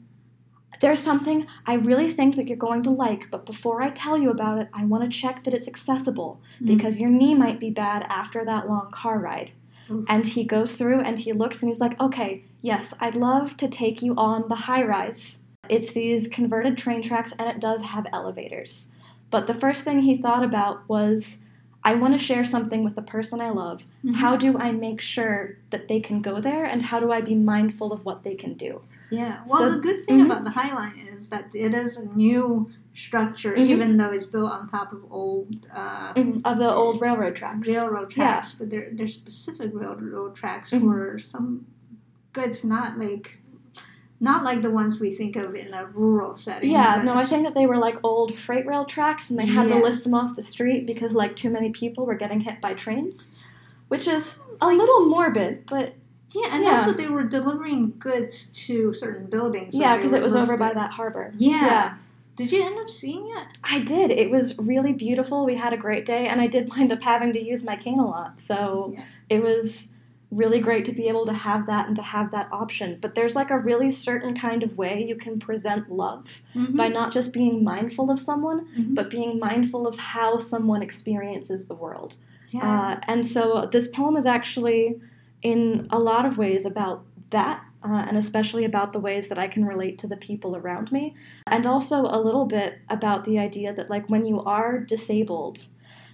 there's 0.81 0.99
something 0.99 1.45
I 1.65 1.75
really 1.75 2.09
think 2.11 2.35
that 2.35 2.47
you're 2.47 2.57
going 2.57 2.83
to 2.83 2.89
like, 2.89 3.29
but 3.31 3.45
before 3.45 3.81
I 3.81 3.89
tell 3.89 4.17
you 4.17 4.29
about 4.29 4.57
it, 4.59 4.67
I 4.73 4.83
want 4.85 5.03
to 5.03 5.09
check 5.17 5.43
that 5.43 5.53
it's 5.53 5.67
accessible 5.67 6.41
Mm. 6.61 6.67
because 6.67 6.99
your 6.99 7.09
knee 7.09 7.35
might 7.35 7.59
be 7.59 7.69
bad 7.69 8.03
after 8.09 8.43
that 8.45 8.67
long 8.69 8.89
car 8.91 9.17
ride. 9.19 9.51
Oof. 9.89 10.05
And 10.07 10.25
he 10.25 10.43
goes 10.43 10.73
through 10.75 11.01
and 11.01 11.19
he 11.19 11.33
looks 11.33 11.61
and 11.61 11.69
he's 11.69 11.81
like, 11.81 11.99
okay, 11.99 12.43
yes, 12.61 12.93
I'd 12.99 13.15
love 13.15 13.57
to 13.57 13.67
take 13.67 14.01
you 14.01 14.15
on 14.15 14.47
the 14.49 14.55
high 14.55 14.83
rise. 14.83 15.39
It's 15.69 15.93
these 15.93 16.27
converted 16.27 16.77
train 16.77 17.01
tracks 17.01 17.33
and 17.39 17.49
it 17.49 17.59
does 17.59 17.81
have 17.83 18.07
elevators. 18.13 18.89
But 19.29 19.47
the 19.47 19.53
first 19.53 19.83
thing 19.83 20.01
he 20.01 20.17
thought 20.17 20.43
about 20.43 20.87
was, 20.87 21.39
I 21.85 21.95
want 21.95 22.13
to 22.13 22.19
share 22.19 22.45
something 22.45 22.83
with 22.83 22.95
the 22.95 23.01
person 23.01 23.41
I 23.41 23.49
love. 23.49 23.85
Mhm. 24.05 24.15
How 24.15 24.37
do 24.37 24.57
I 24.57 24.71
make 24.71 25.01
sure 25.01 25.57
that 25.69 25.89
they 25.89 25.99
can 25.99 26.21
go 26.21 26.39
there, 26.39 26.63
and 26.63 26.81
how 26.81 27.01
do 27.01 27.11
I 27.11 27.19
be 27.19 27.35
mindful 27.35 27.91
of 27.91 28.05
what 28.05 28.23
they 28.23 28.35
can 28.35 28.53
do? 28.53 28.79
Yeah. 29.11 29.39
Well, 29.47 29.59
So- 29.59 29.71
the 29.75 29.81
good 29.81 30.05
thing 30.05 30.19
Mhm. 30.19 30.25
about 30.27 30.45
the 30.45 30.51
High 30.51 30.73
Line 30.73 30.97
is 30.97 31.27
that 31.29 31.49
it 31.53 31.73
is 31.73 31.97
a 31.97 32.05
new 32.15 32.69
structure, 32.95 33.53
Mhm. 33.53 33.67
even 33.69 33.97
though 33.97 34.11
it's 34.11 34.25
built 34.25 34.51
on 34.51 34.67
top 34.69 34.93
of 34.93 35.03
old 35.09 35.67
uh, 35.75 36.13
Of 36.45 36.57
the 36.59 36.71
old 36.73 37.01
railroad 37.01 37.35
tracks. 37.35 37.67
railroad 37.67 38.13
Yeah. 38.15 38.23
tracks. 38.23 38.53
But 38.53 38.69
they're 38.69 38.89
they're 38.91 39.07
specific 39.07 39.71
railroad 39.73 40.35
tracks 40.35 40.71
Mhm. 40.71 40.81
for 40.81 41.19
some 41.19 41.65
goods, 42.33 42.63
not 42.63 42.97
like 42.99 43.39
not 44.19 44.43
like 44.45 44.61
the 44.61 44.71
ones 44.71 45.01
we 45.01 45.13
think 45.13 45.35
of 45.35 45.53
in 45.53 45.73
a 45.73 45.85
rural 45.87 46.37
setting. 46.37 46.71
Yeah, 46.71 47.01
no, 47.03 47.13
I 47.15 47.25
think 47.25 47.43
that 47.43 47.55
they 47.55 47.65
were 47.65 47.75
like 47.77 47.97
old 48.03 48.33
freight 48.33 48.65
rail 48.65 48.85
tracks, 48.85 49.29
and 49.29 49.37
they 49.37 49.45
had 49.47 49.67
Yeah. 49.67 49.75
to 49.79 49.83
list 49.83 50.05
them 50.05 50.13
off 50.13 50.35
the 50.37 50.43
street 50.43 50.85
because 50.85 51.13
like 51.13 51.35
too 51.35 51.49
many 51.49 51.71
people 51.71 52.05
were 52.05 52.15
getting 52.15 52.39
hit 52.41 52.61
by 52.61 52.73
trains, 52.73 53.35
which 53.89 54.07
is 54.07 54.39
a 54.61 54.67
Like- 54.67 54.77
little 54.77 55.05
morbid, 55.07 55.65
but 55.65 55.95
Yeah, 56.35 56.47
and 56.51 56.63
Yeah. 56.63 56.71
also 56.75 56.93
they 56.93 57.07
were 57.09 57.23
delivering 57.25 57.93
goods 57.99 58.47
to 58.65 58.91
certain 58.95 59.27
buildings. 59.27 59.75
so 59.75 59.79
yeah, 59.81 59.97
because 59.97 60.13
it 60.13 60.21
was 60.23 60.35
over 60.35 60.57
by 60.57 60.73
that 60.73 60.89
harbor. 60.91 61.31
Yeah. 61.37 61.65
Yeah. 61.65 61.93
Did 62.35 62.51
you 62.51 62.63
end 62.63 62.79
up 62.79 62.89
seeing 62.89 63.27
it? 63.37 63.47
I 63.63 63.79
did. 63.79 64.09
It 64.11 64.31
was 64.31 64.57
really 64.57 64.93
beautiful. 64.93 65.45
We 65.45 65.55
had 65.55 65.71
a 65.73 65.77
great 65.77 66.05
day, 66.05 66.27
and 66.27 66.41
I 66.41 66.47
did 66.47 66.69
wind 66.75 66.91
up 66.91 67.01
having 67.03 67.31
to 67.33 67.43
use 67.43 67.63
my 67.63 67.75
cane 67.75 67.99
a 67.99 68.05
lot. 68.05 68.39
So 68.39 68.93
Yeah. 68.97 69.03
it 69.29 69.43
was 69.43 69.89
really 70.31 70.59
great 70.59 70.83
to 70.85 70.91
be 70.91 71.07
able 71.07 71.27
to 71.27 71.33
have 71.33 71.67
that 71.67 71.85
and 71.87 71.95
to 71.95 72.01
have 72.01 72.31
that 72.31 72.49
option. 72.51 72.97
But 72.99 73.13
there's 73.13 73.35
like 73.35 73.51
a 73.51 73.59
really 73.59 73.91
certain 73.91 74.35
kind 74.35 74.63
of 74.63 74.75
way 74.79 75.05
you 75.07 75.15
can 75.15 75.37
present 75.37 75.91
love 75.91 76.41
Mhm. 76.55 76.75
by 76.75 76.87
not 76.87 77.11
just 77.13 77.31
being 77.33 77.63
mindful 77.63 78.09
of 78.09 78.19
someone, 78.19 78.65
Mhm. 78.75 78.95
but 78.95 79.11
being 79.11 79.37
mindful 79.37 79.85
of 79.85 79.99
how 79.99 80.39
someone 80.39 80.81
experiences 80.81 81.67
the 81.67 81.75
world. 81.75 82.15
yeah. 82.49 82.81
Uh, 82.97 82.99
and 83.07 83.25
so 83.25 83.67
this 83.71 83.87
poem 83.87 84.15
is 84.15 84.25
actually, 84.27 84.99
in 85.43 85.87
a 85.91 85.97
lot 85.99 86.25
of 86.25 86.37
ways, 86.37 86.65
about 86.65 87.03
that, 87.31 87.63
uh, 87.83 88.05
and 88.07 88.17
especially 88.17 88.65
about 88.65 88.93
the 88.93 88.99
ways 88.99 89.27
that 89.27 89.37
I 89.37 89.47
can 89.47 89.65
relate 89.65 89.97
to 89.99 90.07
the 90.07 90.17
people 90.17 90.55
around 90.55 90.91
me, 90.91 91.15
and 91.47 91.65
also 91.65 92.05
a 92.05 92.19
little 92.21 92.45
bit 92.45 92.79
about 92.89 93.25
the 93.25 93.39
idea 93.39 93.73
that, 93.73 93.89
like, 93.89 94.09
when 94.09 94.25
you 94.25 94.41
are 94.43 94.79
disabled, 94.79 95.65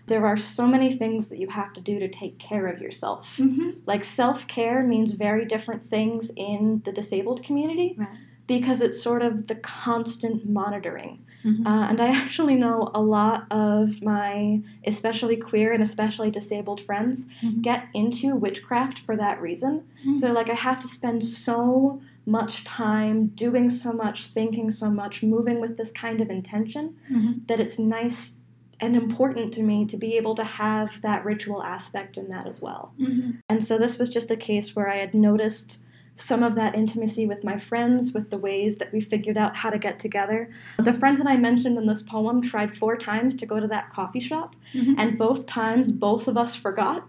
there 0.08 0.26
are 0.26 0.38
so 0.38 0.66
many 0.66 0.92
things 0.92 1.30
that 1.30 1.38
you 1.38 1.48
have 1.50 1.72
to 1.74 1.82
do 1.82 2.00
to 2.00 2.08
take 2.08 2.40
care 2.40 2.66
of 2.68 2.82
yourself. 2.82 3.38
Mhm. 3.38 3.76
Like, 3.86 4.04
self 4.04 4.48
care 4.48 4.84
means 4.84 5.14
very 5.14 5.46
different 5.46 5.86
things 5.86 6.32
in 6.36 6.82
the 6.86 6.92
disabled 6.92 7.44
community. 7.44 7.96
Right. 7.98 8.08
Because 8.48 8.82
it's 8.82 9.02
sort 9.02 9.22
of 9.22 9.48
the 9.48 9.56
constant 9.56 10.50
monitoring. 10.50 11.20
Mhm. 11.44 11.66
Uh, 11.66 11.88
and 11.90 12.02
I 12.02 12.08
actually 12.22 12.56
know 12.56 12.92
a 12.94 13.02
lot 13.02 13.46
of 13.52 14.02
my, 14.02 14.62
especially 14.86 15.38
queer 15.38 15.72
and 15.72 15.82
especially 15.84 16.32
disabled 16.32 16.82
friends, 16.82 17.26
Mhm. 17.42 17.62
get 17.62 17.86
into 17.94 18.36
witchcraft 18.36 19.00
for 19.00 19.16
that 19.18 19.42
reason. 19.42 19.84
Mhm. 20.06 20.18
So, 20.18 20.32
like, 20.34 20.50
I 20.50 20.56
have 20.56 20.80
to 20.82 20.88
spend 20.88 21.24
so 21.24 22.02
much 22.26 22.64
time 22.64 23.28
doing 23.28 23.70
so 23.70 23.92
much, 23.94 24.28
thinking 24.28 24.70
so 24.72 24.90
much, 24.92 25.24
moving 25.24 25.60
with 25.60 25.78
this 25.78 25.92
kind 25.92 26.22
of 26.22 26.30
intention 26.30 26.96
Mhm. 27.10 27.48
that 27.48 27.60
it's 27.60 27.80
nice 27.80 28.36
and 28.82 28.96
important 28.96 29.54
to 29.54 29.62
me 29.64 29.86
to 29.86 29.98
be 29.98 30.14
able 30.16 30.36
to 30.36 30.44
have 30.44 31.02
that 31.02 31.26
ritual 31.26 31.62
aspect 31.64 32.18
in 32.18 32.30
that 32.30 32.48
as 32.48 32.62
well. 32.62 32.94
Mhm. 33.00 33.38
And 33.50 33.64
so 33.64 33.78
this 33.78 33.98
was 34.00 34.10
just 34.10 34.32
a 34.32 34.38
case 34.38 34.74
where 34.76 34.88
I 34.90 34.98
had 34.98 35.14
noticed 35.14 35.80
some 36.20 36.44
of 36.44 36.56
that 36.56 36.76
intimacy 36.76 37.26
with 37.26 37.44
my 37.44 37.58
friends, 37.58 38.14
with 38.14 38.30
the 38.30 38.38
ways 38.38 38.78
that 38.78 38.92
we 38.92 39.00
figured 39.02 39.38
out 39.38 39.56
how 39.56 39.70
to 39.70 39.78
get 39.80 40.00
together. 40.00 40.50
The 40.78 40.94
friends 40.94 41.20
that 41.20 41.28
I 41.28 41.38
mentioned 41.38 41.78
in 41.78 41.88
this 41.88 42.04
poem 42.04 42.42
tried 42.42 42.78
four 42.78 42.98
times 42.98 43.36
to 43.38 43.46
go 43.46 43.60
to 43.60 43.68
that 43.68 43.92
coffee 43.94 44.20
shop, 44.20 44.56
Mhm. 44.74 44.96
and 44.98 45.18
both 45.18 45.46
times 45.46 45.92
both 45.92 46.28
of 46.28 46.38
us 46.38 46.56
forgot. 46.56 47.06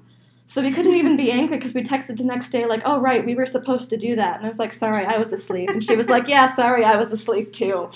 So 0.47 0.63
we 0.63 0.73
couldn't 0.73 0.95
even 0.97 1.17
be 1.17 1.31
angry 1.31 1.59
because 1.59 1.75
we 1.75 1.83
texted 1.85 2.17
the 2.19 2.25
next 2.25 2.51
day, 2.51 2.67
like, 2.67 2.83
oh, 2.85 2.99
right, 3.01 3.25
we 3.25 3.37
were 3.37 3.47
supposed 3.47 3.89
to 3.91 3.97
do 3.97 4.17
that. 4.17 4.37
And 4.39 4.47
I 4.47 4.49
was 4.49 4.59
like, 4.59 4.73
sorry, 4.73 5.05
I 5.07 5.17
was 5.17 5.33
asleep. 5.33 5.71
And 5.71 5.83
she 5.85 5.95
was 5.95 6.09
like, 6.09 6.27
yeah, 6.27 6.49
sorry, 6.49 6.85
I 6.85 6.97
was 6.97 7.13
asleep 7.13 7.53
too. 7.53 7.89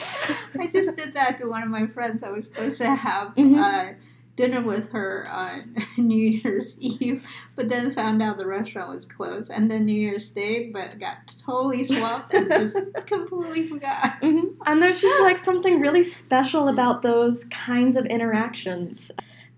I 0.59 0.69
just 0.69 0.97
did 0.97 1.15
that 1.15 1.39
to 1.39 1.47
one 1.49 1.65
of 1.65 1.69
my 1.69 1.87
friends. 1.89 2.23
I 2.23 2.31
was 2.31 2.45
supposed 2.45 2.79
to 2.79 2.95
have 2.95 3.35
Mhm. 3.35 3.59
uh, 3.59 3.95
dinner 4.37 4.61
with 4.61 4.91
her 4.91 5.29
on 5.31 5.77
New 5.97 6.31
Year's 6.31 6.79
Eve, 6.79 7.27
but 7.57 7.69
then 7.69 7.93
found 7.93 8.23
out 8.23 8.39
the 8.39 8.47
restaurant 8.47 8.91
was 8.95 9.07
closed. 9.07 9.51
And 9.51 9.71
then 9.71 9.87
New 9.87 9.93
Year's 9.95 10.31
Day, 10.31 10.71
but 10.73 10.99
got 10.99 11.35
totally 11.45 11.85
swamped 11.85 12.35
and 12.35 12.51
just 12.51 12.79
completely 13.07 13.69
forgot. 13.69 14.19
hmm 14.21 14.49
And 14.67 14.83
there's 14.83 15.01
just 15.01 15.21
like 15.23 15.39
something 15.39 15.81
really 15.81 16.05
special 16.05 16.69
about 16.69 17.03
those 17.03 17.45
kinds 17.47 17.97
of 17.97 18.07
interactions. 18.07 19.11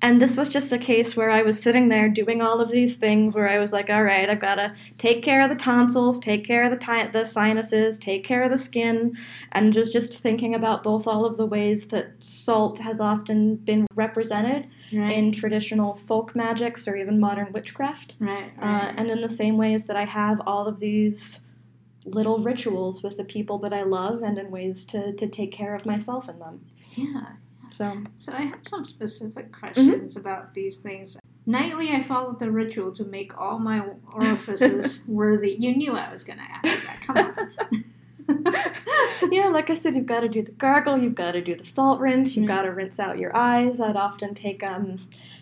And 0.03 0.21
this 0.21 0.37
was 0.37 0.51
just 0.51 0.71
a 0.73 0.79
case 0.79 1.17
where 1.17 1.31
I 1.31 1.41
was 1.43 1.61
sitting 1.61 1.89
there 1.89 2.09
doing 2.09 2.43
all 2.43 2.61
of 2.61 2.71
these 2.71 2.97
things 2.99 3.35
where 3.35 3.49
I 3.49 3.59
was 3.59 3.73
like, 3.73 3.89
all 3.89 4.03
right, 4.05 4.29
I've 4.29 4.39
got 4.41 4.57
to 4.57 4.75
take 4.99 5.23
care 5.23 5.41
of 5.41 5.49
the 5.49 5.57
tonsils, 5.57 6.19
take 6.19 6.45
care 6.47 6.65
of 6.65 6.71
the, 6.71 6.77
ti- 6.77 7.09
the 7.13 7.25
sinuses, 7.25 7.97
take 7.99 8.23
care 8.23 8.43
of 8.43 8.51
the 8.51 8.59
skin, 8.59 9.17
and 9.53 9.73
just, 9.73 9.95
just 9.95 10.13
thinking 10.19 10.55
about 10.55 10.83
both 10.83 11.07
all 11.07 11.25
of 11.25 11.39
the 11.39 11.47
ways 11.47 11.87
that 11.89 12.13
salt 12.23 12.79
has 12.81 13.01
often 13.01 13.57
been 13.57 13.87
represented 13.95 14.69
Right. 14.93 15.17
in 15.17 15.33
traditional 15.33 15.97
folk 15.97 16.37
magics 16.37 16.87
or 16.87 16.95
even 16.95 17.19
modern 17.19 17.53
witchcraft. 17.53 18.15
right. 18.21 18.53
Uh, 18.63 18.93
and 18.97 19.11
in 19.11 19.21
the 19.21 19.29
same 19.29 19.57
ways 19.57 19.87
that 19.87 19.97
I 19.97 20.05
have 20.05 20.41
all 20.47 20.69
of 20.69 20.79
these 20.79 21.41
little 22.05 22.39
rituals 22.39 23.03
with 23.03 23.17
the 23.17 23.25
people 23.25 23.59
that 23.59 23.73
I 23.73 23.83
love 23.83 24.23
and 24.23 24.39
in 24.39 24.53
ways 24.53 24.85
to, 24.87 25.13
to 25.15 25.27
take 25.27 25.51
care 25.51 25.75
of 25.75 25.87
myself 25.87 26.29
in 26.29 26.39
them. 26.39 26.61
yeah. 26.93 27.33
So, 27.77 28.03
So 28.17 28.33
I 28.33 28.43
have 28.43 28.61
some 28.67 28.85
specific 28.87 29.53
Mm-hmm. 29.53 29.61
questions 29.61 30.17
about 30.17 30.55
these 30.55 30.79
things. 30.79 31.19
Nightly, 31.45 31.91
I 31.91 32.03
followed 32.03 32.39
the 32.39 32.51
ritual 32.51 32.93
to 32.95 33.05
make 33.05 33.39
all 33.39 33.59
my 33.59 33.87
orifices 34.15 35.05
worthy. 35.09 35.53
You 35.53 35.77
knew 35.77 35.93
I 35.93 36.11
was 36.13 36.25
going 36.25 36.39
to 36.39 36.45
ask 36.45 36.87
that. 36.87 37.01
Come 37.03 37.17
on. 37.19 37.35
yeah, 39.31 39.49
like 39.49 39.69
I 39.71 39.75
said, 39.75 39.95
you've 39.95 40.07
got 40.07 40.21
to 40.21 40.29
do 40.29 40.43
the 40.43 40.53
gargle, 40.53 40.97
you've 40.99 41.15
got 41.15 41.33
to 41.33 41.41
do 41.43 41.55
the 41.55 41.63
salt 41.65 42.01
rinse, 42.01 42.35
you've 42.37 42.45
Mhm. 42.47 42.49
got 42.49 42.63
to 42.63 42.71
rinse 42.73 42.99
out 42.99 43.19
your 43.19 43.37
eyes. 43.37 43.79
I'd 43.81 43.95
often 43.97 44.35
take, 44.35 44.63
um, 44.65 44.99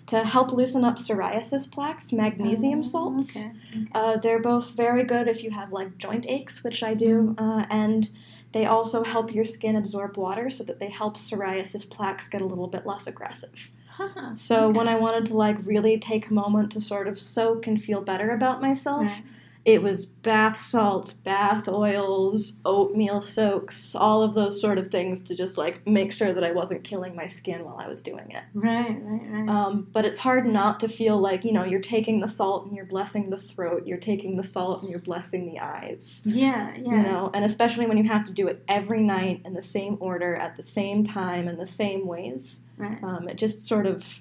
to 0.09 0.25
help 0.25 0.53
loosen 0.53 0.85
up 0.85 0.97
psoriasis 0.97 1.71
plaques, 1.71 2.13
magnesium 2.13 2.81
Oh, 2.81 2.83
salts. 2.83 3.37
Okay. 3.37 3.53
okay. 3.77 3.87
Uh, 3.95 4.17
they're 4.17 4.41
both 4.43 4.71
very 4.73 5.05
good 5.05 5.29
if 5.29 5.43
you 5.45 5.51
have 5.53 5.73
like 5.73 5.97
joint 5.99 6.27
aches, 6.29 6.63
which 6.65 6.83
I 6.83 6.95
do, 6.95 7.35
uh, 7.39 7.65
and 7.71 8.11
they 8.55 8.67
also 8.67 9.03
help 9.03 9.35
your 9.35 9.45
skin 9.45 9.75
absorb 9.77 10.17
water 10.17 10.49
so 10.49 10.63
that 10.65 10.79
they 10.79 10.89
help 10.89 11.17
psoriasis 11.17 11.91
plaques 11.91 12.29
get 12.29 12.41
a 12.41 12.47
little 12.47 12.69
bit 12.69 12.87
less 12.87 13.07
aggressive. 13.09 13.71
Huh, 13.89 14.37
So 14.37 14.69
okay. 14.69 14.79
when 14.79 14.89
I 14.89 14.95
wanted 14.97 15.27
to 15.27 15.35
like 15.37 15.59
really 15.67 15.99
take 15.99 16.29
a 16.31 16.33
moment 16.33 16.73
to 16.73 16.81
sort 16.81 17.09
of 17.09 17.19
soak 17.19 17.67
and 17.67 17.83
feel 17.83 18.01
better 18.01 18.31
about 18.31 18.63
myself, 18.63 19.03
Right. 19.11 19.25
It 19.65 19.83
was 19.83 20.05
bath 20.07 20.61
salts, 20.61 21.13
bath 21.13 21.69
oils, 21.69 22.61
oatmeal 22.65 23.23
soaks, 23.23 23.95
all 23.95 24.23
of 24.23 24.35
those 24.35 24.61
sort 24.61 24.77
of 24.79 24.89
things 24.89 25.23
to 25.23 25.35
just 25.35 25.57
like 25.57 25.87
make 25.87 26.13
sure 26.13 26.35
that 26.35 26.45
I 26.45 26.53
wasn't 26.53 26.85
killing 26.85 27.17
my 27.17 27.27
skin 27.27 27.65
while 27.65 27.79
I 27.79 27.89
was 27.89 28.03
doing 28.03 28.31
it. 28.31 28.43
Right, 28.53 28.97
right, 29.03 29.23
right. 29.31 29.49
Um, 29.49 29.89
but 29.93 30.05
it's 30.05 30.19
hard 30.19 30.47
not 30.47 30.81
to 30.81 30.89
feel 30.89 31.19
like, 31.19 31.45
you 31.45 31.53
know, 31.53 31.65
you're 31.65 31.81
taking 31.81 32.21
the 32.21 32.29
salt 32.29 32.67
and 32.67 32.77
you're 32.77 32.85
blessing 32.85 33.31
the 33.31 33.39
throat, 33.39 33.87
you're 33.87 33.99
taking 33.99 34.37
the 34.37 34.45
salt 34.45 34.83
and 34.83 34.91
you're 34.91 34.99
blessing 34.99 35.47
the 35.47 35.61
eyes. 35.61 36.23
yeah, 36.27 36.75
yeah. 36.77 36.97
You 36.97 37.03
know, 37.03 37.31
and 37.33 37.45
especially 37.45 37.87
when 37.87 37.97
you 37.97 38.05
have 38.05 38.27
to 38.27 38.33
do 38.33 38.49
it 38.49 38.63
every 38.69 39.03
night 39.03 39.43
in 39.45 39.55
the 39.55 39.63
same 39.63 39.97
order, 40.01 40.37
at 40.37 40.57
the 40.57 40.63
same 40.63 41.05
time, 41.05 41.49
in 41.49 41.57
the 41.57 41.67
same 41.67 42.07
ways. 42.07 42.65
Right. 42.77 43.03
Um, 43.03 43.29
it 43.29 43.37
just 43.37 43.67
sort 43.67 43.87
of 43.87 44.21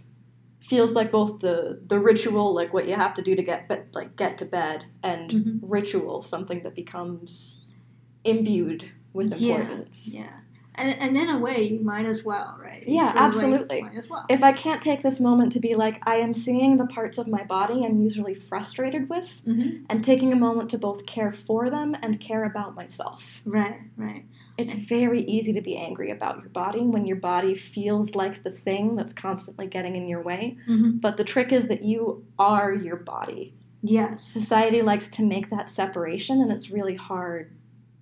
feels 0.64 0.94
like 0.94 1.12
both 1.12 1.40
the 1.40 1.80
the 1.88 2.00
ritual, 2.00 2.54
like 2.56 2.74
what 2.74 2.88
you 2.88 2.96
have 2.96 3.14
to 3.16 3.22
do 3.22 3.36
to 3.36 3.44
get 3.44 3.68
be- 3.70 3.76
like 3.94 4.16
get 4.16 4.38
to 4.40 4.46
bed, 4.46 4.86
and 5.04 5.30
Mhm. 5.32 5.60
ritual, 5.62 6.22
something 6.22 6.64
that 6.64 6.76
becomes 6.76 7.62
imbued 8.24 8.90
with 9.14 9.40
Yeah, 9.40 9.60
importance. 9.62 10.14
Yeah. 10.14 10.30
And, 10.76 10.90
and 11.00 11.16
in 11.16 11.30
a 11.30 11.38
way, 11.38 11.62
you 11.62 11.82
might 11.82 12.06
as 12.06 12.26
well, 12.26 12.58
right? 12.60 12.84
Yeah, 12.88 13.04
It's 13.04 13.14
sort 13.14 13.16
of 13.28 13.36
like, 13.36 13.46
absolutely. 13.46 13.82
might 13.84 13.96
as 13.96 14.10
well. 14.10 14.26
If 14.28 14.44
I 14.44 14.54
can't 14.54 14.82
take 14.82 15.04
this 15.04 15.20
moment 15.20 15.52
to 15.54 15.60
be 15.60 15.76
like, 15.76 16.00
I 16.08 16.16
am 16.16 16.34
seeing 16.34 16.78
the 16.78 16.88
parts 16.88 17.20
of 17.20 17.28
my 17.28 17.44
body 17.44 17.86
I'm 17.86 18.02
usually 18.02 18.34
frustrated 18.34 19.08
with, 19.08 19.42
hmm 19.46 19.70
and 19.90 20.04
taking 20.04 20.32
a 20.34 20.36
moment 20.36 20.72
to 20.72 20.78
both 20.80 21.06
care 21.06 21.32
for 21.32 21.70
them 21.70 21.96
and 22.02 22.20
care 22.20 22.46
about 22.46 22.74
myself. 22.74 23.42
Right, 23.46 23.82
right. 23.98 24.26
It's 24.58 24.74
very 24.74 25.22
easy 25.24 25.52
to 25.54 25.62
be 25.62 25.76
angry 25.78 26.12
about 26.12 26.40
your 26.40 26.50
body 26.50 26.82
when 26.82 27.06
your 27.06 27.18
body 27.18 27.56
feels 27.56 28.14
like 28.16 28.44
the 28.44 28.52
thing 28.52 28.96
that's 28.96 29.14
constantly 29.14 29.68
getting 29.68 29.96
in 29.96 30.08
your 30.08 30.22
way. 30.22 30.58
hmm 30.66 30.92
But 30.98 31.18
the 31.18 31.24
trick 31.24 31.52
is 31.52 31.68
that 31.68 31.84
you 31.84 32.26
are 32.38 32.74
your 32.74 32.98
body. 32.98 33.56
Yes. 33.82 34.24
Society 34.24 34.82
likes 34.82 35.10
to 35.10 35.24
make 35.24 35.50
that 35.50 35.70
separation, 35.70 36.40
and 36.42 36.52
it's 36.52 36.70
really 36.72 36.96
hard 36.96 37.52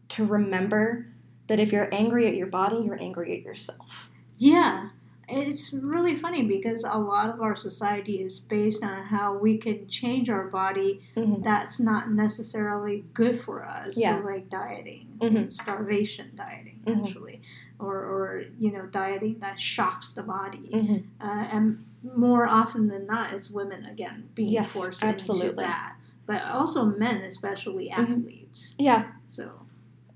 to 0.10 0.26
remember 0.26 1.08
that 1.48 1.60
if 1.60 1.72
you're 1.72 1.94
angry 1.94 2.28
at 2.28 2.36
your 2.36 2.48
body, 2.48 2.78
you're 2.86 3.02
angry 3.02 3.38
at 3.38 3.44
yourself. 3.44 4.10
Yeah. 4.38 4.90
It's 5.34 5.72
really 5.74 6.16
funny 6.16 6.44
because 6.44 6.84
a 6.84 6.98
lot 7.00 7.30
of 7.30 7.42
our 7.42 7.56
society 7.56 8.22
is 8.22 8.40
based 8.40 8.84
on 8.84 9.04
how 9.06 9.38
we 9.38 9.58
can 9.58 9.88
change 9.88 10.30
our 10.30 10.48
body 10.48 11.02
Mhm. 11.16 11.44
that's 11.44 11.80
not 11.80 12.12
necessarily 12.12 13.06
good 13.14 13.40
for 13.40 13.64
us. 13.64 13.98
Yeah. 13.98 14.20
So 14.20 14.26
like 14.26 14.50
dieting, 14.50 15.08
Mhm. 15.22 15.52
starvation 15.54 16.32
dieting, 16.36 16.80
Mhm. 16.86 17.04
actually, 17.08 17.42
or, 17.80 17.96
or, 17.98 18.44
you 18.60 18.72
know, 18.72 18.86
dieting 18.88 19.40
that 19.40 19.60
shocks 19.60 20.12
the 20.12 20.24
body. 20.24 20.70
Mhm. 20.74 21.04
Uh, 21.22 21.46
and 21.52 21.86
more 22.16 22.46
often 22.48 22.88
than 22.88 23.06
not, 23.06 23.32
it's 23.34 23.50
women 23.50 23.86
again 23.86 24.30
being 24.36 24.52
Yes, 24.52 24.74
forced 24.74 25.02
into 25.02 25.14
absolutely. 25.14 25.64
that, 25.64 25.96
but 26.26 26.44
also 26.44 26.86
men, 26.86 27.18
especially 27.22 27.90
Mm-hmm. 27.90 28.02
athletes. 28.02 28.76
Yeah. 28.78 29.06
So 29.28 29.61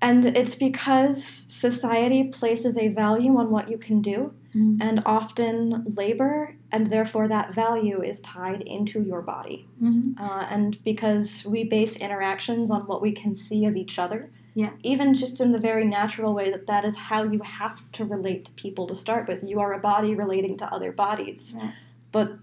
And 0.08 0.24
it's 0.24 0.54
because 0.54 1.22
society 1.48 2.22
places 2.40 2.78
a 2.78 2.88
value 2.88 3.36
on 3.36 3.50
what 3.50 3.68
you 3.68 3.78
can 3.78 4.02
do, 4.02 4.32
and 4.80 5.02
often 5.04 5.84
labor, 6.02 6.56
and 6.72 6.86
therefore 6.86 7.28
that 7.28 7.54
value 7.54 8.00
is 8.02 8.22
tied 8.22 8.62
into 8.62 9.02
your 9.02 9.20
body. 9.20 9.68
Mhm. 9.82 10.14
Uh, 10.18 10.46
and 10.48 10.82
because 10.82 11.44
we 11.44 11.64
base 11.64 11.94
interactions 11.96 12.70
on 12.70 12.82
what 12.86 13.02
we 13.02 13.12
can 13.12 13.34
see 13.34 13.66
of 13.66 13.76
each 13.76 13.98
other, 13.98 14.30
Yeah. 14.54 14.70
even 14.82 15.14
just 15.14 15.42
in 15.42 15.52
the 15.52 15.58
very 15.58 15.84
natural 15.84 16.32
way 16.32 16.50
that 16.50 16.66
that 16.68 16.84
is 16.86 16.96
how 17.10 17.22
you 17.24 17.40
have 17.40 17.76
to 17.92 18.04
relate 18.06 18.46
to 18.46 18.52
people 18.52 18.86
to 18.86 18.94
start 18.94 19.28
with. 19.28 19.42
You 19.42 19.60
are 19.60 19.74
a 19.74 19.78
body 19.92 20.14
relating 20.14 20.56
to 20.58 20.72
other 20.72 20.90
bodies. 20.90 21.54
Right. 21.60 21.72
But 22.10 22.38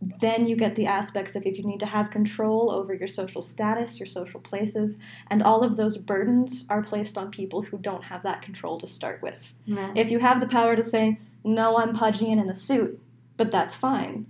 then 0.00 0.48
you 0.48 0.56
get 0.56 0.76
the 0.76 0.86
aspects 0.86 1.36
of 1.36 1.44
if 1.44 1.58
you 1.58 1.64
need 1.64 1.80
to 1.80 1.86
have 1.86 2.10
control 2.10 2.70
over 2.70 2.94
your 2.94 3.08
social 3.08 3.42
status, 3.42 4.00
your 4.00 4.06
social 4.06 4.40
places, 4.40 4.98
and 5.28 5.42
all 5.42 5.62
of 5.62 5.76
those 5.76 5.98
burdens 5.98 6.64
are 6.70 6.82
placed 6.82 7.18
on 7.18 7.30
people 7.30 7.62
who 7.62 7.76
don't 7.78 8.04
have 8.04 8.22
that 8.22 8.40
control 8.40 8.78
to 8.78 8.86
start 8.86 9.20
with. 9.20 9.54
Right. 9.68 9.94
If 9.96 10.10
you 10.10 10.18
have 10.18 10.40
the 10.40 10.48
power 10.48 10.74
to 10.74 10.82
say, 10.82 11.18
no, 11.44 11.78
I'm 11.78 11.92
pudgy 11.92 12.32
and 12.32 12.40
in 12.40 12.48
a 12.48 12.54
suit, 12.54 12.98
but 13.36 13.50
that's 13.50 13.76
fine, 13.76 14.26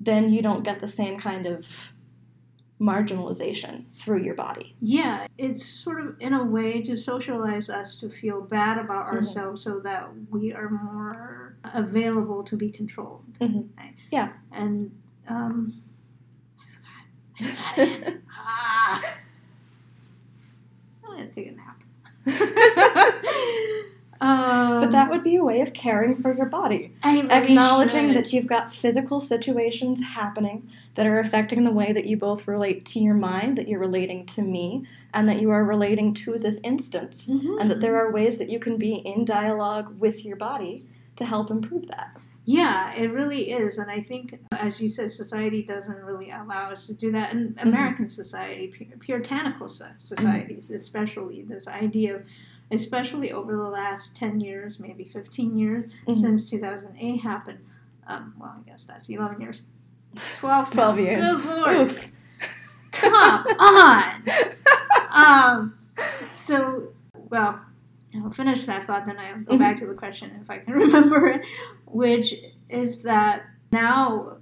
then 0.00 0.32
you 0.32 0.40
don't 0.40 0.64
get 0.64 0.80
the 0.80 0.88
same 0.88 1.18
kind 1.18 1.46
of 1.46 1.92
marginalization 2.80 3.84
through 3.94 4.22
your 4.22 4.34
body. 4.34 4.74
Yeah, 4.80 5.28
it's 5.38 5.64
sort 5.64 6.00
of 6.00 6.16
in 6.20 6.32
a 6.32 6.42
way 6.42 6.82
to 6.82 6.96
socialize 6.96 7.70
us 7.70 7.96
to 8.00 8.10
feel 8.10 8.40
bad 8.40 8.76
about 8.78 9.06
Mhm. 9.06 9.12
ourselves 9.12 9.62
so 9.62 9.78
that 9.80 10.10
we 10.30 10.52
are 10.52 10.68
more 10.68 11.54
available 11.62 12.42
to 12.42 12.56
be 12.56 12.70
controlled. 12.70 13.24
Mhm. 13.40 13.68
Right? 13.78 13.94
Yeah. 14.10 14.32
And 14.50 14.90
um, 15.28 15.74
I 17.40 17.44
forgot. 17.44 17.78
I 17.78 17.86
forgot 17.86 18.06
it. 18.08 18.20
ah. 18.38 19.14
I'm 21.04 21.16
gonna 21.18 21.26
take 21.28 21.48
a 21.48 21.52
nap. 21.52 21.82
um, 24.20 24.80
But 24.82 24.92
that 24.92 25.10
would 25.10 25.24
be 25.24 25.36
a 25.36 25.44
way 25.44 25.60
of 25.60 25.72
caring 25.74 26.14
for 26.14 26.34
your 26.34 26.48
body. 26.48 26.92
I 27.02 27.16
really 27.20 27.28
Acknowledging 27.30 28.08
should. 28.08 28.16
that 28.16 28.32
you've 28.32 28.46
got 28.46 28.72
physical 28.72 29.20
situations 29.20 30.02
happening 30.02 30.68
that 30.94 31.06
are 31.06 31.18
affecting 31.18 31.64
the 31.64 31.70
way 31.72 31.92
that 31.92 32.06
you 32.06 32.16
both 32.16 32.46
relate 32.46 32.86
to 32.86 33.00
your 33.00 33.14
mind, 33.14 33.58
that 33.58 33.68
you're 33.68 33.80
relating 33.80 34.24
to 34.26 34.42
me, 34.42 34.86
and 35.12 35.28
that 35.28 35.40
you 35.40 35.50
are 35.50 35.64
relating 35.64 36.14
to 36.14 36.38
this 36.38 36.58
instance. 36.62 37.28
Mhm. 37.28 37.60
And 37.60 37.70
that 37.70 37.80
there 37.80 37.96
are 37.96 38.12
ways 38.12 38.38
that 38.38 38.48
you 38.48 38.58
can 38.58 38.76
be 38.78 38.94
in 38.94 39.24
dialogue 39.24 39.98
with 39.98 40.24
your 40.24 40.36
body 40.36 40.86
to 41.16 41.24
help 41.24 41.50
improve 41.50 41.88
that. 41.88 42.16
Yeah, 42.44 42.92
it 42.94 43.12
really 43.12 43.50
is. 43.52 43.78
And 43.78 43.88
I 43.90 44.00
think, 44.00 44.40
as 44.52 44.80
you 44.80 44.88
said, 44.88 45.12
society 45.12 45.62
doesn't 45.62 45.96
really 46.02 46.30
allow 46.32 46.70
us 46.70 46.86
to 46.88 46.94
do 46.94 47.12
that. 47.12 47.32
And 47.32 47.54
Mm-hmm. 47.56 47.68
American 47.68 48.08
society, 48.08 48.66
pu- 48.68 48.96
puritanical 48.98 49.68
so- 49.68 49.86
societies, 49.98 50.68
especially, 50.70 51.42
this 51.42 51.68
idea 51.68 52.16
of, 52.16 52.22
especially 52.72 53.30
over 53.32 53.54
the 53.56 53.62
last 53.68 54.16
10 54.16 54.40
years, 54.40 54.80
maybe 54.80 55.04
15 55.04 55.56
years, 55.56 55.90
Mhm. 56.08 56.16
since 56.20 56.50
2008 56.50 57.18
happened. 57.18 57.60
Um, 58.08 58.34
well, 58.38 58.56
I 58.58 58.68
guess 58.68 58.84
that's 58.84 59.08
11 59.08 59.40
years. 59.40 59.62
12, 60.40 60.70
12 60.70 60.98
years. 60.98 61.18
Good 61.20 61.44
lord. 61.44 61.92
Oof. 61.92 62.08
Come 62.90 63.14
on. 63.14 64.22
um, 65.12 65.74
so, 66.30 66.88
well, 67.12 67.60
I'll 68.14 68.30
finish 68.30 68.66
that 68.66 68.84
thought, 68.84 69.06
then 69.06 69.16
I'll 69.18 69.40
go 69.42 69.54
Mhm. 69.54 69.58
back 69.58 69.76
to 69.78 69.86
the 69.86 69.94
question 69.94 70.30
if 70.42 70.50
I 70.50 70.58
can 70.58 70.74
remember 70.84 71.28
it, 71.28 71.46
which 71.92 72.34
is 72.70 73.02
that 73.02 73.44
now 73.70 74.38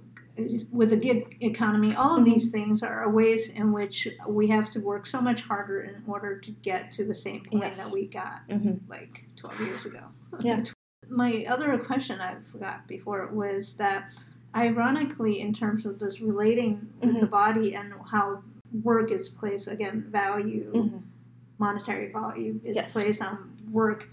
with 0.71 0.89
the 0.89 0.97
gig 0.97 1.37
economy, 1.41 1.93
all 1.93 2.15
of 2.17 2.21
Mhm. 2.23 2.33
these 2.33 2.49
things 2.49 2.81
are 2.81 3.07
ways 3.09 3.49
in 3.49 3.71
which 3.73 4.07
we 4.27 4.47
have 4.47 4.69
to 4.71 4.79
work 4.79 5.05
so 5.05 5.21
much 5.21 5.41
harder 5.41 5.81
in 5.81 6.01
order 6.07 6.39
to 6.39 6.51
get 6.51 6.91
to 6.93 7.03
the 7.03 7.13
same 7.13 7.41
point 7.43 7.63
Yes. 7.63 7.83
that 7.85 7.93
we 7.93 8.07
got 8.07 8.41
Mhm. 8.49 8.79
like 8.87 9.27
12 9.35 9.59
years 9.59 9.85
ago. 9.85 9.99
Yeah. 10.39 10.63
My 11.09 11.43
other 11.47 11.77
question 11.77 12.19
I 12.21 12.37
forgot 12.51 12.87
before 12.87 13.29
was 13.33 13.73
that, 13.75 14.09
ironically, 14.55 15.41
in 15.41 15.53
terms 15.53 15.85
of 15.85 15.99
this 15.99 16.21
relating 16.21 16.87
with 17.01 17.19
the 17.19 17.27
body 17.27 17.75
and 17.75 17.93
how 18.09 18.41
work 18.81 19.11
is 19.11 19.27
placed, 19.27 19.67
again, 19.67 20.05
value, 20.09 20.71
Mhm. 20.73 21.01
monetary 21.59 22.11
value 22.13 22.61
is 22.63 22.75
Yes. 22.75 22.93
placed 22.93 23.21
on 23.21 23.51
work. 23.71 24.07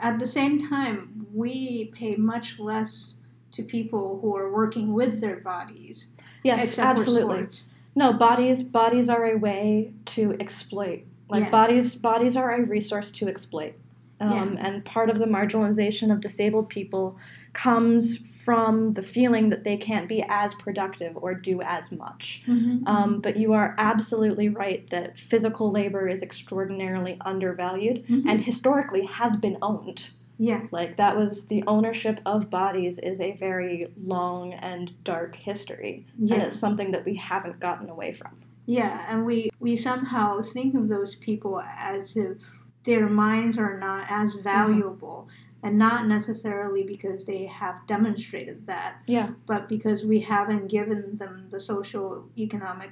At 0.00 0.18
the 0.18 0.26
same 0.26 0.68
time, 0.68 1.26
we 1.32 1.86
pay 1.86 2.16
much 2.16 2.58
less 2.58 3.14
to 3.52 3.62
people 3.62 4.18
who 4.20 4.36
are 4.36 4.50
working 4.52 4.92
with 4.92 5.20
their 5.20 5.36
bodies. 5.36 6.08
Yes, 6.42 6.78
absolutely. 6.78 7.46
No, 7.94 8.12
bodies 8.12 8.62
bodies 8.62 9.08
are 9.08 9.24
a 9.24 9.36
way 9.36 9.92
to 10.06 10.36
exploit. 10.40 11.04
Like 11.28 11.44
Yeah. 11.44 11.50
bodies 11.50 11.94
bodies 11.94 12.36
are 12.36 12.54
a 12.54 12.62
resource 12.62 13.10
to 13.12 13.28
exploit. 13.28 13.74
Um, 14.20 14.56
And 14.60 14.84
part 14.84 15.10
of 15.10 15.18
the 15.18 15.26
marginalization 15.26 16.12
of 16.12 16.20
disabled 16.20 16.68
people 16.68 17.16
comes 17.52 18.18
from 18.44 18.92
the 18.92 19.02
feeling 19.02 19.48
that 19.50 19.64
they 19.64 19.76
can't 19.76 20.08
be 20.08 20.22
as 20.28 20.54
productive 20.54 21.16
or 21.16 21.34
do 21.34 21.62
as 21.62 21.90
much. 21.90 22.42
Um, 22.86 23.20
but 23.22 23.36
you 23.38 23.52
are 23.54 23.74
absolutely 23.78 24.48
right 24.50 24.88
that 24.90 25.18
physical 25.18 25.70
labor 25.70 26.06
is 26.08 26.22
extraordinarily 26.22 27.16
undervalued 27.24 28.04
Mhm. 28.06 28.24
and 28.28 28.40
historically 28.42 29.06
has 29.06 29.36
been 29.36 29.56
owned. 29.62 30.10
yeah, 30.36 30.62
Like 30.72 30.96
that 30.96 31.16
was 31.16 31.46
the 31.46 31.62
ownership 31.68 32.20
of 32.26 32.50
bodies 32.50 32.98
is 32.98 33.20
a 33.20 33.32
very 33.36 33.86
long 34.04 34.52
and 34.52 34.92
dark 35.04 35.36
history. 35.36 36.06
And 36.18 36.30
it's 36.32 36.58
something 36.58 36.90
that 36.90 37.04
we 37.04 37.14
haven't 37.14 37.60
gotten 37.60 37.88
away 37.88 38.12
from. 38.12 38.32
yeah, 38.66 39.06
and 39.08 39.24
we 39.26 39.50
we 39.60 39.76
somehow 39.76 40.40
think 40.42 40.74
of 40.74 40.88
those 40.88 41.14
people 41.16 41.62
as 41.78 42.16
if 42.16 42.38
their 42.84 43.06
minds 43.08 43.56
are 43.58 43.78
not 43.78 44.04
Mm-hmm. 44.06 44.22
as 44.24 44.34
valuable, 44.34 45.28
and 45.64 45.78
not 45.78 46.06
necessarily 46.06 46.82
because 46.84 47.24
they 47.24 47.46
have 47.46 47.76
demonstrated 47.86 48.66
that, 48.66 48.96
Yeah. 49.06 49.30
but 49.46 49.68
because 49.68 50.04
we 50.04 50.20
haven't 50.20 50.66
given 50.68 51.16
them 51.16 51.46
the 51.50 51.58
social 51.58 52.28
economic 52.38 52.90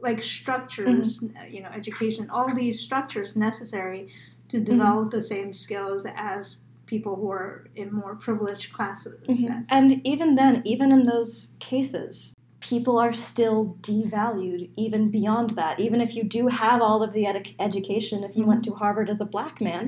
like 0.00 0.22
structures 0.22 1.18
Mm-hmm. 1.18 1.36
uh, 1.36 1.44
you 1.54 1.60
know 1.60 1.70
education 1.80 2.30
all 2.30 2.48
these 2.54 2.78
structures 2.80 3.34
necessary 3.36 4.02
Mm-hmm. 4.02 4.48
to 4.50 4.60
develop 4.72 5.10
the 5.10 5.22
same 5.22 5.52
skills 5.52 6.06
as 6.16 6.56
people 6.86 7.16
who 7.16 7.28
are 7.30 7.66
in 7.74 7.92
more 7.92 8.14
privileged 8.14 8.72
classes 8.72 9.18
Mhm. 9.28 9.66
And 9.76 10.00
even 10.06 10.36
then, 10.36 10.62
even 10.64 10.88
in 10.96 11.02
those 11.02 11.50
cases, 11.58 12.34
people 12.60 12.96
are 13.04 13.12
still 13.12 13.76
devalued 13.82 14.70
even 14.76 15.10
beyond 15.10 15.50
that. 15.60 15.78
Even 15.80 16.00
if 16.00 16.14
you 16.16 16.22
do 16.38 16.46
have 16.46 16.80
all 16.80 17.02
of 17.02 17.12
the 17.12 17.24
edu- 17.24 17.54
education, 17.68 18.24
if 18.24 18.34
you 18.36 18.44
went 18.46 18.64
to 18.64 18.72
Harvard 18.80 19.10
as 19.10 19.20
a 19.20 19.26
black 19.36 19.60
man, 19.60 19.84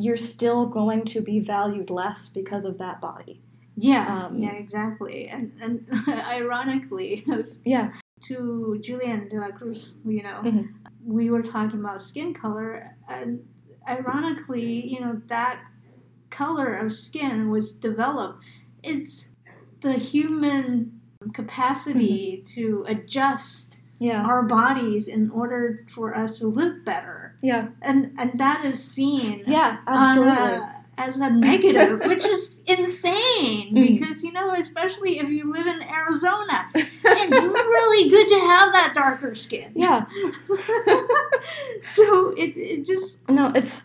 you're 0.00 0.16
still 0.34 0.66
going 0.66 1.04
to 1.04 1.20
be 1.20 1.38
valued 1.40 1.90
less 1.90 2.28
because 2.28 2.64
of 2.64 2.78
that 2.78 3.00
body. 3.00 3.40
yeah 3.76 4.04
um, 4.26 4.38
yeah 4.38 4.52
exactly 4.64 5.28
and 5.28 5.52
and 5.62 5.74
ironically 6.38 7.24
Yeah. 7.64 7.92
to 8.28 8.78
Julian 8.86 9.28
de 9.28 9.36
la 9.44 9.50
Cruz 9.58 9.80
you 10.04 10.22
know 10.22 10.40
Mhm. 10.44 10.64
we 11.18 11.30
were 11.30 11.42
talking 11.42 11.80
about 11.80 12.02
skin 12.02 12.34
color 12.34 12.68
and 13.08 13.40
ironically 13.88 14.68
you 14.92 15.00
know 15.00 15.14
that 15.28 15.56
color 16.30 16.74
of 16.82 16.92
skin 16.92 17.50
was 17.50 17.72
developed 17.72 18.42
it's 18.82 19.28
the 19.80 19.94
human 19.94 21.00
capacity 21.32 22.42
to 22.54 22.84
adjust 22.86 23.82
Yeah. 23.98 24.22
our 24.24 24.42
bodies 24.44 25.08
in 25.08 25.30
order 25.30 25.84
for 25.88 26.16
us 26.16 26.38
to 26.38 26.46
live 26.48 26.84
better 26.84 27.29
Yeah. 27.42 27.68
and 27.82 28.12
and 28.18 28.38
that 28.38 28.64
is 28.64 28.82
seen 28.84 29.44
Yeah, 29.46 29.78
on 29.86 30.18
absolutely. 30.18 30.32
a, 30.36 30.84
as 30.98 31.16
a 31.18 31.30
negative 31.30 32.00
which 32.10 32.24
is 32.26 32.60
insane 32.66 33.72
Mhm. 33.74 33.82
because 33.98 34.22
you 34.22 34.32
know 34.32 34.52
especially 34.52 35.18
if 35.18 35.28
you 35.30 35.50
live 35.50 35.66
in 35.66 35.80
arizona 35.82 36.68
it's 36.74 37.30
really 37.30 38.10
good 38.10 38.28
to 38.28 38.38
have 38.52 38.72
that 38.72 38.92
darker 38.94 39.34
skin 39.34 39.72
yeah. 39.74 40.04
so 41.94 42.30
it, 42.36 42.52
it 42.56 42.86
just 42.86 43.16
No, 43.28 43.52
it's 43.54 43.82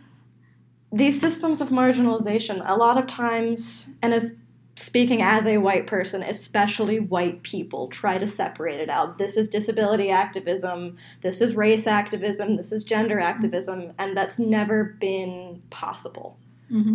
these 0.91 1.20
systems 1.20 1.60
of 1.62 1.70
marginalization, 1.70 2.62
a 2.66 2.76
lot 2.76 2.97
of 2.97 3.06
times, 3.08 3.89
and 4.01 4.14
as 4.14 4.34
speaking 4.76 5.21
as 5.21 5.45
a 5.45 5.57
white 5.57 5.88
person, 5.88 6.21
especially 6.21 6.99
white 6.99 7.43
people 7.43 7.88
try 7.88 8.17
to 8.17 8.28
separate 8.28 8.80
it 8.80 8.89
out. 8.89 9.17
This 9.17 9.38
is 9.38 9.49
disability 9.49 10.09
activism, 10.09 10.97
this 11.21 11.41
is 11.41 11.55
race 11.55 11.88
activism, 11.88 12.55
this 12.57 12.71
is 12.71 12.84
gender 12.84 13.19
activism, 13.19 13.93
and 13.97 14.17
that's 14.17 14.38
never 14.38 14.84
been 14.99 15.61
possible. 15.69 16.38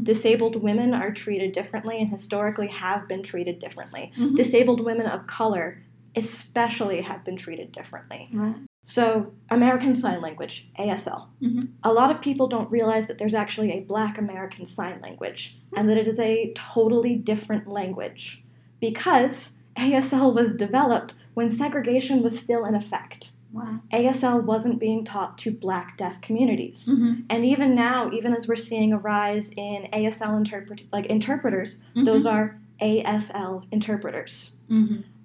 Disabled 0.03 0.57
women 0.63 0.93
are 0.93 1.13
treated 1.13 1.53
differently 1.53 2.01
and 2.01 2.11
historically 2.11 2.67
have 2.67 3.07
been 3.09 3.23
treated 3.23 3.61
differently. 3.61 4.13
Mhm. 4.19 4.35
Disabled 4.35 4.81
women 4.85 5.07
of 5.07 5.27
color, 5.27 5.83
especially, 6.17 7.01
have 7.03 7.25
been 7.25 7.37
treated 7.37 7.73
differently. 7.73 8.29
right 8.33 8.57
So, 8.83 9.35
American 9.51 9.95
Sign 9.95 10.23
Language, 10.23 10.71
ASL. 10.79 11.29
Mhm. 11.43 11.69
A 11.85 11.93
lot 11.93 12.11
of 12.11 12.23
people 12.23 12.49
don't 12.49 12.71
realize 12.71 13.07
that 13.07 13.19
there's 13.19 13.35
actually 13.35 13.73
a 13.73 13.81
Black 13.81 14.17
American 14.17 14.65
Sign 14.65 15.01
Language 15.01 15.61
and 15.77 15.89
that 15.89 15.99
it 15.99 16.09
is 16.09 16.19
a 16.19 16.53
totally 16.55 17.15
different 17.15 17.69
language 17.69 18.43
because 18.81 19.59
ASL 19.77 20.33
was 20.35 20.55
developed 20.55 21.15
when 21.35 21.51
segregation 21.51 22.23
was 22.23 22.39
still 22.39 22.65
in 22.65 22.75
effect. 22.75 23.33
Wow. 23.53 23.81
ASL 23.93 24.41
wasn't 24.41 24.79
being 24.79 25.05
taught 25.05 25.37
to 25.39 25.51
black 25.51 25.97
deaf 25.97 26.21
communities. 26.21 26.89
Mm-hmm. 26.91 27.23
And 27.29 27.45
even 27.45 27.75
now, 27.75 28.11
even 28.13 28.33
as 28.33 28.47
we're 28.47 28.57
seeing 28.57 28.93
a 28.93 28.99
rise 28.99 29.51
in 29.57 29.89
ASL 29.93 30.37
interpret 30.37 30.85
like 30.93 31.07
interpreters, 31.07 31.83
those 31.95 32.27
are 32.27 32.61
ASL 32.81 33.65
interpreters. 33.73 34.57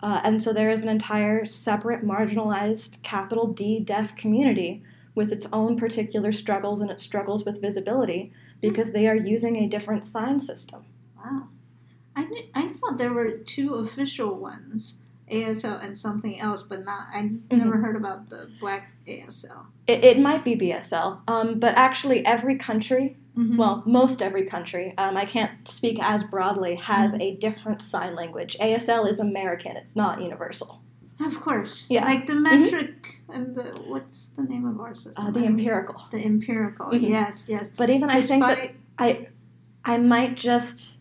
Mm-hmm. 0.06 0.14
Uh, 0.14 0.22
and 0.24 0.41
so 0.41 0.53
there 0.53 0.70
is 0.70 0.84
an 0.84 0.89
entire 0.89 1.45
separate 1.45 2.06
marginalized 2.06 3.01
capital 3.03 3.47
D 3.47 3.80
deaf 3.80 4.16
community 4.16 4.84
with 5.16 5.32
its 5.32 5.47
own 5.51 5.78
particular 5.78 6.32
struggles 6.32 6.82
and 6.82 6.91
its 6.91 7.03
struggles 7.03 7.45
with 7.45 7.62
visibility 7.62 8.32
because 8.62 8.91
they 8.91 9.08
are 9.08 9.16
using 9.16 9.56
a 9.56 9.68
different 9.68 10.06
sign 10.06 10.39
system. 10.39 10.86
Wow. 11.18 11.47
I, 12.16 12.26
kn- 12.26 12.49
I 12.53 12.68
thought 12.68 12.97
there 12.97 13.14
were 13.14 13.32
two 13.32 13.76
official 13.76 14.36
ones, 14.36 14.99
ASL 15.32 15.84
and 15.84 15.97
something 15.97 16.39
else, 16.39 16.64
but 16.64 16.86
not. 16.86 17.08
I 17.14 17.32
never 17.51 17.78
heard 17.78 17.95
about 17.95 18.30
the 18.30 18.49
black 18.60 18.91
ASL. 19.08 19.66
It, 19.88 20.03
it 20.03 20.20
might 20.20 20.43
be 20.43 20.56
BSL, 20.56 21.22
um, 21.28 21.60
but 21.60 21.76
actually, 21.76 22.26
every 22.26 22.58
country, 22.58 23.18
Mhm. 23.38 23.58
well, 23.58 23.84
most 23.86 24.22
every 24.22 24.46
country, 24.46 24.94
um, 24.98 25.18
I 25.18 25.26
can't 25.26 25.68
speak 25.68 26.00
as 26.02 26.24
broadly, 26.24 26.76
has 26.76 27.14
a 27.16 27.36
different 27.36 27.82
sign 27.82 28.16
language. 28.16 28.56
ASL 28.62 29.06
is 29.06 29.20
American, 29.20 29.76
it's 29.76 29.96
not 29.96 30.22
universal. 30.22 30.82
of 31.22 31.40
course. 31.40 31.88
Yeah. 31.90 32.04
Like 32.04 32.28
the 32.28 32.36
metric 32.36 33.22
and 33.30 33.56
the 33.56 33.64
what's 33.88 34.30
the 34.32 34.44
name 34.44 34.66
of 34.66 34.80
our 34.82 34.94
system? 34.94 35.28
Uh, 35.28 35.32
the 35.32 35.46
empirical. 35.46 36.02
The 36.12 36.24
empirical. 36.26 36.88
Mhm. 36.88 37.10
Yes, 37.10 37.48
yes. 37.48 37.72
But 37.76 37.90
even 37.90 38.10
I 38.10 38.22
think 38.22 38.44
that 38.44 38.72
I 39.00 39.28
I 39.86 39.98
might 39.98 40.36
just 40.36 41.00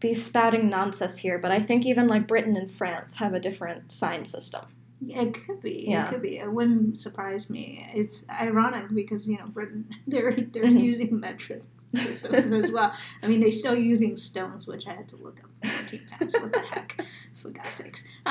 be 0.00 0.14
spouting 0.14 0.68
nonsense 0.70 1.18
here, 1.18 1.38
but 1.38 1.50
I 1.50 1.60
think 1.60 1.84
even 1.84 2.06
like 2.08 2.26
Britain 2.26 2.56
and 2.56 2.70
France 2.70 3.16
have 3.16 3.34
a 3.34 3.40
different 3.40 3.92
sign 3.92 4.24
system. 4.24 4.64
It 5.08 5.34
could 5.46 5.60
be. 5.60 5.84
Yeah. 5.88 6.06
It 6.06 6.10
could 6.10 6.22
be. 6.22 6.38
It 6.38 6.52
wouldn't 6.52 6.98
surprise 6.98 7.48
me. 7.50 7.86
It's 7.94 8.24
ironic 8.30 8.86
because 8.94 9.28
you 9.28 9.38
know 9.38 9.46
Britain 9.46 9.88
they're 10.06 10.32
they're 10.32 10.64
Mhm. 10.64 10.80
using 10.82 11.20
metric 11.20 11.62
systems 11.94 12.50
as 12.50 12.72
well. 12.72 12.92
I 13.22 13.26
mean, 13.28 13.38
they're 13.40 13.52
still 13.52 13.76
using 13.76 14.16
stones, 14.16 14.66
which 14.66 14.86
I 14.86 14.94
had 14.94 15.08
to 15.08 15.16
look 15.16 15.40
up. 15.44 15.50
Fourteen 15.72 16.02
pounds. 16.10 16.32
What 16.34 16.52
the 16.52 16.60
heck? 16.60 17.00
For 17.34 17.50
God's 17.50 17.68
sakes. 17.70 18.04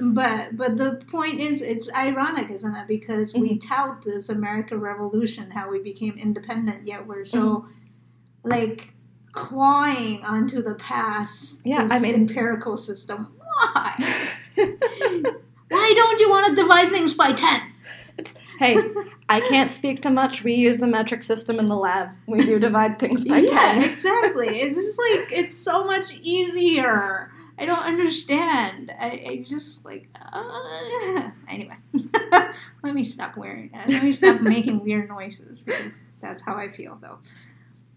but 0.00 0.56
but 0.56 0.76
the 0.76 1.02
point 1.10 1.40
is, 1.40 1.60
it's 1.62 1.88
ironic, 1.94 2.50
isn't 2.50 2.74
it? 2.74 2.86
Because 2.88 3.32
Mm-hmm. 3.32 3.40
we 3.42 3.58
tout 3.58 4.02
this 4.02 4.28
American 4.28 4.80
Revolution, 4.80 5.50
how 5.50 5.70
we 5.70 5.80
became 5.82 6.14
independent, 6.16 6.86
yet 6.86 7.06
we're 7.06 7.24
so 7.24 7.40
Mm-hmm. 7.40 8.50
like 8.50 8.94
clawing 9.32 10.22
onto 10.24 10.62
the 10.62 10.74
past. 10.76 11.60
Yeah, 11.64 11.82
this 11.84 11.92
I 11.92 11.98
mean- 11.98 12.14
empirical 12.14 12.76
system. 12.78 13.32
Why? 13.38 14.30
Why 15.74 15.92
don't 15.96 16.20
you 16.20 16.30
want 16.30 16.46
to 16.46 16.54
divide 16.54 16.90
things 16.90 17.14
by 17.14 17.32
10? 17.32 17.60
hey, 18.58 18.78
I 19.28 19.40
can't 19.40 19.70
speak 19.70 20.02
to 20.02 20.10
much. 20.10 20.44
We 20.44 20.54
use 20.54 20.78
the 20.78 20.86
metric 20.86 21.24
system 21.24 21.58
in 21.58 21.66
the 21.66 21.76
lab. 21.76 22.10
We 22.26 22.44
do 22.44 22.58
divide 22.60 22.98
things 22.98 23.24
by 23.24 23.38
yeah, 23.38 23.80
10. 23.80 23.82
exactly. 23.82 24.60
It's 24.60 24.76
just 24.76 24.98
like, 24.98 25.32
it's 25.32 25.56
so 25.56 25.84
much 25.84 26.12
easier. 26.22 27.30
I 27.58 27.66
don't 27.66 27.84
understand. 27.84 28.92
I, 28.98 29.24
I 29.28 29.44
just 29.46 29.84
like, 29.84 30.08
uh, 30.14 31.30
anyway. 31.48 31.76
Let 32.82 32.94
me 32.94 33.04
stop 33.04 33.36
wearing 33.36 33.70
that. 33.72 33.88
Let 33.88 34.02
me 34.02 34.12
stop 34.12 34.40
making 34.42 34.82
weird 34.84 35.08
noises 35.08 35.60
because 35.60 36.06
that's 36.20 36.42
how 36.42 36.56
I 36.56 36.68
feel 36.68 36.98
though. 37.00 37.18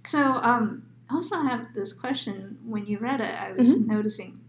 So, 0.06 0.20
um, 0.42 0.84
I 1.10 1.16
also 1.16 1.42
have 1.42 1.74
this 1.74 1.94
question. 1.94 2.58
When 2.66 2.86
you 2.86 2.98
read 2.98 3.22
it, 3.22 3.34
I 3.34 3.52
was 3.54 3.78
noticing 3.78 4.42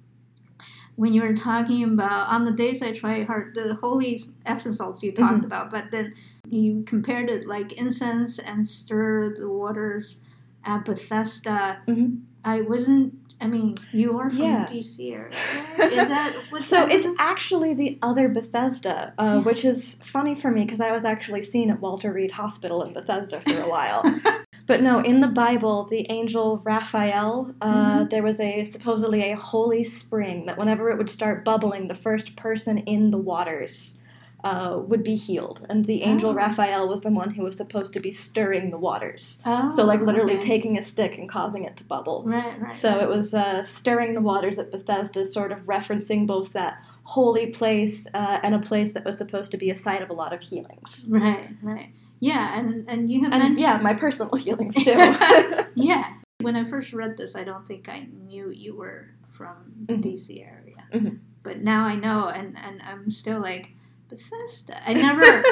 when 0.99 1.13
you 1.13 1.23
were 1.23 1.33
talking 1.33 1.85
about 1.85 2.29
on 2.29 2.45
the 2.45 2.51
days 2.51 2.83
I 2.83 2.91
try 2.93 3.23
hard, 3.23 3.55
the 3.55 3.75
holy 3.81 4.21
Epsom 4.45 4.73
salts 4.73 5.01
you 5.01 5.13
talked 5.13 5.45
about, 5.45 5.71
but 5.71 5.93
then 5.93 6.13
you 6.51 6.83
compared 6.87 7.31
it 7.31 7.47
like 7.47 7.73
incense 7.75 8.41
and 8.41 8.67
stir 8.67 9.33
the 9.33 9.49
waters 9.49 10.19
at 10.65 10.85
Bethesda. 10.85 11.79
Mhm. 11.87 12.23
I 12.45 12.63
wasn't. 12.63 13.15
I 13.41 13.47
mean, 13.47 13.77
you 13.93 14.19
are 14.19 14.29
from 14.29 14.41
Yeah. 14.41 14.67
DC 14.69 15.13
area. 15.15 15.37
Is 15.79 16.09
that 16.09 16.33
what 16.51 16.63
So 16.63 16.79
that 16.79 16.91
it's 16.91 17.07
actually 17.21 17.75
the 17.75 17.97
other 18.03 18.29
Bethesda, 18.29 19.13
uh, 19.17 19.35
Yeah. 19.37 19.43
which 19.43 19.65
is 19.65 20.01
funny 20.03 20.35
for 20.35 20.51
me 20.51 20.65
because 20.65 20.81
I 20.81 20.91
was 20.91 21.05
actually 21.05 21.43
seen 21.43 21.71
at 21.71 21.81
Walter 21.81 22.13
Reed 22.13 22.33
Hospital 22.33 22.83
in 22.83 22.93
Bethesda 22.93 23.41
for 23.41 23.57
a 23.61 23.69
while. 23.71 24.03
but 24.69 24.83
no, 24.83 25.01
in 25.01 25.21
the 25.23 25.29
Bible, 25.29 25.85
the 25.85 26.07
angel 26.11 26.59
Raphael, 26.63 27.55
uh, 27.61 28.05
there 28.05 28.23
was 28.23 28.39
a 28.39 28.63
supposedly 28.65 29.33
a 29.33 29.37
holy 29.37 29.83
spring 29.83 30.45
that 30.47 30.59
whenever 30.59 30.91
it 30.91 30.99
would 30.99 31.11
start 31.11 31.45
bubbling, 31.45 31.89
the 31.89 31.95
first 31.95 32.37
person 32.37 32.79
in 32.79 33.11
the 33.11 33.19
waters 33.19 33.99
uh, 34.45 34.79
would 34.87 35.03
be 35.03 35.17
healed, 35.17 35.67
and 35.69 35.87
the 35.87 36.03
angel 36.03 36.31
Oh. 36.31 36.35
Raphael 36.35 36.89
was 36.89 37.01
the 37.01 37.11
one 37.11 37.31
who 37.31 37.43
was 37.43 37.57
supposed 37.57 37.93
to 37.95 38.01
be 38.01 38.13
stirring 38.13 38.71
the 38.71 38.79
waters. 38.79 39.43
Oh, 39.45 39.71
So 39.71 39.85
like 39.85 40.01
literally 40.01 40.35
okay. 40.35 40.47
taking 40.47 40.79
a 40.79 40.83
stick 40.83 41.19
and 41.19 41.29
causing 41.29 41.65
it 41.65 41.77
to 41.79 41.85
bubble. 41.85 42.23
Right, 42.25 42.61
right. 42.61 42.73
So 42.73 42.91
right. 42.91 43.03
it 43.03 43.09
was 43.09 43.35
uh, 43.35 43.65
stirring 43.65 44.15
the 44.15 44.21
waters 44.21 44.59
at 44.59 44.71
Bethesda, 44.71 45.25
sort 45.25 45.51
of 45.51 45.61
referencing 45.63 46.27
both 46.27 46.53
that 46.53 46.81
holy 47.03 47.47
place 47.47 48.07
uh, 48.15 48.39
and 48.43 48.55
a 48.55 48.59
place 48.59 48.93
that 48.93 49.05
was 49.05 49.17
supposed 49.19 49.51
to 49.51 49.57
be 49.57 49.71
a 49.71 49.75
site 49.75 50.03
of 50.03 50.11
a 50.11 50.13
lot 50.13 50.33
of 50.33 50.41
healings. 50.41 51.07
Right, 51.09 51.49
right. 51.63 51.91
Yeah, 52.21 52.59
and 52.59 52.89
and 52.89 53.11
you 53.11 53.23
have 53.23 53.33
And 53.33 53.41
mentioned 53.43 53.61
yeah, 53.61 53.79
my 53.79 53.95
personal 53.95 54.35
healings 54.45 54.75
too. 54.85 54.95
yeah. 55.75 56.15
When 56.41 56.55
I 56.57 56.65
first 56.65 56.93
read 56.93 57.17
this, 57.17 57.35
I 57.35 57.45
don't 57.45 57.67
think 57.67 57.89
I 57.89 58.07
knew 58.27 58.51
you 58.51 58.77
were 58.77 59.11
from 59.31 59.73
the 59.87 59.95
Mhm. 59.95 60.03
DC 60.03 60.41
area, 60.47 60.85
Mhm. 60.93 61.19
but 61.43 61.63
now 61.63 61.85
I 61.85 61.97
know, 61.97 62.29
and 62.29 62.57
and 62.59 62.81
I'm 62.83 63.11
still 63.11 63.41
like 63.41 63.75
Bethesda. 64.09 64.81
I 64.89 64.95
never. 64.95 65.45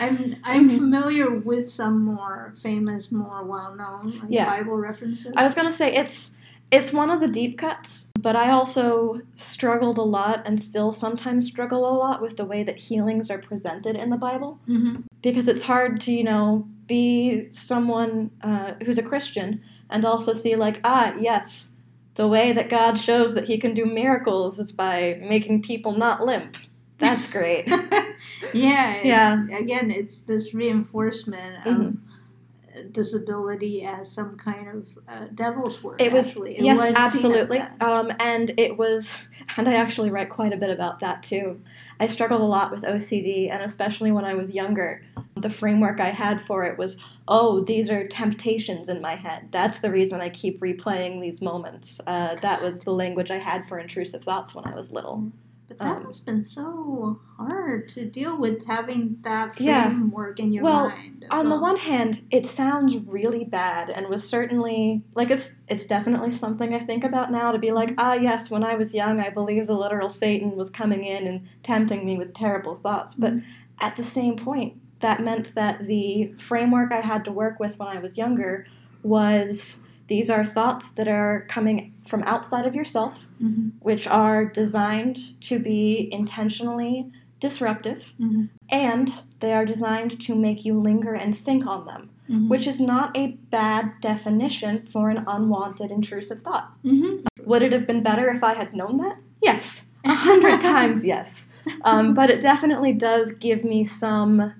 I'm 0.00 0.36
I'm 0.44 0.68
Mhm. 0.68 0.76
familiar 0.78 1.30
with 1.30 1.68
some 1.68 2.04
more 2.04 2.52
famous, 2.60 3.12
more 3.12 3.44
well 3.44 3.74
known 3.76 4.18
like, 4.20 4.30
Yeah. 4.30 4.46
Bible 4.46 4.76
references. 4.76 5.32
I 5.36 5.44
was 5.44 5.54
gonna 5.54 5.72
say 5.72 5.94
it's 5.94 6.32
it's 6.72 6.92
one 6.92 7.10
of 7.10 7.20
the 7.20 7.28
deep 7.28 7.56
cuts, 7.56 8.08
but 8.20 8.34
I 8.34 8.50
also 8.50 9.20
struggled 9.36 9.98
a 9.98 10.02
lot 10.02 10.42
and 10.44 10.60
still 10.60 10.92
sometimes 10.92 11.46
struggle 11.46 11.88
a 11.88 11.94
lot 11.96 12.20
with 12.20 12.36
the 12.36 12.44
way 12.44 12.64
that 12.64 12.78
healings 12.80 13.30
are 13.30 13.38
presented 13.38 13.94
in 13.94 14.10
the 14.10 14.16
Bible 14.16 14.58
hmm 14.66 14.96
because 15.32 15.48
it's 15.48 15.64
hard 15.64 16.00
to 16.02 16.12
you 16.12 16.24
know 16.24 16.66
be 16.86 17.48
someone 17.50 18.30
uh, 18.42 18.74
who's 18.84 18.98
a 18.98 19.02
Christian 19.02 19.60
and 19.90 20.04
also 20.04 20.32
see 20.32 20.56
like 20.56 20.80
ah 20.84 21.14
yes 21.20 21.70
the 22.14 22.26
way 22.28 22.52
that 22.52 22.68
God 22.70 22.94
shows 22.98 23.34
that 23.34 23.44
He 23.44 23.58
can 23.58 23.74
do 23.74 23.84
miracles 23.84 24.58
is 24.58 24.72
by 24.72 25.20
making 25.20 25.62
people 25.62 25.92
not 25.92 26.24
limp. 26.24 26.56
That's 26.98 27.28
great. 27.36 27.68
yeah, 28.54 29.02
Yeah. 29.02 29.46
Again, 29.52 29.90
it's 29.90 30.22
this 30.22 30.54
reinforcement 30.54 31.66
of 31.66 31.76
Mhm. 31.76 31.98
disability 32.92 33.84
as 33.84 34.10
some 34.10 34.36
kind 34.36 34.68
of 34.68 34.88
uh, 35.08 35.26
devil's 35.34 35.82
work. 35.82 36.00
It 36.00 36.12
was 36.12 36.28
actually. 36.28 36.58
It 36.58 36.64
yes, 36.64 36.78
was 36.78 36.94
absolutely. 36.96 37.58
Um, 37.80 38.12
and 38.18 38.52
it 38.56 38.78
was, 38.78 39.18
and 39.56 39.68
I 39.68 39.74
actually 39.74 40.10
write 40.10 40.30
quite 40.30 40.52
a 40.52 40.56
bit 40.56 40.70
about 40.70 41.00
that 41.00 41.22
too. 41.22 41.60
I 42.00 42.06
struggled 42.06 42.40
a 42.40 42.44
lot 42.44 42.70
with 42.70 42.82
OCD, 42.82 43.50
and 43.50 43.62
especially 43.62 44.12
when 44.12 44.24
I 44.24 44.34
was 44.34 44.52
younger, 44.52 45.02
the 45.36 45.50
framework 45.50 46.00
I 46.00 46.10
had 46.10 46.40
for 46.40 46.64
it 46.64 46.78
was, 46.78 46.96
oh, 47.28 47.60
these 47.60 47.90
are 47.90 48.06
temptations 48.08 48.88
in 48.88 49.00
my 49.00 49.16
head. 49.16 49.48
That's 49.52 49.80
the 49.80 49.90
reason 49.90 50.20
I 50.20 50.30
keep 50.30 50.60
replaying 50.60 51.20
these 51.20 51.42
moments. 51.42 52.00
Uh, 52.06 52.36
that 52.36 52.62
was 52.62 52.80
the 52.80 52.92
language 52.92 53.30
I 53.30 53.38
had 53.38 53.68
for 53.68 53.78
intrusive 53.78 54.24
thoughts 54.24 54.54
when 54.54 54.64
I 54.64 54.74
was 54.74 54.92
little. 54.92 55.30
But 55.68 55.78
that 55.80 55.96
Um, 55.96 56.04
has 56.06 56.20
been 56.20 56.42
so 56.44 57.18
hard 57.36 57.88
to 57.90 58.06
deal 58.06 58.38
with 58.38 58.64
having 58.66 59.18
that 59.22 59.60
Yeah. 59.60 59.88
framework 59.90 60.38
in 60.38 60.52
your 60.52 60.62
Well, 60.62 60.88
mind. 60.88 61.26
On 61.30 61.48
the 61.48 61.60
one 61.60 61.76
hand, 61.76 62.22
it 62.30 62.46
sounds 62.46 62.96
really 62.96 63.44
bad 63.44 63.90
and 63.90 64.06
was 64.06 64.26
certainly 64.26 65.02
like 65.16 65.28
it's 65.30 65.54
it's 65.68 65.84
definitely 65.84 66.30
something 66.32 66.72
I 66.72 66.78
think 66.78 67.02
about 67.02 67.32
now 67.32 67.50
to 67.50 67.58
be 67.58 67.72
like, 67.72 67.94
ah 67.98 68.14
yes, 68.14 68.48
when 68.48 68.62
I 68.62 68.76
was 68.76 68.94
young 68.94 69.18
I 69.20 69.28
believed 69.28 69.66
the 69.66 69.74
literal 69.74 70.08
Satan 70.08 70.56
was 70.56 70.70
coming 70.70 71.04
in 71.04 71.26
and 71.26 71.42
tempting 71.64 72.06
me 72.06 72.16
with 72.16 72.32
terrible 72.32 72.76
thoughts. 72.76 73.14
But 73.14 73.34
at 73.80 73.96
the 73.96 74.04
same 74.04 74.36
point, 74.36 74.74
that 75.00 75.22
meant 75.22 75.54
that 75.54 75.86
the 75.86 76.32
framework 76.36 76.92
I 76.92 77.00
had 77.00 77.24
to 77.26 77.32
work 77.32 77.60
with 77.60 77.78
when 77.78 77.88
I 77.88 77.98
was 77.98 78.16
younger 78.16 78.66
was 79.02 79.82
these 80.08 80.30
are 80.30 80.44
thoughts 80.44 80.90
that 80.92 81.08
are 81.08 81.44
coming 81.48 81.92
from 82.06 82.22
outside 82.24 82.66
of 82.66 82.74
yourself, 82.74 83.28
Mhm, 83.42 83.72
which 83.80 84.06
are 84.06 84.44
designed 84.44 85.40
to 85.42 85.58
be 85.58 86.08
intentionally 86.12 87.10
disruptive 87.40 88.14
mhm, 88.18 88.48
and 88.70 89.22
they 89.40 89.52
are 89.52 89.66
designed 89.66 90.18
to 90.20 90.34
make 90.34 90.64
you 90.64 90.78
linger 90.80 91.14
and 91.14 91.36
think 91.36 91.66
on 91.66 91.84
them, 91.84 92.08
mhm. 92.30 92.48
which 92.48 92.66
is 92.66 92.80
not 92.80 93.14
a 93.16 93.32
bad 93.50 93.92
definition 94.00 94.82
for 94.82 95.10
an 95.10 95.22
unwanted 95.26 95.90
intrusive 95.90 96.40
thought. 96.40 96.72
Mhm. 96.84 97.26
Would 97.44 97.62
it 97.62 97.72
have 97.72 97.86
been 97.86 98.02
better 98.02 98.30
if 98.30 98.42
I 98.42 98.54
had 98.54 98.74
known 98.74 98.96
that? 98.98 99.18
Yes, 99.42 99.86
a 100.04 100.14
hundred 100.14 100.60
times 100.72 101.04
yes. 101.04 101.48
Um, 101.84 102.14
but 102.14 102.30
it 102.30 102.40
definitely 102.40 102.92
does 102.92 103.32
give 103.32 103.64
me 103.64 103.84
some 103.84 104.54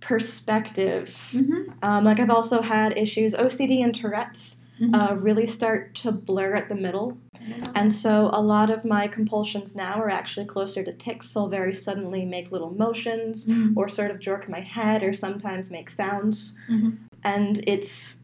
perspective. 0.00 1.30
Mhm. 1.32 1.72
Um, 1.82 2.04
like 2.04 2.20
I've 2.20 2.30
also 2.30 2.62
had 2.62 2.96
issues, 2.96 3.34
OCD 3.34 3.82
and 3.82 3.94
Tourette's. 3.94 4.56
Mhm. 4.80 4.94
uh, 4.94 5.14
really 5.16 5.44
start 5.44 5.94
to 5.94 6.10
blur 6.10 6.54
at 6.54 6.70
the 6.70 6.74
middle. 6.74 7.18
And 7.74 7.92
so 7.92 8.30
a 8.32 8.40
lot 8.40 8.70
of 8.70 8.82
my 8.82 9.08
compulsions 9.08 9.76
now 9.76 10.00
are 10.00 10.08
actually 10.08 10.46
closer 10.46 10.82
to 10.82 10.92
tics. 10.94 11.28
So 11.28 11.42
I'll 11.42 11.48
very 11.48 11.74
suddenly 11.74 12.24
make 12.24 12.50
little 12.50 12.70
motions 12.70 13.46
Mhm. 13.46 13.74
or 13.76 13.90
sort 13.90 14.10
of 14.10 14.18
jerk 14.20 14.48
my 14.48 14.60
head 14.60 15.02
or 15.02 15.12
sometimes 15.12 15.70
make 15.70 15.90
sounds. 15.90 16.56
Mhm. 16.70 16.96
And 17.22 17.62
it's 17.66 18.20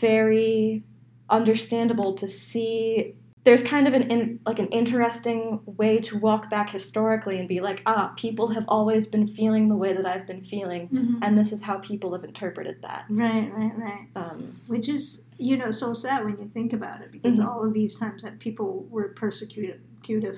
very 0.00 0.84
understandable 1.28 2.14
to 2.14 2.28
see 2.28 3.14
there's 3.44 3.62
kind 3.62 3.86
of 3.86 3.92
an 3.92 4.10
in, 4.10 4.40
like 4.46 4.58
an 4.58 4.66
interesting 4.68 5.60
way 5.66 5.98
to 5.98 6.18
walk 6.18 6.48
back 6.50 6.70
historically 6.70 7.38
and 7.38 7.46
be 7.48 7.60
like 7.60 7.82
ah 7.86 8.12
people 8.16 8.48
have 8.48 8.64
always 8.68 9.06
been 9.06 9.26
feeling 9.26 9.68
the 9.68 9.76
way 9.76 9.92
that 9.92 10.06
I've 10.06 10.26
been 10.26 10.40
feeling 10.42 10.88
Mhm. 10.88 11.18
and 11.22 11.38
this 11.38 11.52
is 11.52 11.62
how 11.62 11.78
people 11.78 12.12
have 12.14 12.24
interpreted 12.24 12.80
that 12.82 13.04
Right, 13.08 13.52
right, 13.54 13.78
right. 13.78 14.08
um, 14.16 14.56
Which 14.66 14.88
is, 14.88 15.22
you 15.38 15.56
know, 15.56 15.70
so 15.70 15.92
sad 15.92 16.24
when 16.24 16.38
you 16.38 16.46
think 16.48 16.72
about 16.72 17.02
it 17.02 17.12
because 17.12 17.38
Mhm. 17.38 17.46
all 17.46 17.62
of 17.62 17.72
these 17.74 17.96
times 17.96 18.22
that 18.22 18.38
people 18.38 18.86
were 18.90 19.08
persecuted 19.10 19.80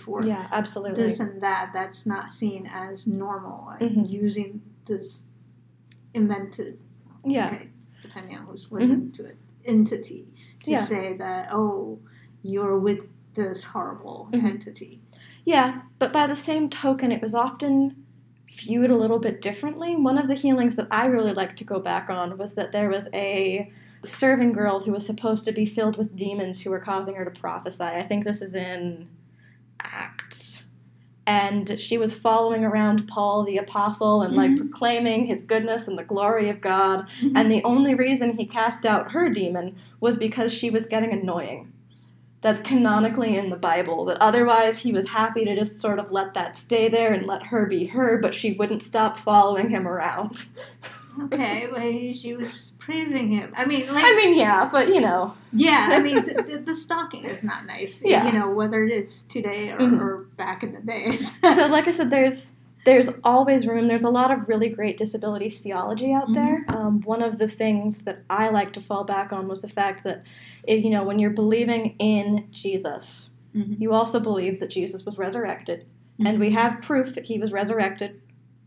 for 0.01 0.23
yeah 0.25 0.47
absolutely 0.53 1.03
this 1.03 1.19
and 1.19 1.41
that, 1.43 1.71
that's 1.75 2.07
not 2.07 2.33
seen 2.33 2.67
as 2.73 3.07
normal. 3.07 3.71
and 3.81 3.97
Mhm. 3.97 4.11
Using 4.11 4.63
this 4.85 5.27
invented, 6.15 6.79
yeah 7.25 7.47
okay, 7.49 7.71
depending 8.03 8.37
on 8.37 8.47
who's 8.47 8.71
listening 8.73 9.11
to 9.13 9.25
it, 9.25 9.37
entity 9.65 10.29
to 10.65 10.71
Yeah. 10.73 10.81
say 10.85 11.13
that, 11.15 11.49
oh, 11.53 11.99
you're 12.47 12.79
with 12.79 13.01
this 13.35 13.65
horrible 13.65 14.29
Mhm. 14.33 14.45
entity. 14.45 15.01
Yeah, 15.45 15.83
but 15.99 16.13
by 16.13 16.27
the 16.27 16.35
same 16.35 16.69
token, 16.71 17.13
it 17.13 17.23
was 17.23 17.35
often 17.35 18.05
viewed 18.51 18.91
a 18.91 18.97
little 18.97 19.19
bit 19.19 19.43
differently. 19.43 19.95
One 19.97 20.17
of 20.19 20.29
the 20.29 20.35
healings 20.35 20.77
that 20.77 20.89
I 20.91 21.07
really 21.07 21.33
like 21.35 21.57
to 21.57 21.65
go 21.65 21.79
back 21.79 22.09
on 22.09 22.39
was 22.39 22.55
that 22.55 22.73
there 22.73 22.89
was 22.89 23.09
a 23.13 23.71
serving 24.03 24.53
girl 24.53 24.81
who 24.81 24.93
was 24.93 25.05
supposed 25.05 25.45
to 25.45 25.53
be 25.53 25.67
filled 25.67 25.99
with 25.99 26.17
demons 26.17 26.61
who 26.63 26.71
were 26.71 26.79
causing 26.81 27.15
her 27.17 27.25
to 27.25 27.31
prophesy. 27.41 27.85
I 27.85 28.03
think 28.03 28.25
this 28.25 28.41
is 28.41 28.55
in 28.55 29.09
Acts. 29.81 30.63
And 31.29 31.79
she 31.81 31.99
was 31.99 32.15
following 32.15 32.65
around 32.65 33.09
Paul 33.09 33.43
the 33.45 33.59
apostle 33.59 34.23
and 34.23 34.37
like 34.37 34.53
Mhm. 34.53 34.59
proclaiming 34.59 35.27
his 35.27 35.43
goodness 35.43 35.89
and 35.89 35.99
the 35.99 36.05
glory 36.05 36.49
of 36.49 36.61
God. 36.61 37.09
Mhm. 37.21 37.33
And 37.35 37.51
the 37.51 37.65
only 37.65 37.95
reason 37.95 38.37
he 38.37 38.47
cast 38.47 38.87
out 38.87 39.11
her 39.11 39.29
demon 39.29 39.75
was 40.01 40.17
because 40.17 40.53
she 40.53 40.71
was 40.71 40.87
getting 40.87 41.13
annoying. 41.13 41.73
That's 42.43 42.61
canonically 42.61 43.37
in 43.37 43.51
the 43.51 43.57
Bible. 43.57 44.05
That 44.05 44.19
otherwise 44.21 44.79
he 44.79 44.93
was 44.93 45.09
happy 45.09 45.45
to 45.45 45.57
just 45.57 45.81
sort 45.81 45.99
of 45.99 46.13
let 46.13 46.35
that 46.35 46.57
stay 46.57 46.89
there 46.89 47.13
and 47.13 47.27
let 47.27 47.43
her 47.45 47.67
be 47.67 47.87
her, 47.87 48.19
but 48.21 48.35
she 48.35 48.53
wouldn't 48.53 48.83
stop 48.83 49.17
following 49.19 49.69
him 49.71 49.89
around. 49.89 50.47
Okay, 51.25 51.67
but 51.73 52.15
she 52.17 52.35
was 52.37 52.73
praising 52.79 53.31
him. 53.33 53.53
I 53.57 53.65
mean, 53.65 53.87
like, 53.93 54.05
I 54.05 54.15
mean, 54.15 54.37
yeah, 54.37 54.69
but 54.71 54.89
you 54.89 55.01
know. 55.01 55.35
yeah, 55.53 55.89
I 55.93 56.01
mean, 56.01 56.23
th- 56.25 56.47
th- 56.47 56.65
the 56.67 56.75
stalking 56.75 57.25
is 57.25 57.43
not 57.43 57.65
nice. 57.67 58.03
Yeah. 58.05 58.27
You 58.27 58.39
know, 58.39 58.51
whether 58.51 58.85
it 58.85 58.93
is 58.93 59.23
today 59.25 59.71
or, 59.71 59.79
Mhm. 59.79 60.01
or 60.01 60.17
back 60.37 60.63
in 60.63 60.73
the 60.73 60.83
day. 60.83 61.17
So, 61.55 61.67
like 61.69 61.89
I 61.89 61.91
said, 61.91 62.11
there's 62.11 62.53
there's 62.87 63.11
always 63.25 63.67
room. 63.67 63.89
There's 63.89 64.05
a 64.05 64.11
lot 64.11 64.31
of 64.31 64.49
really 64.49 64.69
great 64.69 64.97
disability 64.97 65.51
theology 65.51 66.13
out 66.13 66.29
Mhm. 66.29 66.35
there. 66.35 66.65
Um, 66.69 67.03
one 67.03 67.21
of 67.21 67.37
the 67.39 67.49
things 67.49 68.03
that 68.03 68.23
I 68.31 68.49
like 68.49 68.73
to 68.75 68.81
fall 68.81 69.03
back 69.03 69.33
on 69.33 69.49
was 69.49 69.61
the 69.61 69.69
fact 69.69 70.05
that, 70.05 70.23
if, 70.63 70.83
you 70.85 70.91
know, 70.91 71.03
when 71.03 71.19
you're 71.19 71.31
believing 71.31 71.97
in 71.99 72.45
Jesus, 72.53 73.31
Mhm. 73.55 73.81
you 73.81 73.93
also 73.93 74.21
believe 74.21 74.61
that 74.61 74.71
Jesus 74.71 75.05
was 75.05 75.19
resurrected, 75.19 75.85
and 76.25 76.37
Mhm. 76.39 76.41
we 76.41 76.51
have 76.53 76.81
proof 76.81 77.15
that 77.17 77.25
he 77.25 77.39
was 77.41 77.53
resurrected 77.53 78.21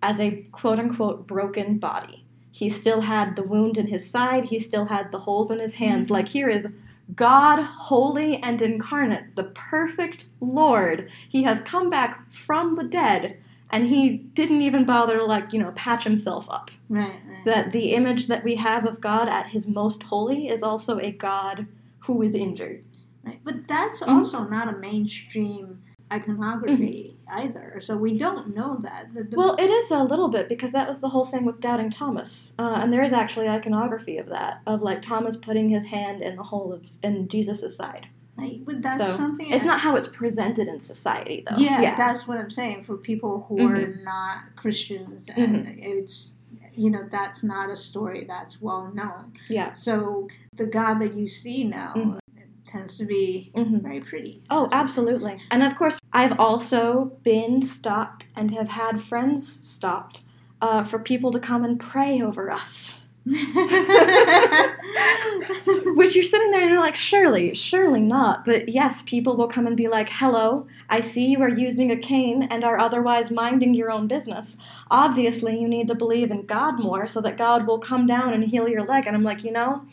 as 0.03 0.19
a 0.19 0.31
quote 0.51 0.79
unquote 0.79 1.25
broken 1.25 1.77
body. 1.77 2.25
He 2.51 2.67
still 2.69 3.01
had 3.01 3.37
the 3.37 3.43
wound 3.43 3.77
in 3.77 3.87
his 3.87 4.09
side. 4.09 4.45
He 4.45 4.59
still 4.59 4.85
had 4.85 5.13
the 5.13 5.19
holes 5.19 5.49
in 5.49 5.59
his 5.59 5.75
hands. 5.75 6.07
Mhm. 6.07 6.11
Like 6.11 6.27
here 6.27 6.49
is 6.49 6.67
God, 7.15 7.63
holy 7.63 8.35
and 8.43 8.61
incarnate, 8.61 9.35
the 9.35 9.45
perfect 9.45 10.27
Lord. 10.41 11.09
He 11.29 11.43
has 11.43 11.61
come 11.61 11.89
back 11.89 12.29
from 12.31 12.75
the 12.75 12.83
dead, 12.83 13.37
and 13.71 13.87
he 13.87 14.17
didn't 14.17 14.61
even 14.61 14.83
bother 14.85 15.23
like, 15.23 15.53
you 15.53 15.59
know, 15.59 15.71
patch 15.75 16.03
himself 16.03 16.49
up. 16.49 16.71
right, 16.89 17.19
right. 17.27 17.45
That 17.45 17.71
the 17.71 17.93
image 17.93 18.27
that 18.27 18.43
we 18.43 18.55
have 18.55 18.85
of 18.85 18.99
God 18.99 19.29
at 19.29 19.47
his 19.47 19.67
most 19.67 20.03
holy 20.03 20.47
is 20.47 20.63
also 20.63 20.99
a 20.99 21.11
God 21.11 21.67
who 21.99 22.21
is 22.21 22.33
injured. 22.35 22.83
right. 23.23 23.39
But 23.43 23.67
that's 23.67 24.01
Mhm. 24.01 24.07
also 24.17 24.43
not 24.47 24.67
a 24.73 24.77
mainstream 24.77 25.81
iconography 26.11 27.17
either. 27.31 27.79
So 27.81 27.95
we 27.97 28.17
don't 28.17 28.55
know 28.55 28.77
that. 28.81 29.13
The, 29.13 29.23
the, 29.25 29.37
Well, 29.37 29.55
it 29.59 29.69
is 29.69 29.91
a 29.91 30.03
little 30.03 30.29
bit 30.29 30.49
because 30.49 30.71
that 30.71 30.87
was 30.87 31.01
the 31.01 31.09
whole 31.09 31.25
thing 31.25 31.45
with 31.45 31.59
doubting 31.61 31.91
Thomas, 31.91 32.53
uh, 32.57 32.79
and 32.81 32.91
there 32.91 33.03
is 33.03 33.13
actually 33.13 33.47
iconography 33.47 34.17
of 34.17 34.27
that, 34.29 34.61
of 34.65 34.81
like 34.81 35.01
Thomas 35.03 35.37
putting 35.37 35.69
his 35.69 35.85
hand 35.85 36.21
in 36.21 36.35
the 36.35 36.43
hole 36.43 36.73
of 36.73 36.89
in 37.03 37.27
Jesus' 37.27 37.75
side. 37.75 38.07
Right, 38.39 38.61
but 38.65 38.81
that's 38.81 38.97
so, 38.97 39.05
something. 39.17 39.51
It's 39.51 39.63
not 39.65 39.79
how 39.79 39.95
it's 39.95 40.07
presented 40.07 40.67
in 40.67 40.79
society, 40.79 41.43
though. 41.47 41.57
Yeah, 41.57 41.95
that's 41.95 42.27
what 42.27 42.37
I'm 42.37 42.49
saying. 42.51 42.83
For 42.83 42.97
people 42.97 43.45
who 43.47 43.61
are 43.67 43.77
Mhm. 43.77 44.03
not 44.03 44.55
Christians, 44.55 45.29
and 45.35 45.65
Mm-hmm. 45.65 45.79
it's 45.79 46.35
you 46.75 46.89
know 46.89 47.03
that's 47.11 47.43
not 47.43 47.69
a 47.69 47.75
story 47.75 48.25
that's 48.27 48.61
well 48.61 48.91
known. 48.93 49.33
yeah. 49.49 49.73
So 49.73 50.27
the 50.55 50.65
God 50.65 50.95
that 51.01 51.13
you 51.13 51.27
see 51.27 51.63
now 51.63 51.93
Mhm. 51.95 52.19
tends 52.65 52.97
to 52.97 53.05
be 53.05 53.51
hmm 53.55 53.77
very 53.79 53.99
pretty. 54.01 54.43
Oh, 54.49 54.69
absolutely. 54.71 55.39
And 55.51 55.63
of 55.63 55.75
course, 55.75 55.97
I've 56.13 56.39
also 56.39 57.13
been 57.23 57.61
stopped 57.61 58.27
and 58.35 58.51
have 58.51 58.69
had 58.69 59.01
friends 59.01 59.47
stopped 59.47 60.23
uh, 60.61 60.83
for 60.83 60.99
people 60.99 61.31
to 61.31 61.39
come 61.39 61.63
and 61.63 61.79
pray 61.79 62.21
over 62.21 62.51
us. 62.51 62.98
Which 65.95 66.15
you're 66.15 66.23
sitting 66.23 66.49
there 66.49 66.61
and 66.61 66.69
you're 66.69 66.79
like, 66.79 66.95
surely, 66.95 67.53
surely 67.53 68.01
not. 68.01 68.43
But 68.43 68.69
yes, 68.69 69.03
people 69.03 69.37
will 69.37 69.47
come 69.47 69.67
and 69.67 69.77
be 69.77 69.87
like, 69.87 70.09
hello, 70.09 70.65
I 70.89 71.01
see 71.01 71.27
you 71.27 71.39
are 71.43 71.49
using 71.49 71.91
a 71.91 71.97
cane 71.97 72.43
and 72.43 72.63
are 72.63 72.79
otherwise 72.79 73.29
minding 73.29 73.75
your 73.75 73.91
own 73.91 74.07
business. 74.07 74.57
Obviously, 74.89 75.59
you 75.59 75.67
need 75.67 75.87
to 75.89 75.95
believe 75.95 76.31
in 76.31 76.47
God 76.47 76.79
more 76.79 77.07
so 77.07 77.21
that 77.21 77.37
God 77.37 77.67
will 77.67 77.77
come 77.77 78.07
down 78.07 78.33
and 78.33 78.45
heal 78.45 78.67
your 78.67 78.83
leg. 78.83 79.05
And 79.05 79.15
I'm 79.15 79.23
like, 79.23 79.43
you 79.43 79.51
know, 79.51 79.85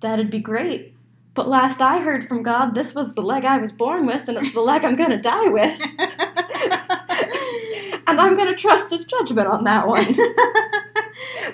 that'd 0.00 0.30
be 0.30 0.38
great. 0.38 0.94
But 1.34 1.48
last 1.48 1.80
I 1.80 1.98
heard 1.98 2.28
from 2.28 2.44
God, 2.44 2.74
this 2.74 2.94
was 2.94 3.14
the 3.14 3.22
leg 3.22 3.44
I 3.44 3.58
was 3.58 3.72
born 3.72 4.06
with, 4.06 4.28
and 4.28 4.38
it's 4.38 4.52
the 4.52 4.60
leg 4.60 4.84
I'm 4.84 4.96
gonna 4.96 5.20
die 5.20 5.48
with. 5.48 5.80
and 8.06 8.20
I'm 8.20 8.36
gonna 8.36 8.54
trust 8.54 8.90
his 8.90 9.04
judgment 9.04 9.48
on 9.48 9.64
that 9.64 9.88
one. 9.88 10.14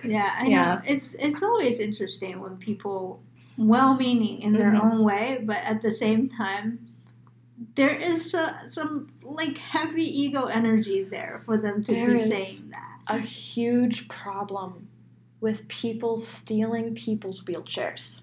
Yeah, 0.05 0.35
I 0.39 0.49
know. 0.49 0.81
It's 0.85 1.15
it's 1.15 1.43
always 1.43 1.81
interesting 1.81 2.41
when 2.41 2.57
people 2.57 3.23
well-meaning 3.57 4.41
in 4.41 4.53
their 4.53 4.71
Mhm. 4.73 4.85
own 4.85 5.05
way, 5.05 5.43
but 5.45 5.59
at 5.59 5.83
the 5.83 5.91
same 5.91 6.29
time, 6.29 6.87
there 7.75 7.91
is 7.95 8.35
uh, 8.35 8.69
some 8.69 9.09
like 9.23 9.59
heavy 9.59 10.05
ego 10.05 10.45
energy 10.45 11.03
there 11.03 11.43
for 11.45 11.57
them 11.59 11.83
to 11.85 11.93
There 11.93 12.07
be 12.09 12.15
is. 12.17 12.29
saying 12.29 12.71
that. 12.71 12.99
a 13.09 13.19
huge 13.19 14.07
problem 14.09 14.89
with 15.41 15.67
people 15.69 16.17
stealing 16.17 16.95
people's 16.95 17.43
wheelchairs. 17.45 18.23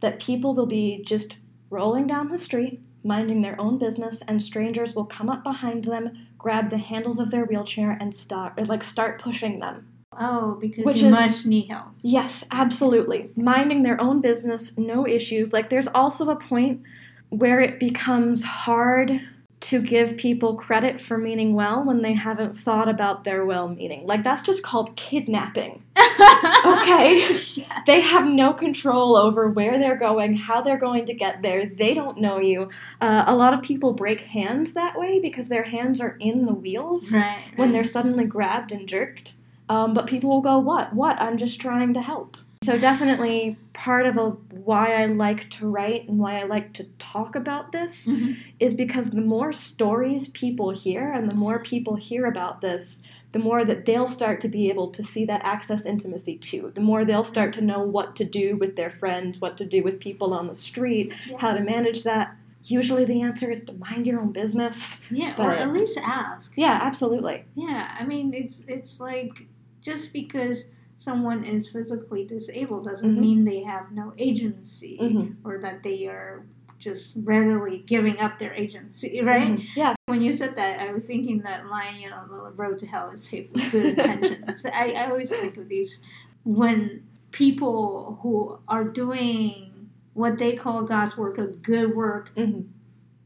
That 0.00 0.18
people 0.20 0.54
will 0.54 0.66
be 0.66 1.02
just 1.04 1.36
rolling 1.68 2.06
down 2.06 2.30
the 2.30 2.38
street, 2.38 2.82
minding 3.04 3.42
their 3.42 3.60
own 3.60 3.76
business, 3.78 4.22
and 4.26 4.42
strangers 4.42 4.94
will 4.94 5.04
come 5.04 5.28
up 5.28 5.42
behind 5.44 5.84
them, 5.84 6.26
grab 6.38 6.70
the 6.70 6.78
handles 6.78 7.18
of 7.18 7.30
their 7.30 7.44
wheelchair, 7.44 7.90
and 8.00 8.14
start 8.14 8.66
like 8.68 8.82
start 8.84 9.20
pushing 9.20 9.58
them. 9.58 9.88
Oh, 10.18 10.56
because 10.60 10.84
Which 10.84 10.98
you 11.02 11.08
is- 11.08 11.12
must 11.12 11.46
need 11.46 11.68
help. 11.70 11.88
Yes, 12.02 12.44
absolutely. 12.50 13.30
Minding 13.36 13.82
their 13.84 14.00
own 14.00 14.20
business, 14.20 14.76
no 14.76 15.06
issues. 15.06 15.52
Like 15.52 15.70
there's 15.70 15.88
also 15.88 16.28
a 16.30 16.36
point 16.36 16.82
where 17.28 17.60
it 17.60 17.78
becomes 17.78 18.42
hard 18.44 19.20
to 19.60 19.82
give 19.82 20.16
people 20.16 20.54
credit 20.54 21.00
for 21.00 21.18
meaning 21.18 21.52
well 21.54 21.84
when 21.84 22.00
they 22.00 22.14
haven't 22.14 22.56
thought 22.56 22.88
about 22.88 23.24
their 23.24 23.44
well 23.44 23.68
meaning. 23.68 24.06
Like 24.06 24.24
that's 24.24 24.42
just 24.42 24.62
called 24.62 24.96
kidnapping. 24.96 25.82
Okay. 26.66 27.26
Yeah. 27.56 27.82
They 27.86 28.00
have 28.00 28.26
no 28.26 28.52
control 28.52 29.16
over 29.16 29.48
where 29.48 29.78
they're 29.78 29.96
going, 29.96 30.36
how 30.36 30.60
they're 30.60 30.76
going 30.78 31.06
to 31.06 31.14
get 31.14 31.40
there. 31.40 31.64
They 31.64 31.94
don't 31.94 32.18
know 32.18 32.38
you. 32.38 32.68
Uh, 33.00 33.24
a 33.26 33.34
lot 33.34 33.54
of 33.54 33.62
people 33.62 33.94
break 33.94 34.20
hands 34.22 34.74
that 34.74 34.98
way 34.98 35.18
because 35.20 35.48
their 35.48 35.62
hands 35.62 36.00
are 36.00 36.16
in 36.20 36.44
the 36.44 36.52
wheels 36.52 37.10
Right. 37.12 37.44
when 37.56 37.72
they're 37.72 37.84
suddenly 37.86 38.26
grabbed 38.26 38.70
and 38.72 38.86
jerked. 38.86 39.32
Um, 39.70 39.94
but 39.94 40.06
people 40.06 40.28
will 40.30 40.40
go, 40.42 40.58
"What? 40.58 40.92
What? 40.94 41.20
I'm 41.20 41.38
just 41.38 41.60
trying 41.60 41.94
to 41.94 42.02
help." 42.02 42.36
So 42.62 42.76
definitely 42.78 43.56
part 43.72 44.04
of 44.06 44.18
a, 44.18 44.30
why 44.68 44.92
I 45.02 45.06
like 45.06 45.48
to 45.52 45.66
write 45.66 46.06
and 46.08 46.18
why 46.18 46.38
I 46.38 46.42
like 46.42 46.74
to 46.74 46.84
talk 46.98 47.34
about 47.34 47.72
this 47.72 48.06
Mhm. 48.06 48.36
is 48.58 48.74
because 48.74 49.10
the 49.12 49.22
more 49.22 49.50
stories 49.54 50.28
people 50.28 50.70
hear 50.72 51.10
and 51.10 51.30
the 51.30 51.36
more 51.36 51.58
people 51.60 51.96
hear 51.96 52.26
about 52.26 52.60
this, 52.60 53.00
the 53.32 53.38
more 53.38 53.64
that 53.64 53.86
they'll 53.86 54.08
start 54.08 54.42
to 54.42 54.48
be 54.48 54.68
able 54.68 54.88
to 54.88 55.02
see 55.02 55.24
that 55.24 55.40
access 55.42 55.86
intimacy 55.86 56.36
too. 56.36 56.70
The 56.74 56.82
more 56.82 57.04
they'll 57.06 57.24
start 57.24 57.54
to 57.54 57.62
know 57.62 57.80
what 57.80 58.14
to 58.16 58.24
do 58.24 58.56
with 58.56 58.76
their 58.76 58.90
friends, 58.90 59.40
what 59.40 59.56
to 59.56 59.64
do 59.64 59.82
with 59.82 59.98
people 59.98 60.34
on 60.34 60.46
the 60.48 60.54
street, 60.56 61.12
Yeah. 61.30 61.38
how 61.38 61.54
to 61.54 61.62
manage 61.62 62.02
that. 62.02 62.36
Usually 62.64 63.06
the 63.06 63.22
answer 63.22 63.50
is 63.50 63.64
to 63.64 63.72
mind 63.72 64.06
your 64.06 64.20
own 64.20 64.32
business. 64.32 65.00
Yeah, 65.10 65.32
or 65.32 65.48
but- 65.50 65.58
at 65.60 65.72
least 65.72 65.98
ask. 66.04 66.52
Yeah, 66.56 66.78
absolutely. 66.82 67.44
Yeah, 67.54 67.88
I 67.98 68.04
mean 68.04 68.34
it's 68.34 68.64
it's 68.68 69.00
like 69.00 69.46
just 69.80 70.12
because 70.12 70.70
someone 70.96 71.42
is 71.44 71.68
physically 71.68 72.24
disabled 72.24 72.84
doesn't 72.84 73.16
Mhm. 73.16 73.20
mean 73.20 73.44
they 73.44 73.62
have 73.62 73.90
no 73.92 74.12
agency 74.18 74.98
Mhm. 75.00 75.36
or 75.44 75.58
that 75.58 75.82
they 75.82 76.06
are 76.06 76.44
just 76.78 77.16
readily 77.24 77.78
giving 77.86 78.18
up 78.20 78.38
their 78.38 78.52
agency, 78.54 79.20
right? 79.22 79.52
Mhm. 79.58 79.64
Yeah. 79.76 79.94
When 80.06 80.22
you 80.22 80.32
said 80.32 80.56
that, 80.56 80.80
I 80.80 80.92
was 80.92 81.04
thinking 81.04 81.40
that 81.42 81.66
line, 81.68 82.00
you 82.00 82.08
know, 82.10 82.26
the 82.28 82.50
road 82.56 82.78
to 82.80 82.86
hell 82.86 83.10
is 83.10 83.20
paved 83.28 83.54
with 83.54 83.70
good 83.72 83.86
intentions. 83.98 84.64
I, 84.74 84.92
I 84.92 85.10
always 85.10 85.30
think 85.30 85.56
of 85.56 85.68
these 85.68 86.00
when 86.44 87.02
people 87.32 88.18
who 88.22 88.58
are 88.68 88.84
doing 88.84 89.88
what 90.14 90.38
they 90.38 90.54
call 90.54 90.82
God's 90.82 91.16
work, 91.16 91.38
a 91.38 91.46
good 91.46 91.94
work, 91.94 92.34
Mhm. 92.34 92.66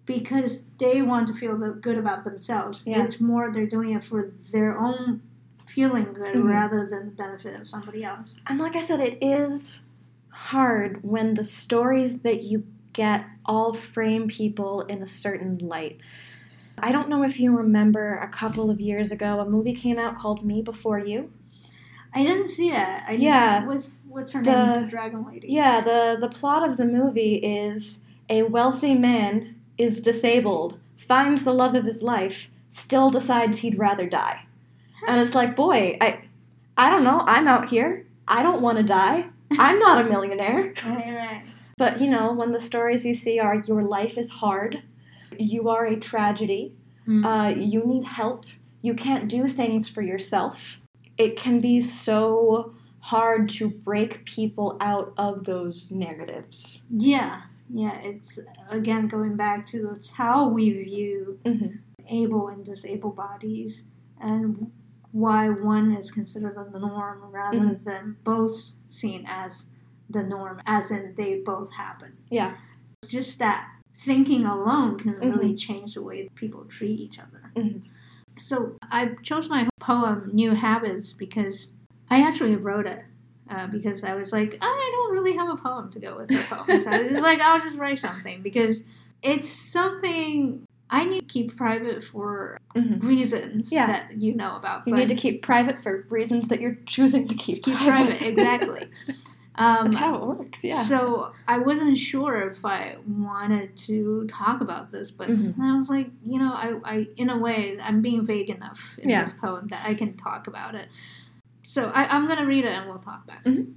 because 0.06 0.64
they 0.78 1.00
want 1.02 1.26
to 1.28 1.34
feel 1.34 1.56
good 1.80 1.96
about 1.98 2.24
themselves. 2.24 2.82
Yeah. 2.86 3.02
It's 3.04 3.20
more 3.20 3.50
they're 3.52 3.66
doing 3.66 3.92
it 3.92 4.04
for 4.04 4.30
their 4.52 4.78
own 4.78 5.22
feeling 5.74 6.12
good 6.12 6.34
Mhm. 6.36 6.48
rather 6.48 6.86
than 6.86 7.06
the 7.06 7.12
benefit 7.12 7.60
of 7.60 7.68
somebody 7.68 8.04
else. 8.04 8.40
And 8.46 8.58
like 8.58 8.76
I 8.76 8.80
said, 8.80 9.00
it 9.00 9.18
is 9.20 9.82
hard 10.30 11.00
when 11.02 11.34
the 11.34 11.44
stories 11.44 12.20
that 12.20 12.42
you 12.42 12.64
get 12.92 13.24
all 13.44 13.74
frame 13.74 14.28
people 14.28 14.82
in 14.82 15.02
a 15.02 15.06
certain 15.06 15.58
light. 15.58 15.98
I 16.78 16.92
don't 16.92 17.08
know 17.08 17.22
if 17.24 17.40
you 17.40 17.56
remember 17.56 18.14
a 18.18 18.28
couple 18.28 18.70
of 18.70 18.80
years 18.80 19.10
ago, 19.10 19.40
a 19.40 19.48
movie 19.48 19.74
came 19.74 19.98
out 19.98 20.16
called 20.16 20.44
Me 20.44 20.62
Before 20.62 20.98
You. 20.98 21.30
I 22.14 22.22
didn't 22.24 22.48
see 22.48 22.70
it. 22.70 23.00
I 23.08 23.12
Yeah. 23.18 23.66
With 23.66 23.90
what's 24.08 24.30
her 24.32 24.42
The- 24.42 24.74
name? 24.74 24.82
The 24.84 24.88
dragon 24.88 25.24
lady. 25.26 25.48
Yeah, 25.50 25.80
the, 25.80 26.16
the 26.20 26.28
plot 26.28 26.68
of 26.68 26.76
the 26.76 26.86
movie 26.86 27.34
is 27.36 28.02
a 28.28 28.44
wealthy 28.44 28.94
man 28.94 29.56
is 29.76 30.00
disabled, 30.00 30.78
finds 30.96 31.42
the 31.42 31.52
love 31.52 31.74
of 31.74 31.84
his 31.84 32.02
life, 32.02 32.50
still 32.68 33.10
decides 33.10 33.58
he'd 33.58 33.76
rather 33.78 34.08
die. 34.08 34.43
And 35.08 35.20
it's 35.20 35.34
like, 35.34 35.54
boy, 35.56 35.96
I 36.00 36.20
I 36.76 36.90
don't 36.90 37.04
know, 37.04 37.20
I'm 37.26 37.46
out 37.48 37.68
here. 37.68 38.06
I 38.26 38.42
don't 38.42 38.62
want 38.62 38.78
to 38.78 38.84
die. 38.84 39.26
I'm 39.58 39.78
not 39.78 40.04
a 40.04 40.08
millionaire. 40.08 40.74
Right, 40.84 41.14
right. 41.14 41.44
But 41.76 42.00
you 42.00 42.08
know, 42.10 42.32
when 42.32 42.52
the 42.52 42.60
stories 42.60 43.04
you 43.04 43.14
see 43.14 43.38
are 43.38 43.56
your 43.66 43.82
life 43.82 44.16
is 44.18 44.30
hard, 44.30 44.82
you 45.38 45.68
are 45.68 45.86
a 45.86 45.96
tragedy, 45.96 46.74
Mm. 47.06 47.22
uh, 47.26 47.48
you 47.60 47.84
need 47.84 48.04
help, 48.04 48.46
you 48.80 48.94
can't 48.94 49.28
do 49.28 49.46
things 49.46 49.90
for 49.90 50.00
yourself, 50.00 50.80
it 51.18 51.36
can 51.36 51.60
be 51.60 51.78
so 51.82 52.74
hard 53.00 53.50
to 53.50 53.68
break 53.68 54.24
people 54.24 54.78
out 54.80 55.12
of 55.18 55.44
those 55.44 55.90
narratives. 55.90 56.82
Yeah, 56.90 57.42
yeah. 57.68 58.00
It's 58.02 58.38
again 58.70 59.06
going 59.08 59.36
back 59.36 59.66
to 59.66 59.98
how 60.16 60.48
we 60.48 60.70
view 60.82 61.38
Mhm. 61.44 61.80
able 62.08 62.48
and 62.48 62.64
disabled 62.64 63.16
bodies 63.16 63.86
and 64.18 64.70
why 65.14 65.48
one 65.48 65.92
is 65.92 66.10
considered 66.10 66.56
the 66.72 66.78
norm 66.80 67.22
rather 67.30 67.56
Mhm. 67.56 67.84
than 67.84 68.16
both 68.24 68.72
seen 68.88 69.24
as 69.28 69.68
the 70.10 70.24
norm, 70.24 70.60
as 70.66 70.90
in 70.90 71.14
they 71.14 71.40
both 71.40 71.72
happen. 71.74 72.16
Yeah. 72.30 72.56
Just 73.06 73.38
that 73.38 73.70
thinking 73.94 74.44
alone 74.44 74.98
can 74.98 75.12
really 75.12 75.54
change 75.54 75.94
the 75.94 76.02
way 76.02 76.28
people 76.34 76.64
treat 76.64 76.98
each 76.98 77.20
other. 77.20 77.52
Mhm. 77.54 77.82
So 78.36 78.76
I 78.90 79.10
chose 79.22 79.48
my 79.48 79.68
poem 79.78 80.30
New 80.32 80.50
Habits 80.56 81.12
because 81.12 81.72
I 82.10 82.20
actually 82.26 82.56
wrote 82.56 82.86
it. 82.86 83.04
Uh, 83.48 83.66
because 83.68 84.02
I 84.02 84.14
was 84.14 84.32
like, 84.32 84.58
I 84.62 84.90
don't 84.94 85.12
really 85.12 85.34
have 85.36 85.48
a 85.50 85.56
poem 85.56 85.90
to 85.90 86.00
go 86.00 86.16
with 86.16 86.30
her 86.30 86.42
poem. 86.56 86.80
So 86.80 86.90
I 86.90 87.02
was 87.02 87.20
like, 87.20 87.40
I'll 87.40 87.60
just 87.60 87.76
write 87.78 87.98
something 88.00 88.42
because 88.42 88.82
it's 89.22 89.48
something 89.48 90.64
I 90.90 91.04
need 91.04 91.20
to 91.20 91.26
keep 91.26 91.56
private 91.56 92.04
for 92.04 92.58
Mhm. 92.74 93.02
reasons 93.02 93.72
Yeah. 93.72 93.86
that 93.86 94.16
you 94.20 94.34
know 94.34 94.56
about. 94.56 94.86
You 94.86 94.94
need 94.94 95.08
to 95.08 95.14
keep 95.14 95.42
private 95.42 95.82
for 95.82 96.06
reasons 96.10 96.48
that 96.48 96.60
you're 96.60 96.76
choosing 96.86 97.26
to 97.28 97.34
keep, 97.34 97.62
keep 97.62 97.76
private, 97.76 98.22
exactly. 98.22 98.88
Um, 99.56 99.92
That's 99.92 99.98
how 99.98 100.16
it 100.16 100.26
works, 100.26 100.64
yeah. 100.64 100.82
So 100.82 101.32
I 101.46 101.58
wasn't 101.58 101.96
sure 101.96 102.50
if 102.50 102.64
I 102.64 102.96
wanted 103.06 103.76
to 103.86 104.26
talk 104.26 104.60
about 104.60 104.90
this, 104.90 105.12
but 105.12 105.28
Mhm. 105.28 105.54
I 105.60 105.76
was 105.76 105.88
like, 105.88 106.10
you 106.26 106.40
know, 106.40 106.52
I, 106.52 106.74
I 106.84 107.08
in 107.16 107.30
a 107.30 107.38
way 107.38 107.78
I'm 107.80 108.00
being 108.02 108.26
vague 108.26 108.50
enough 108.50 108.98
in 108.98 109.10
Yeah. 109.10 109.20
this 109.22 109.32
poem 109.32 109.68
that 109.68 109.86
I 109.86 109.94
can 109.94 110.16
talk 110.16 110.48
about 110.48 110.74
it. 110.74 110.88
So 111.62 111.92
I, 111.94 112.06
I'm 112.08 112.26
gonna 112.26 112.46
read 112.46 112.64
it 112.64 112.72
and 112.72 112.88
we'll 112.88 112.98
talk 112.98 113.22
about 113.22 113.46
it. 113.46 113.54
Mhm. 113.54 113.74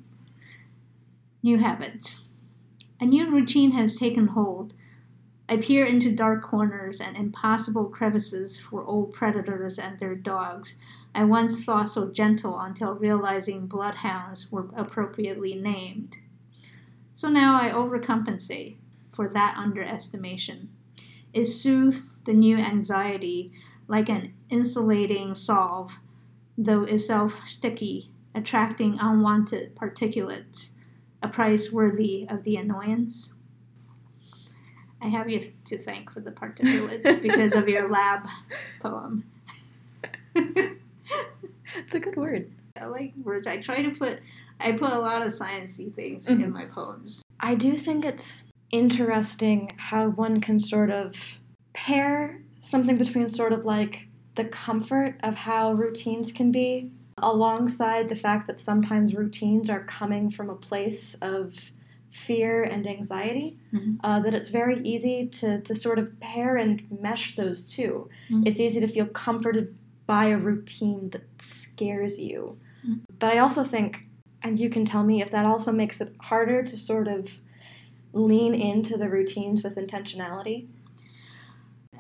New 1.44 1.60
habits. 1.60 2.24
A 3.00 3.06
new 3.06 3.30
routine 3.30 3.74
has 3.74 3.96
taken 3.96 4.30
hold. 4.30 4.74
I 5.50 5.58
peer 5.58 5.86
into 5.86 6.12
dark 6.12 6.44
corners 6.44 7.00
and 7.00 7.16
impossible 7.16 7.86
crevices 7.86 8.58
for 8.58 8.84
old 8.84 9.14
predators 9.14 9.80
and 9.80 9.98
their 9.98 10.16
dogs. 10.16 10.76
I 11.16 11.24
once 11.24 11.64
thought 11.64 11.90
so 11.90 12.12
gentle 12.12 12.60
until 12.60 12.94
realizing 12.94 13.68
bloodhounds 13.68 14.52
were 14.52 14.70
appropriately 14.76 15.56
named. 15.56 16.18
So 17.14 17.30
now 17.30 17.60
I 17.60 17.70
overcompensate 17.70 18.78
for 19.12 19.30
that 19.30 19.56
underestimation. 19.58 20.70
It 21.34 21.46
soothed 21.46 22.04
the 22.26 22.34
new 22.34 22.58
anxiety 22.58 23.54
like 23.88 24.10
an 24.10 24.34
insulating 24.50 25.34
salve, 25.34 25.98
though 26.58 26.84
itself 26.84 27.42
sticky, 27.46 28.12
attracting 28.36 28.98
unwanted 29.00 29.76
particulates, 29.76 30.70
a 31.24 31.30
price 31.30 31.72
worthy 31.72 32.28
of 32.30 32.44
the 32.44 32.58
annoyance. 32.58 33.34
I 35.02 35.08
have 35.08 35.30
you 35.30 35.52
to 35.66 35.78
thank 35.78 36.12
for 36.12 36.20
the 36.22 36.32
particulates 36.32 37.22
because 37.22 37.54
of 37.54 37.68
your 37.70 37.90
lab 37.90 38.28
poem. 38.82 39.24
It's 40.36 41.94
a 41.94 42.00
good 42.00 42.16
word. 42.16 42.52
I 42.80 42.86
like 42.86 43.14
words. 43.24 43.48
I 43.48 43.62
try 43.62 43.82
to 43.84 43.92
put 43.92 44.20
I 44.60 44.72
put 44.72 44.92
a 44.92 45.00
lot 45.00 45.22
of 45.22 45.28
sciencey 45.34 45.94
things 45.94 46.28
Mhm. 46.28 46.44
in 46.46 46.52
my 46.54 46.66
poems. 46.66 47.22
I 47.40 47.54
do 47.54 47.74
think 47.76 48.04
it's 48.04 48.44
interesting 48.72 49.70
how 49.78 50.10
one 50.10 50.42
can 50.42 50.60
sort 50.60 50.90
of 50.90 51.40
pair 51.74 52.42
something 52.62 52.98
between 52.98 53.30
sort 53.30 53.54
of 53.54 53.66
like 53.66 54.08
the 54.36 54.46
comfort 54.46 55.16
of 55.22 55.36
how 55.36 55.74
routines 55.74 56.32
can 56.32 56.52
be 56.52 56.92
alongside 57.20 58.10
the 58.10 58.16
fact 58.16 58.48
that 58.48 58.58
sometimes 58.58 59.14
routines 59.16 59.70
are 59.70 59.84
coming 59.84 60.30
from 60.32 60.50
a 60.50 60.56
place 60.56 61.16
of 61.22 61.72
fear 62.26 62.64
and 62.64 62.88
anxiety 62.88 63.58
Mhm. 63.74 63.98
uh, 64.04 64.20
that 64.24 64.34
it's 64.34 64.50
very 64.50 64.78
easy 64.94 65.28
to, 65.40 65.62
to 65.62 65.74
sort 65.76 66.00
of 66.00 66.20
pair 66.20 66.58
and 66.58 66.82
mesh 67.06 67.36
those 67.36 67.60
2 67.70 68.10
Mhm. 68.30 68.48
it's 68.48 68.60
easy 68.60 68.80
to 68.80 68.88
feel 68.88 69.06
comforted 69.28 69.68
by 70.06 70.26
a 70.28 70.38
routine 70.38 71.10
that 71.14 71.26
scares 71.42 72.20
you 72.20 72.58
Mhm. 72.86 73.00
but 73.20 73.34
i 73.34 73.38
also 73.38 73.64
think 73.64 73.92
and 74.44 74.60
you 74.60 74.70
can 74.70 74.86
tell 74.86 75.04
me 75.04 75.22
if 75.22 75.30
that 75.32 75.46
also 75.46 75.72
makes 75.72 76.00
it 76.02 76.12
harder 76.30 76.60
to 76.64 76.76
sort 76.78 77.08
of 77.08 77.40
lean 78.14 78.54
into 78.56 78.98
the 78.98 79.10
routines 79.10 79.64
with 79.64 79.76
intentionality. 79.76 80.68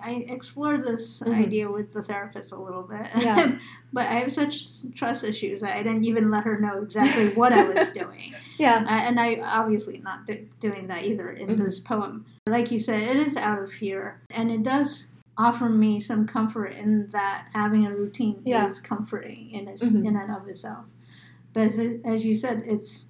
I 0.03 0.25
explored 0.29 0.83
this 0.83 1.19
Mhm. 1.21 1.33
idea 1.33 1.71
with 1.71 1.93
the 1.93 2.03
therapist 2.03 2.51
a 2.51 2.57
little 2.61 2.83
bit. 2.83 3.07
Yeah. 3.19 3.57
but 3.93 4.07
I 4.07 4.15
have 4.19 4.33
such 4.33 4.91
trust 4.93 5.23
issues 5.23 5.61
that 5.61 5.75
I 5.77 5.83
didn't 5.83 6.05
even 6.05 6.29
let 6.31 6.43
her 6.43 6.59
know 6.59 6.81
exactly 6.81 7.29
what 7.29 7.53
I 7.53 7.63
was 7.63 7.89
doing. 8.01 8.33
Yeah. 8.57 8.83
Uh, 8.87 8.89
and 9.07 9.19
I 9.19 9.35
obviously 9.43 9.99
not 9.99 10.25
do- 10.25 10.47
doing 10.59 10.87
that 10.87 11.03
either 11.05 11.29
in 11.29 11.49
Mhm. 11.49 11.57
this 11.57 11.79
poem. 11.79 12.25
Like 12.45 12.71
you 12.71 12.79
said, 12.79 13.03
it 13.03 13.17
is 13.17 13.35
out 13.37 13.59
of 13.61 13.71
fear, 13.71 14.21
and 14.29 14.51
it 14.51 14.63
does 14.63 15.07
offer 15.37 15.69
me 15.69 15.99
some 15.99 16.25
comfort 16.25 16.73
in 16.75 17.07
that 17.11 17.47
having 17.53 17.85
a 17.85 17.93
routine 17.95 18.41
Yeah. 18.43 18.65
is 18.65 18.79
comforting 18.79 19.51
in 19.51 19.67
its, 19.67 19.83
Mhm. 19.83 20.05
in 20.07 20.15
and 20.15 20.31
of 20.31 20.47
itself. 20.47 20.85
But 21.53 21.67
as, 21.67 21.79
as 22.05 22.25
you 22.25 22.33
said, 22.33 22.63
it's 22.65 23.05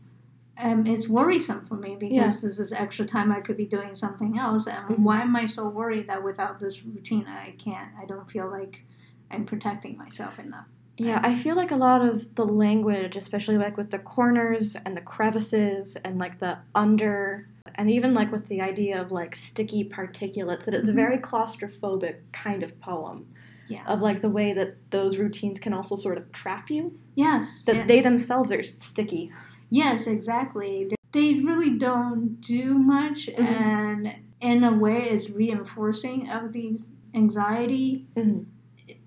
um, 0.59 0.85
it's 0.87 1.07
worrisome 1.07 1.61
for 1.65 1.75
me 1.75 1.95
because 1.95 2.15
Yeah. 2.15 2.27
this 2.27 2.59
is 2.59 2.73
extra 2.73 3.05
time 3.05 3.31
I 3.31 3.41
could 3.41 3.57
be 3.57 3.65
doing 3.65 3.95
something 3.95 4.37
else. 4.37 4.67
And 4.67 4.87
Mhm. 4.89 4.99
why 4.99 5.21
am 5.21 5.35
I 5.35 5.45
so 5.45 5.67
worried 5.69 6.07
that 6.09 6.23
without 6.23 6.59
this 6.59 6.83
routine 6.85 7.25
I 7.27 7.55
can't? 7.57 7.91
I 8.01 8.05
don't 8.05 8.29
feel 8.29 8.49
like 8.49 8.85
I'm 9.31 9.45
protecting 9.45 9.97
myself 9.97 10.39
enough. 10.39 10.65
Yeah, 10.97 11.19
I 11.23 11.35
feel 11.35 11.55
like 11.55 11.69
a 11.71 11.75
lot 11.75 12.01
of 12.03 12.33
the 12.35 12.45
language, 12.45 13.15
especially 13.15 13.57
like 13.57 13.77
with 13.77 13.91
the 13.91 13.99
corners 13.99 14.75
and 14.83 14.97
the 14.97 15.01
crevices 15.01 15.95
and 15.97 16.17
like 16.17 16.39
the 16.39 16.57
under, 16.73 17.47
and 17.75 17.91
even 17.91 18.15
like 18.15 18.31
with 18.31 18.47
the 18.47 18.61
idea 18.61 18.99
of 18.99 19.11
like 19.11 19.35
sticky 19.35 19.83
particulates, 19.87 20.65
that 20.65 20.73
it's 20.73 20.87
a 20.87 20.91
Mhm. 20.91 20.95
very 20.95 21.17
claustrophobic 21.19 22.15
kind 22.31 22.63
of 22.63 22.79
poem. 22.79 23.27
Yeah. 23.67 23.83
Of 23.85 24.01
like 24.01 24.21
the 24.21 24.29
way 24.29 24.53
that 24.53 24.77
those 24.91 25.17
routines 25.17 25.59
can 25.59 25.73
also 25.73 25.95
sort 25.97 26.17
of 26.17 26.31
trap 26.31 26.69
you, 26.71 26.97
Yes. 27.15 27.63
that 27.65 27.75
yes. 27.75 27.87
they 27.87 27.99
themselves 28.01 28.51
are 28.51 28.63
sticky. 28.63 29.31
Yes, 29.69 30.07
exactly. 30.07 30.85
They- 30.85 30.95
They 31.13 31.39
really 31.39 31.77
don't 31.77 32.39
do 32.41 32.77
much, 32.77 33.27
Mhm. 33.27 33.39
and 33.39 34.15
in 34.41 34.63
a 34.63 34.73
way, 34.77 35.09
is 35.09 35.31
reinforcing 35.31 36.29
of 36.29 36.51
the 36.53 36.77
anxiety. 37.13 38.05
Mhm. 38.15 38.45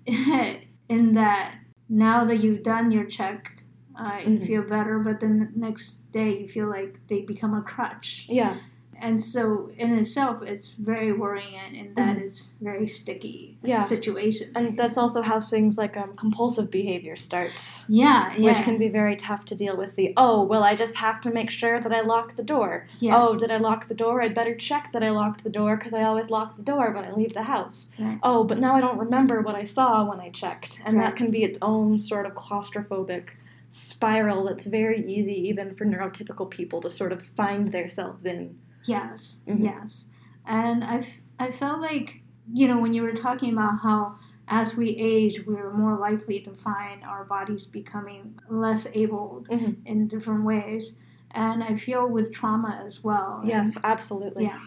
in 0.89 1.13
that 1.13 1.55
now 1.87 2.25
that 2.25 2.37
you've 2.37 2.63
done 2.63 2.91
your 2.91 3.05
check, 3.05 3.63
uh, 3.95 4.19
you 4.25 4.39
Mhm. 4.39 4.47
feel 4.47 4.63
better, 4.63 4.99
but 4.99 5.19
then 5.19 5.39
the 5.39 5.49
next 5.55 6.11
day 6.11 6.41
you 6.41 6.47
feel 6.49 6.67
like 6.67 6.99
they 7.07 7.21
become 7.21 7.53
a 7.53 7.61
crutch. 7.61 8.25
Yeah. 8.29 8.57
And 9.01 9.19
so 9.19 9.69
in 9.77 9.97
itself, 9.97 10.41
it's 10.43 10.69
very 10.69 11.11
worrying, 11.11 11.55
and, 11.65 11.75
and 11.75 11.95
that 11.95 12.17
Mhm. 12.17 12.25
is 12.25 12.53
very 12.61 12.87
sticky 12.87 13.57
Yeah. 13.63 13.79
situation. 13.81 14.51
And 14.55 14.77
that's 14.77 14.97
also 14.97 15.21
how 15.21 15.39
things 15.39 15.77
like 15.77 15.97
um, 15.97 16.15
compulsive 16.15 16.69
behavior 16.71 17.15
starts. 17.15 17.83
yeah, 17.89 18.33
yeah, 18.37 18.45
Which 18.53 18.63
can 18.63 18.77
be 18.77 18.87
very 18.89 19.15
tough 19.15 19.43
to 19.45 19.55
deal 19.55 19.75
with. 19.75 19.95
The 19.95 20.13
oh, 20.17 20.43
well, 20.43 20.63
I 20.63 20.75
just 20.75 20.95
have 20.95 21.19
to 21.21 21.31
make 21.31 21.49
sure 21.49 21.79
that 21.79 21.91
I 21.91 22.01
lock 22.01 22.35
the 22.35 22.43
door. 22.43 22.87
yeah. 22.99 23.17
Oh, 23.17 23.35
did 23.35 23.51
I 23.51 23.57
lock 23.57 23.87
the 23.87 23.95
door? 23.95 24.21
I'd 24.21 24.35
better 24.35 24.55
check 24.55 24.91
that 24.93 25.03
I 25.03 25.09
locked 25.09 25.43
the 25.43 25.49
door 25.59 25.75
because 25.77 25.93
I 25.93 26.03
always 26.03 26.29
lock 26.29 26.55
the 26.55 26.63
door 26.63 26.91
when 26.91 27.03
I 27.05 27.11
leave 27.11 27.33
the 27.33 27.43
house. 27.43 27.87
Right. 27.99 28.19
Oh, 28.23 28.43
but 28.43 28.59
now 28.59 28.75
I 28.75 28.81
don't 28.81 28.99
remember 28.99 29.41
what 29.41 29.55
I 29.55 29.63
saw 29.65 30.03
when 30.09 30.19
I 30.19 30.29
checked. 30.29 30.79
And 30.85 30.97
Right. 30.97 31.03
that 31.05 31.15
can 31.15 31.31
be 31.31 31.43
its 31.43 31.59
own 31.61 31.97
sort 31.99 32.25
of 32.25 32.33
claustrophobic 32.35 33.25
spiral 33.69 34.43
that's 34.45 34.65
very 34.67 34.99
easy, 35.09 35.33
even 35.49 35.73
for 35.73 35.85
neurotypical 35.85 36.49
people, 36.49 36.81
to 36.81 36.89
sort 36.89 37.11
of 37.11 37.23
find 37.25 37.71
themselves 37.71 38.25
in. 38.25 38.57
Yes, 38.85 39.41
Mhm. 39.47 39.63
yes. 39.63 40.07
And 40.45 40.83
I, 40.83 40.97
f- 40.97 41.21
I 41.39 41.51
felt 41.51 41.81
like, 41.81 42.21
you 42.53 42.67
know, 42.67 42.79
when 42.79 42.93
you 42.93 43.03
were 43.03 43.13
talking 43.13 43.53
about 43.53 43.79
how 43.83 44.15
as 44.47 44.75
we 44.75 44.89
age, 44.89 45.45
we're 45.45 45.71
more 45.71 45.95
likely 45.95 46.39
to 46.41 46.51
find 46.51 47.03
our 47.03 47.23
bodies 47.23 47.67
becoming 47.67 48.37
less 48.49 48.85
able 48.93 49.45
Mhm. 49.49 49.77
in 49.85 50.07
different 50.07 50.43
ways. 50.43 50.95
And 51.31 51.63
I 51.63 51.75
feel 51.77 52.07
with 52.09 52.33
trauma 52.33 52.81
as 52.85 53.01
well. 53.03 53.41
Yes, 53.45 53.77
absolutely. 53.83 54.45
Yeah. 54.45 54.59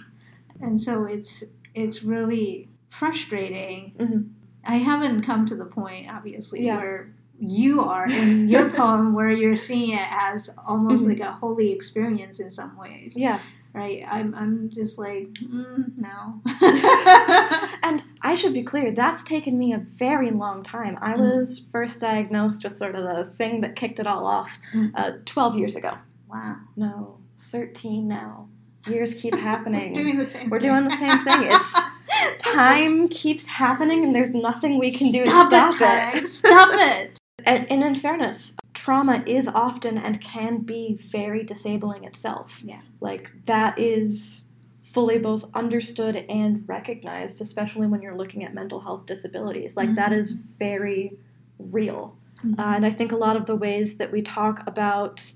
And 0.60 0.80
so 0.80 1.04
it's 1.04 1.44
it's 1.74 2.04
really 2.04 2.68
frustrating. 2.88 3.92
Mhm. 3.98 4.28
I 4.64 4.76
haven't 4.76 5.22
come 5.22 5.44
to 5.46 5.56
the 5.56 5.64
point, 5.66 6.08
obviously, 6.10 6.64
Yeah. 6.64 6.76
where 6.78 7.12
you 7.38 7.80
are 7.82 8.06
in 8.08 8.48
your 8.48 8.70
poem, 8.80 9.12
where 9.12 9.30
you're 9.30 9.56
seeing 9.56 9.90
it 9.94 10.06
as 10.12 10.48
almost 10.66 11.02
Mhm. 11.04 11.08
like 11.08 11.20
a 11.20 11.32
holy 11.32 11.72
experience 11.72 12.38
in 12.38 12.50
some 12.50 12.76
ways 12.78 13.16
Yeah. 13.16 13.40
Right? 13.74 14.04
I'm, 14.08 14.34
I'm 14.34 14.70
just 14.70 14.98
like, 14.98 15.28
mm, 15.42 15.92
no. 15.96 16.40
And 17.82 18.02
I 18.22 18.34
should 18.34 18.54
be 18.54 18.62
clear, 18.62 18.92
that's 18.92 19.22
taken 19.24 19.58
me 19.58 19.72
a 19.74 19.78
very 19.78 20.30
long 20.30 20.62
time. 20.62 20.96
I 21.02 21.12
Mm. 21.14 21.36
was 21.36 21.66
first 21.70 22.00
diagnosed 22.00 22.64
with 22.64 22.76
sort 22.76 22.94
of 22.94 23.02
the 23.04 23.24
thing 23.36 23.60
that 23.60 23.76
kicked 23.76 23.98
it 24.00 24.06
all 24.06 24.26
off 24.26 24.58
Mm. 24.72 24.90
uh, 24.94 25.12
12 25.26 25.58
years 25.58 25.76
ago. 25.76 25.90
wow. 26.28 26.56
No, 26.76 27.18
13 27.38 28.08
now. 28.08 28.48
Years 28.86 29.14
keep 29.14 29.34
happening. 29.50 29.92
We're 29.94 30.02
doing 30.02 30.18
the 30.18 30.26
same 30.26 30.50
We're 30.50 30.60
thing. 30.60 30.70
doing 30.70 30.84
the 30.84 30.96
same 30.96 31.18
thing. 31.18 31.42
It's 31.42 31.78
time 32.38 33.08
keeps 33.08 33.46
happening 33.46 34.04
and 34.04 34.14
there's 34.14 34.30
nothing 34.32 34.78
we 34.78 34.90
can 34.92 35.10
do 35.12 35.24
Stop 35.26 35.50
to 35.50 35.56
it, 35.56 35.72
stop 35.72 36.14
it. 36.14 36.14
time. 36.18 36.26
Stop 36.28 36.68
it. 36.72 37.18
And, 37.44 37.70
and 37.70 37.82
in 37.84 37.94
fairness, 37.94 38.56
trauma 38.84 39.24
is 39.26 39.48
often 39.48 39.96
and 39.96 40.20
can 40.20 40.58
be 40.58 40.94
very 40.94 41.42
disabling 41.42 42.04
itself. 42.04 42.60
Yeah. 42.62 42.82
Like 43.00 43.32
that 43.46 43.78
is 43.78 44.44
fully 44.82 45.16
both 45.16 45.46
understood 45.54 46.16
and 46.28 46.68
recognized, 46.68 47.40
especially 47.40 47.86
when 47.86 48.02
you're 48.02 48.14
looking 48.14 48.44
at 48.44 48.52
mental 48.52 48.80
health 48.80 49.06
disabilities. 49.06 49.74
Like 49.74 49.94
that 49.94 50.12
is 50.12 50.34
very 50.34 51.16
real. 51.58 52.18
Mhm. 52.44 52.58
Uh, 52.58 52.74
and 52.76 52.84
I 52.84 52.90
think 52.90 53.10
a 53.10 53.16
lot 53.16 53.36
of 53.36 53.46
the 53.46 53.56
ways 53.56 53.96
that 53.96 54.12
we 54.12 54.20
talk 54.20 54.62
about 54.66 55.32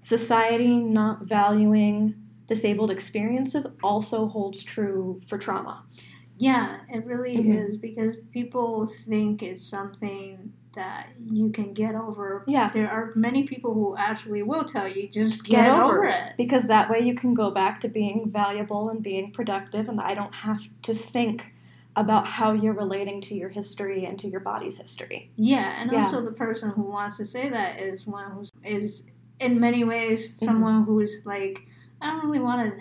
society 0.00 0.74
not 0.74 1.22
valuing 1.22 2.16
disabled 2.48 2.90
experiences 2.90 3.64
also 3.84 4.26
holds 4.26 4.64
true 4.64 5.20
for 5.28 5.38
trauma. 5.38 5.84
Yeah, 6.36 6.80
it 6.88 7.06
really 7.06 7.36
Mhm. 7.36 7.54
is 7.54 7.76
because 7.76 8.16
people 8.32 8.88
think 9.06 9.40
it's 9.40 9.64
something 9.64 10.52
that 10.74 11.10
you 11.30 11.50
can 11.50 11.72
get 11.74 11.94
over. 11.94 12.44
Yeah. 12.46 12.70
There 12.70 12.90
are 12.90 13.12
many 13.14 13.44
people 13.44 13.74
who 13.74 13.96
actually 13.96 14.42
will 14.42 14.64
tell 14.64 14.88
you 14.88 15.08
just 15.08 15.44
Get 15.44 15.64
get, 15.66 15.70
over 15.74 15.82
over, 15.98 16.04
it. 16.04 16.14
it. 16.14 16.32
Because 16.36 16.64
that 16.68 16.88
way 16.90 17.00
you 17.00 17.14
can 17.14 17.34
go 17.34 17.50
back 17.50 17.80
to 17.82 17.88
being 17.88 18.30
valuable 18.30 18.88
and 18.88 19.02
being 19.02 19.32
productive, 19.32 19.88
and 19.88 20.00
I 20.00 20.14
don't 20.14 20.34
have 20.34 20.60
to 20.82 20.94
think 20.94 21.52
about 21.94 22.26
how 22.26 22.52
you're 22.52 22.72
relating 22.72 23.20
to 23.20 23.34
your 23.34 23.50
history 23.50 24.06
and 24.06 24.18
to 24.18 24.26
your 24.26 24.40
body's 24.40 24.78
history. 24.78 25.30
Yeah, 25.36 25.74
and 25.80 25.92
Yeah. 25.92 25.98
also 25.98 26.24
the 26.24 26.32
person 26.32 26.70
who 26.70 26.82
wants 26.82 27.18
to 27.18 27.26
say 27.26 27.50
that 27.50 27.78
is 27.80 28.06
one 28.06 28.30
who 28.32 28.44
is 28.64 29.04
in 29.38 29.60
many 29.60 29.84
ways 29.84 30.30
Mm-hmm. 30.30 30.44
someone 30.46 30.84
who's 30.84 31.20
like, 31.26 31.66
I 32.00 32.10
don't 32.10 32.24
really 32.24 32.40
want 32.40 32.72
to 32.72 32.80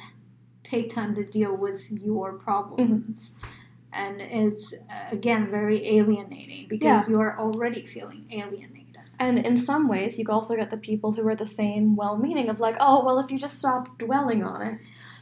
take 0.64 0.94
time 0.94 1.14
to 1.16 1.26
deal 1.26 1.58
with 1.58 1.92
your 1.92 2.34
problems. 2.34 3.32
Mm-hmm. 3.32 3.48
And 3.94 4.22
it's 4.22 4.74
again 5.12 5.50
very 5.50 5.86
alienating 5.86 6.68
because 6.70 6.86
Yeah. 6.86 7.06
you're 7.10 7.39
already 7.39 7.86
feeling 7.86 8.26
alienated. 8.32 8.78
And 9.20 9.38
in 9.38 9.58
some 9.58 9.88
ways, 9.88 10.18
you 10.18 10.26
also 10.30 10.56
get 10.56 10.72
the 10.72 10.78
people 10.78 11.12
who 11.12 11.28
are 11.28 11.36
the 11.36 11.46
same 11.46 11.96
well 11.96 12.18
meaning 12.18 12.50
of 12.50 12.60
like, 12.60 12.76
oh, 12.80 13.04
well, 13.06 13.20
if 13.20 13.32
you 13.32 13.38
just 13.38 13.60
stop 13.60 13.98
dwelling 14.00 14.44
on 14.44 14.62
it, 14.64 14.80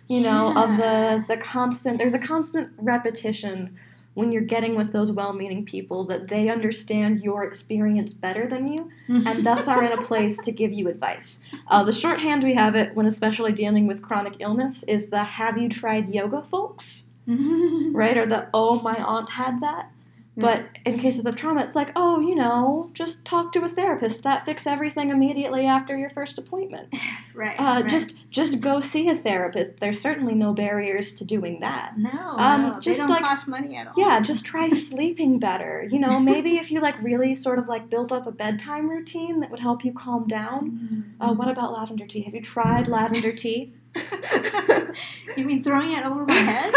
you 0.07 0.21
know, 0.21 0.53
of 0.55 0.77
the, 0.77 1.25
the 1.27 1.35
constant, 1.37 1.97
there's 1.97 2.13
a 2.13 2.19
constant 2.19 2.69
repetition 2.77 3.77
when 4.15 4.31
you're 4.31 4.41
getting 4.41 4.75
with 4.75 4.91
those 4.91 5.11
well 5.11 5.33
meaning 5.33 5.65
people 5.65 6.03
that 6.05 6.27
they 6.29 6.49
understand 6.49 7.21
your 7.21 7.43
experience 7.43 8.13
better 8.13 8.47
than 8.47 8.67
you 8.67 8.89
and 9.07 9.43
thus 9.45 9.67
are 9.67 9.83
in 9.83 9.91
a 9.91 10.01
place 10.01 10.37
to 10.39 10.51
give 10.51 10.71
you 10.73 10.87
advice. 10.87 11.41
Uh, 11.67 11.83
the 11.83 11.91
shorthand 11.91 12.43
we 12.43 12.53
have 12.55 12.75
it 12.75 12.95
when 12.95 13.05
especially 13.05 13.51
dealing 13.51 13.85
with 13.85 14.01
chronic 14.01 14.33
illness 14.39 14.83
is 14.83 15.09
the 15.09 15.23
have 15.23 15.57
you 15.57 15.69
tried 15.69 16.09
yoga 16.13 16.41
folks, 16.41 17.07
right? 17.93 18.17
Or 18.17 18.25
the 18.25 18.47
oh, 18.53 18.79
my 18.81 18.95
aunt 18.95 19.29
had 19.29 19.61
that. 19.61 19.91
But 20.39 20.65
in 20.85 20.97
cases 20.99 21.25
of 21.25 21.35
trauma, 21.35 21.61
it's 21.61 21.75
like, 21.75 21.91
oh, 21.95 22.19
you 22.19 22.35
know, 22.35 22.91
just 22.93 23.25
talk 23.25 23.51
to 23.53 23.63
a 23.63 23.69
therapist. 23.69 24.23
That 24.23 24.45
fix 24.45 24.65
everything 24.67 25.09
immediately 25.09 25.65
after 25.65 25.97
your 25.97 26.09
first 26.09 26.37
appointment. 26.37 26.93
right, 27.35 27.59
Uh, 27.59 27.81
right. 27.81 27.89
Just 27.89 28.13
just 28.29 28.59
go 28.61 28.79
see 28.79 29.09
a 29.09 29.15
therapist. 29.15 29.79
There's 29.79 29.99
certainly 29.99 30.35
no 30.35 30.53
barriers 30.53 31.13
to 31.15 31.25
doing 31.25 31.59
that. 31.61 31.97
no, 31.97 32.09
um, 32.37 32.61
no, 32.61 32.73
just 32.79 32.85
they 32.85 32.95
don't 32.97 33.09
like- 33.09 33.21
cost 33.23 33.47
money 33.47 33.75
at 33.75 33.87
all. 33.87 33.93
Yeah, 33.97 34.19
just 34.19 34.45
try 34.45 34.69
sleeping 34.89 35.39
better. 35.39 35.87
You 35.91 35.99
know, 35.99 36.19
maybe 36.19 36.57
if 36.57 36.71
you 36.71 36.79
like 36.79 37.01
really 37.01 37.35
sort 37.35 37.59
of 37.59 37.67
like 37.67 37.89
built 37.89 38.11
up 38.11 38.27
a 38.27 38.31
bedtime 38.31 38.89
routine 38.89 39.39
that 39.41 39.49
would 39.51 39.59
help 39.59 39.83
you 39.83 39.91
calm 39.93 40.27
down. 40.27 41.13
Uh, 41.19 41.33
what 41.33 41.47
about 41.49 41.73
lavender 41.73 42.05
tea? 42.07 42.21
Have 42.21 42.33
you 42.35 42.41
tried 42.41 42.87
lavender 42.87 43.31
tea? 43.31 43.73
you 45.37 45.43
mean 45.45 45.63
throwing 45.63 45.91
it 45.91 46.05
over 46.05 46.25
my 46.25 46.33
head? 46.35 46.73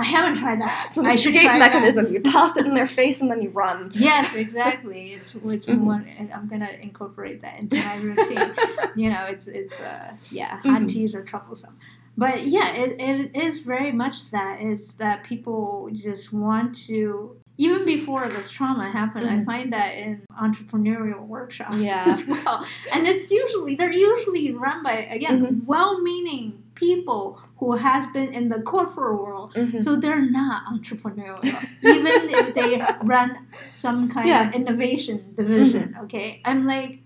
I 0.00 0.04
haven't 0.04 0.36
tried 0.42 0.60
that. 0.62 0.84
It's 0.88 0.96
an 0.96 1.06
I 1.06 1.12
escape 1.14 1.34
try 1.42 1.58
that. 1.58 1.72
mechanism. 1.72 2.12
You 2.12 2.20
toss 2.20 2.56
it 2.56 2.64
in 2.66 2.74
their 2.74 2.86
face 2.86 3.20
and 3.20 3.30
then 3.30 3.40
you 3.42 3.50
run. 3.50 3.90
Yes, 3.94 4.34
exactly. 4.34 5.02
It's, 5.16 5.34
it's 5.34 5.66
Mhm. 5.66 5.80
one, 5.94 6.04
and 6.18 6.32
I'm 6.32 6.46
gonna 6.48 6.70
incorporate 6.88 7.42
that 7.42 7.60
into 7.60 7.76
my 7.76 7.96
routine. 7.96 8.54
you 8.96 9.10
know, 9.10 9.24
it's 9.32 9.46
it's 9.60 9.78
uh 9.80 10.12
yeah, 10.30 10.52
hot 10.62 10.82
Mhm. 10.82 10.88
teas 10.88 11.14
are 11.14 11.22
troublesome. 11.32 11.76
But 12.16 12.36
yeah, 12.46 12.68
it, 12.82 12.90
it 13.00 13.36
is 13.46 13.60
very 13.60 13.92
much 13.92 14.30
that. 14.30 14.60
It's 14.60 14.94
that 14.94 15.24
people 15.24 15.90
just 15.92 16.32
want 16.32 16.68
to 16.88 17.36
even 17.58 17.84
before 17.84 18.26
this 18.26 18.50
trauma 18.50 18.88
happened, 18.90 19.26
I 19.28 19.36
Mhm. 19.36 19.44
find 19.44 19.72
that 19.74 19.90
in 19.94 20.22
entrepreneurial 20.46 21.26
workshops 21.26 21.78
Yeah. 21.90 22.04
as 22.06 22.26
well. 22.26 22.66
And 22.94 23.06
it's 23.06 23.30
usually 23.30 23.74
they're 23.74 23.92
usually 23.92 24.52
run 24.52 24.82
by 24.82 24.92
again 25.16 25.36
Mhm. 25.44 25.64
well-meaning 25.66 26.62
people 26.74 27.38
who 27.60 27.76
has 27.76 28.06
been 28.08 28.32
in 28.32 28.48
the 28.48 28.60
corporate 28.62 29.20
world 29.20 29.52
Mhm. 29.54 29.84
so 29.84 29.94
they're 29.94 30.22
not 30.40 30.64
entrepreneurial, 30.64 31.62
even 31.82 32.28
if 32.30 32.54
they 32.58 32.82
run 33.04 33.46
some 33.70 34.08
kind 34.08 34.26
Yeah. 34.28 34.48
of 34.48 34.54
innovation 34.54 35.32
division. 35.34 35.94
Okay, 36.04 36.40
I'm 36.44 36.66
like 36.66 37.00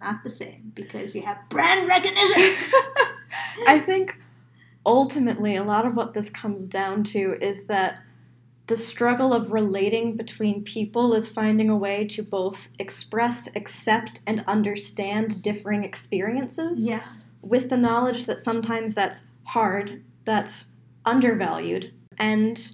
not 0.00 0.22
the 0.22 0.28
same 0.30 0.72
because 0.74 1.14
you 1.14 1.22
have 1.22 1.38
brand 1.48 1.88
recognition. 1.88 2.42
I 3.66 3.78
think 3.78 4.18
ultimately 4.84 5.56
a 5.56 5.64
lot 5.64 5.86
of 5.86 5.96
what 5.96 6.12
this 6.12 6.28
comes 6.28 6.68
down 6.68 7.02
to 7.04 7.36
is 7.40 7.64
that 7.64 8.00
the 8.66 8.76
struggle 8.76 9.32
of 9.32 9.52
relating 9.52 10.16
between 10.16 10.62
people 10.62 11.14
is 11.14 11.28
finding 11.28 11.70
a 11.70 11.76
way 11.76 12.04
to 12.08 12.22
both 12.22 12.68
express, 12.78 13.48
accept, 13.56 14.20
and 14.26 14.44
understand 14.46 15.40
differing 15.40 15.84
experiences 15.84 16.84
yeah, 16.86 17.04
with 17.42 17.70
the 17.70 17.76
knowledge 17.76 18.26
that 18.26 18.40
sometimes 18.40 18.94
that's 18.94 19.22
hard, 19.46 20.04
that's 20.24 20.66
undervalued, 21.04 21.92
and 22.18 22.72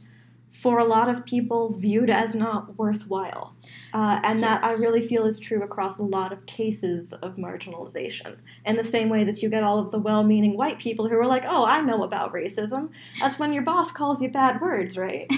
for 0.53 0.79
a 0.79 0.85
lot 0.85 1.09
of 1.09 1.25
people 1.25 1.73
viewed 1.73 2.11
as 2.11 2.35
not 2.35 2.79
worthwhile. 2.79 3.57
Uh, 3.93 4.20
and 4.23 4.43
that 4.43 4.62
I 4.62 4.75
really 4.75 5.09
feel 5.09 5.25
is 5.25 5.39
true 5.39 5.62
across 5.62 5.99
a 5.99 6.05
lot 6.05 6.33
of 6.33 6.45
cases 6.47 7.12
of 7.14 7.37
marginalization. 7.37 8.37
In 8.66 8.77
the 8.77 8.85
same 8.85 9.09
way 9.09 9.25
that 9.25 9.43
you 9.43 9.49
get 9.49 9.64
all 9.64 9.79
of 9.79 9.91
the 9.91 9.99
well 9.99 10.23
meaning 10.23 10.57
white 10.57 10.79
people 10.79 11.09
who 11.09 11.16
are 11.18 11.27
like, 11.27 11.45
oh, 11.47 11.64
I 11.64 11.81
know 11.81 12.05
about 12.05 12.33
racism. 12.33 12.91
That's 13.18 13.39
when 13.39 13.53
your 13.53 13.62
boss 13.62 13.91
calls 13.91 14.23
you 14.23 14.29
bad 14.29 14.61
words, 14.61 14.97
right? 14.97 15.29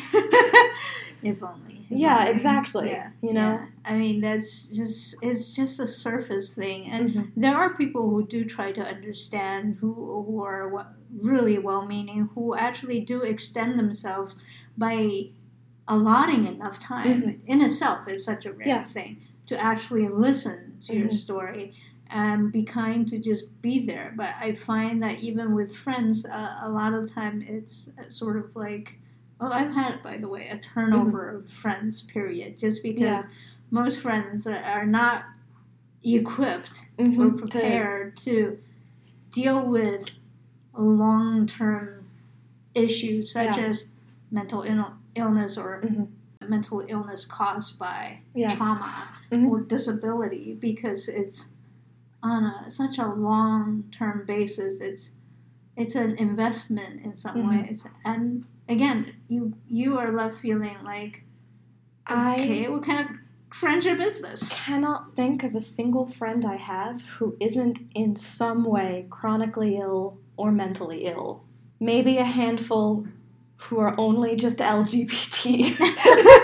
if 1.31 1.43
only. 1.43 1.87
if 1.91 1.99
Yeah, 1.99 2.19
only. 2.21 2.31
exactly. 2.33 2.91
Yeah, 2.91 3.11
You 3.23 3.33
know? 3.33 3.53
yeah. 3.53 3.67
I 3.85 3.97
mean, 3.97 4.21
that's 4.21 4.67
just 4.67 5.17
it's 5.23 5.53
just 5.55 5.81
a 5.81 5.87
surface 5.87 6.51
thing, 6.51 6.87
and 6.91 7.11
Mhm. 7.11 7.31
there 7.37 7.57
are 7.57 7.71
people 7.75 8.11
who 8.11 8.27
do 8.27 8.45
try 8.45 8.73
to 8.73 8.83
understand 8.83 9.79
who 9.81 9.93
who 10.27 10.43
are 10.43 10.87
really 11.33 11.59
well-meaning, 11.59 12.31
who 12.35 12.55
actually 12.55 13.01
do 13.01 13.23
extend 13.23 13.79
themselves 13.79 14.35
by 14.77 15.31
allotting 15.87 16.47
enough 16.47 16.79
time. 16.81 17.41
In 17.47 17.61
itself, 17.61 18.09
is 18.09 18.25
such 18.25 18.47
a 18.47 18.53
rare 18.53 18.59
Mm-hmm. 18.67 18.69
Yeah. 18.69 18.85
thing 18.85 19.21
to 19.47 19.55
actually 19.61 20.09
listen 20.09 20.79
to 20.87 20.95
your 20.97 21.09
Mhm. 21.09 21.13
story 21.27 21.75
and 22.11 22.51
be 22.53 22.63
kind 22.63 23.07
to 23.09 23.19
just 23.19 23.61
be 23.61 23.85
there. 23.87 24.15
But 24.17 24.31
I 24.41 24.55
find 24.55 25.03
that 25.03 25.21
even 25.21 25.55
with 25.55 25.75
friends, 25.75 26.25
uh, 26.25 26.59
a 26.63 26.71
lot 26.71 26.95
of 26.95 27.11
time 27.13 27.43
it's 27.47 27.91
sort 28.09 28.37
of 28.37 28.55
like, 28.57 28.99
oh, 29.45 29.51
I've 29.53 29.73
had, 29.73 30.03
by 30.03 30.19
the 30.19 30.29
way, 30.29 30.49
a 30.49 30.59
turnover 30.59 31.29
of 31.31 31.49
friends. 31.51 32.03
Period. 32.03 32.59
Just 32.59 32.83
because 32.83 33.01
Yeah. 33.03 33.23
most 33.71 34.01
friends 34.01 34.47
are, 34.47 34.87
not 34.87 35.25
equipped 36.03 36.87
or 36.99 37.07
Mhm. 37.07 37.39
prepared 37.39 38.17
to 38.19 38.59
deal 39.33 39.65
with 39.67 40.11
long 40.77 41.47
term 41.47 42.05
issues 42.75 43.33
such 43.33 43.57
Yeah. 43.57 43.65
as 43.67 43.87
mental 44.31 44.63
Ill- 44.63 44.95
illness 45.15 45.57
or 45.57 45.81
Mhm. 45.83 46.09
mental 46.49 46.83
illness 46.89 47.25
caused 47.25 47.79
by 47.79 48.21
Yeah. 48.35 48.55
trauma 48.55 48.93
Mhm. 49.31 49.49
or 49.49 49.61
disability 49.61 50.55
because 50.61 51.09
it's 51.09 51.47
on 52.23 52.45
a, 52.45 52.71
such 52.71 52.99
a 52.99 53.07
long 53.07 53.85
term 53.93 54.25
basis. 54.27 54.81
It's 54.81 55.13
it's 55.77 55.97
an 55.97 56.15
investment 56.17 57.01
in 57.03 57.17
some 57.17 57.37
Mhm. 57.39 57.49
way. 57.49 57.67
It's 57.69 57.85
and 58.05 58.45
again, 58.69 59.15
you 59.29 59.55
you 59.69 59.99
are 59.99 60.11
left 60.13 60.37
feeling 60.39 60.77
like 60.85 61.25
I- 62.07 62.35
okay, 62.35 62.69
what 62.69 62.85
kind 62.85 63.01
of 63.09 63.17
friendship 63.55 64.01
is 64.01 64.21
this? 64.21 64.49
cannot 64.49 65.13
think 65.13 65.43
of 65.45 65.55
a 65.55 65.61
single 65.61 66.07
friend 66.07 66.45
I 66.45 66.57
have 66.57 67.03
who 67.19 67.37
isn't 67.41 67.81
in 67.95 68.17
some 68.17 68.65
way 68.65 69.07
chronically 69.11 69.77
ill 69.77 70.19
or 70.37 70.51
mentally 70.53 71.07
ill. 71.07 71.45
Maybe 71.81 72.19
a 72.19 72.25
handful 72.25 73.07
who 73.57 73.79
are 73.79 73.95
only 73.99 74.37
just 74.37 74.59
LGBT. 74.59 75.77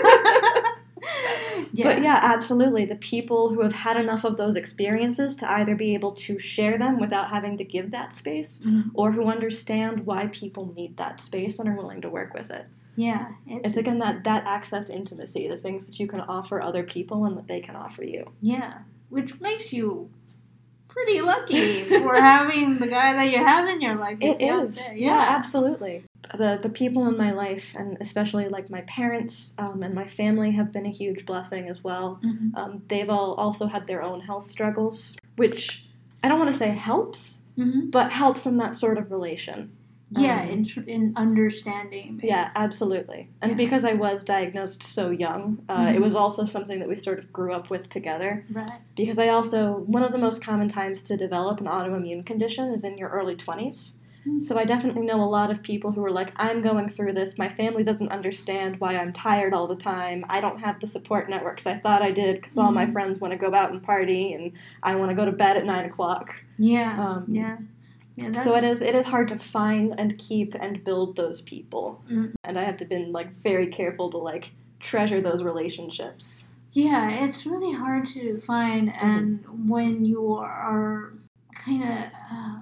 But 1.83 2.01
yeah, 2.01 2.19
absolutely. 2.21 2.85
The 2.85 2.95
people 2.95 3.49
who 3.53 3.61
have 3.61 3.73
had 3.73 3.97
enough 3.97 4.23
of 4.23 4.37
those 4.37 4.55
experiences 4.55 5.35
to 5.37 5.51
either 5.51 5.75
be 5.75 5.93
able 5.93 6.11
to 6.13 6.37
share 6.39 6.77
them 6.77 6.99
without 6.99 7.29
having 7.29 7.57
to 7.57 7.63
give 7.63 7.91
that 7.91 8.13
space, 8.13 8.61
Mhm. 8.65 8.91
or 8.93 9.11
who 9.11 9.25
understand 9.27 10.05
why 10.05 10.27
people 10.27 10.73
need 10.75 10.97
that 10.97 11.21
space 11.21 11.59
and 11.59 11.67
are 11.69 11.75
willing 11.75 12.01
to 12.01 12.09
work 12.09 12.33
with 12.33 12.49
it. 12.51 12.65
Yeah, 12.95 13.29
it's, 13.47 13.67
It's 13.69 13.77
again 13.77 13.99
that 13.99 14.23
that 14.25 14.45
access 14.45 14.89
intimacy, 14.89 15.47
the 15.47 15.55
things 15.57 15.87
that 15.87 15.99
you 15.99 16.07
can 16.07 16.19
offer 16.21 16.61
other 16.61 16.83
people 16.83 17.25
and 17.25 17.37
that 17.37 17.47
they 17.47 17.61
can 17.61 17.75
offer 17.75 18.03
you. 18.03 18.25
yeah, 18.41 18.79
which 19.09 19.39
makes 19.39 19.71
you 19.73 20.09
pretty 20.89 21.21
lucky 21.21 21.83
for 21.85 22.15
having 22.31 22.77
the 22.77 22.87
guy 22.87 23.13
that 23.13 23.31
you 23.31 23.37
have 23.37 23.67
in 23.69 23.79
your 23.79 23.95
life. 23.95 24.17
It 24.19 24.35
if 24.35 24.41
you're 24.41 24.53
out 24.55 24.63
is. 24.65 24.75
there. 24.75 24.95
Yeah. 24.97 25.17
absolutely. 25.37 26.03
The 26.37 26.59
the 26.61 26.69
people 26.69 27.07
in 27.07 27.17
my 27.17 27.31
life, 27.31 27.75
and 27.77 27.97
especially 27.99 28.47
like 28.47 28.69
my 28.69 28.81
parents 28.81 29.53
um, 29.57 29.83
and 29.83 29.93
my 29.93 30.07
family, 30.07 30.51
have 30.51 30.71
been 30.71 30.85
a 30.85 30.91
huge 30.91 31.25
blessing 31.25 31.67
as 31.67 31.83
well. 31.83 32.19
Mhm. 32.23 32.55
Um, 32.55 32.81
they've 32.87 33.09
all 33.09 33.33
also 33.35 33.67
had 33.67 33.87
their 33.87 34.01
own 34.01 34.21
health 34.21 34.49
struggles, 34.49 35.17
which 35.35 35.87
I 36.23 36.27
don't 36.29 36.39
want 36.39 36.51
to 36.51 36.57
say 36.57 36.69
helps, 36.69 37.41
Mhm. 37.57 37.91
but 37.91 38.11
helps 38.11 38.45
in 38.45 38.57
that 38.57 38.75
sort 38.75 38.97
of 38.97 39.11
relation. 39.11 39.71
Yeah, 40.13 40.41
Um, 40.43 40.49
in, 40.49 40.65
tr- 40.65 40.81
in 40.87 41.13
understanding. 41.15 42.15
maybe. 42.17 42.27
Yeah, 42.27 42.49
absolutely. 42.55 43.29
And 43.41 43.51
Yeah. 43.51 43.57
because 43.57 43.85
I 43.85 43.93
was 43.93 44.25
diagnosed 44.25 44.83
so 44.83 45.09
young, 45.09 45.59
uh, 45.69 45.85
Mhm. 45.87 45.95
it 45.95 46.01
was 46.01 46.15
also 46.15 46.45
something 46.45 46.79
that 46.79 46.89
we 46.89 46.97
sort 46.97 47.17
of 47.17 47.31
grew 47.31 47.53
up 47.53 47.69
with 47.69 47.87
together. 47.89 48.45
Right. 48.51 48.69
Because 48.95 49.17
I 49.17 49.29
also, 49.29 49.79
one 49.87 50.03
of 50.03 50.11
the 50.11 50.17
most 50.17 50.43
common 50.43 50.67
times 50.67 51.01
to 51.03 51.15
develop 51.15 51.61
an 51.61 51.67
autoimmune 51.67 52.25
condition 52.25 52.73
is 52.73 52.83
in 52.83 52.97
your 52.97 53.07
early 53.09 53.35
20s. 53.35 53.99
So 54.39 54.57
I 54.57 54.65
definitely 54.65 55.03
know 55.03 55.21
a 55.23 55.25
lot 55.25 55.51
of 55.51 55.63
people 55.63 55.91
who 55.91 56.03
are 56.03 56.11
like, 56.11 56.31
I'm 56.35 56.61
going 56.61 56.89
through 56.89 57.13
this. 57.13 57.37
My 57.37 57.49
family 57.49 57.83
doesn't 57.83 58.11
understand 58.11 58.79
why 58.79 58.97
I'm 58.97 59.13
tired 59.13 59.53
all 59.53 59.67
the 59.67 59.75
time. 59.75 60.25
I 60.29 60.41
don't 60.41 60.59
have 60.59 60.79
the 60.79 60.87
support 60.87 61.29
networks 61.29 61.65
I 61.67 61.77
thought 61.77 62.01
I 62.01 62.11
did 62.11 62.41
because 62.41 62.57
all 62.57 62.71
my 62.71 62.85
Mhm. 62.85 62.93
friends 62.93 63.19
want 63.21 63.31
to 63.33 63.37
go 63.37 63.53
out 63.53 63.71
and 63.71 63.81
party 63.83 64.33
and 64.33 64.53
I 64.83 64.95
want 64.95 65.09
to 65.09 65.15
go 65.15 65.25
to 65.25 65.31
bed 65.31 65.57
at 65.57 65.65
9 65.65 65.85
o'clock. 65.85 66.43
Yeah. 66.57 66.97
Um, 66.97 67.25
yeah. 67.27 67.57
Yeah. 68.15 68.31
So 68.33 68.55
it 68.55 68.63
is 68.63 68.81
it 68.81 68.95
is 68.95 69.05
hard 69.07 69.29
to 69.29 69.37
find 69.37 69.93
and 69.97 70.17
keep 70.17 70.55
and 70.55 70.83
build 70.83 71.15
those 71.15 71.41
people. 71.41 72.03
Mm. 72.09 72.33
And 72.43 72.59
I 72.59 72.63
have 72.63 72.77
to 72.77 72.85
been 72.85 73.11
like 73.11 73.41
very 73.41 73.67
careful 73.67 74.09
to 74.11 74.17
like 74.17 74.51
treasure 74.79 75.21
those 75.21 75.43
relationships. 75.43 76.45
Yeah, 76.71 77.09
it's 77.25 77.45
really 77.45 77.73
hard 77.73 78.07
to 78.09 78.39
find, 78.39 78.89
Mm-hmm. 79.03 79.07
and 79.07 79.69
when 79.69 80.05
you 80.05 80.33
are 80.35 81.13
kind 81.53 81.83
of, 81.83 81.99
um, 82.31 82.60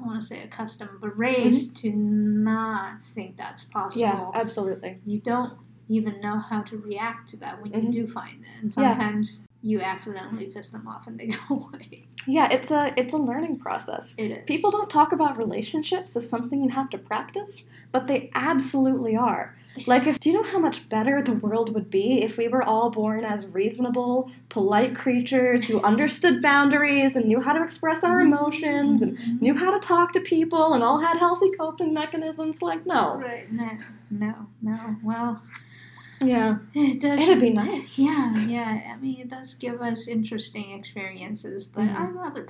I 0.00 0.04
want 0.06 0.20
to 0.20 0.26
say 0.26 0.42
accustomed, 0.42 1.00
but 1.00 1.16
raised 1.18 1.76
to 1.78 1.90
not 1.90 3.04
think 3.04 3.36
that's 3.36 3.64
possible, 3.64 4.04
Mm-hmm. 4.06 4.30
Yeah, 4.36 4.40
absolutely. 4.40 4.98
you 5.04 5.20
don't 5.20 5.54
even 5.88 6.20
know 6.20 6.38
how 6.38 6.62
to 6.62 6.76
react 6.78 7.28
to 7.30 7.36
that 7.38 7.60
when 7.62 7.72
Mhm. 7.72 7.84
you 7.86 7.92
do 7.92 8.06
find 8.06 8.42
it, 8.42 8.62
and 8.62 8.72
Yeah. 8.76 8.92
sometimes 8.92 9.44
you 9.62 9.80
accidentally 9.80 10.46
piss 10.46 10.70
them 10.70 10.86
off 10.86 11.06
and 11.06 11.18
they 11.18 11.26
go 11.48 11.56
away. 11.72 12.06
Yeah, 12.26 12.48
it's 12.52 12.70
a 12.70 12.92
it's 12.96 13.14
a 13.14 13.18
learning 13.18 13.58
process. 13.58 14.14
It 14.18 14.30
is. 14.30 14.44
People 14.46 14.70
don't 14.70 14.90
talk 14.90 15.12
about 15.12 15.38
relationships 15.38 16.14
as 16.14 16.28
something 16.28 16.62
you 16.62 16.68
have 16.70 16.90
to 16.90 16.98
practice, 16.98 17.64
but 17.90 18.06
they 18.06 18.30
absolutely 18.34 19.16
are. 19.16 19.56
Like, 19.86 20.06
if 20.06 20.18
do 20.20 20.30
you 20.30 20.34
know 20.36 20.42
how 20.48 20.58
much 20.58 20.88
better 20.88 21.22
the 21.22 21.32
world 21.32 21.74
would 21.74 21.90
be 21.90 22.22
if 22.22 22.36
we 22.36 22.48
were 22.48 22.62
all 22.62 22.90
born 22.90 23.24
as 23.24 23.46
reasonable, 23.46 24.30
polite 24.48 24.94
creatures 24.94 25.66
who 25.66 25.80
understood 25.82 26.42
boundaries 26.42 27.16
and 27.16 27.26
knew 27.26 27.40
how 27.40 27.52
to 27.52 27.62
express 27.62 28.02
our 28.04 28.20
emotions 28.20 29.02
and 29.02 29.16
Mhm. 29.16 29.40
knew 29.40 29.54
how 29.54 29.70
to 29.78 29.86
talk 29.86 30.12
to 30.14 30.20
people 30.20 30.74
and 30.74 30.82
all 30.82 30.98
had 31.00 31.18
healthy 31.18 31.50
coping 31.58 31.92
mechanisms? 31.94 32.62
Like, 32.62 32.86
no. 32.86 33.16
Right? 33.16 33.50
No, 33.52 33.70
no, 34.10 34.46
no. 34.62 34.96
Well, 35.02 35.42
Yeah, 36.20 36.58
it 36.74 37.00
does. 37.00 37.22
it'd 37.22 37.40
be 37.40 37.50
nice. 37.50 37.98
Yeah, 37.98 38.34
yeah. 38.46 38.94
I 38.94 38.98
mean, 38.98 39.20
it 39.20 39.28
does 39.28 39.54
give 39.54 39.80
us 39.80 40.08
interesting 40.08 40.72
experiences, 40.72 41.64
but 41.64 41.84
Mhm. 41.84 41.96
I'd 41.96 42.14
rather 42.14 42.48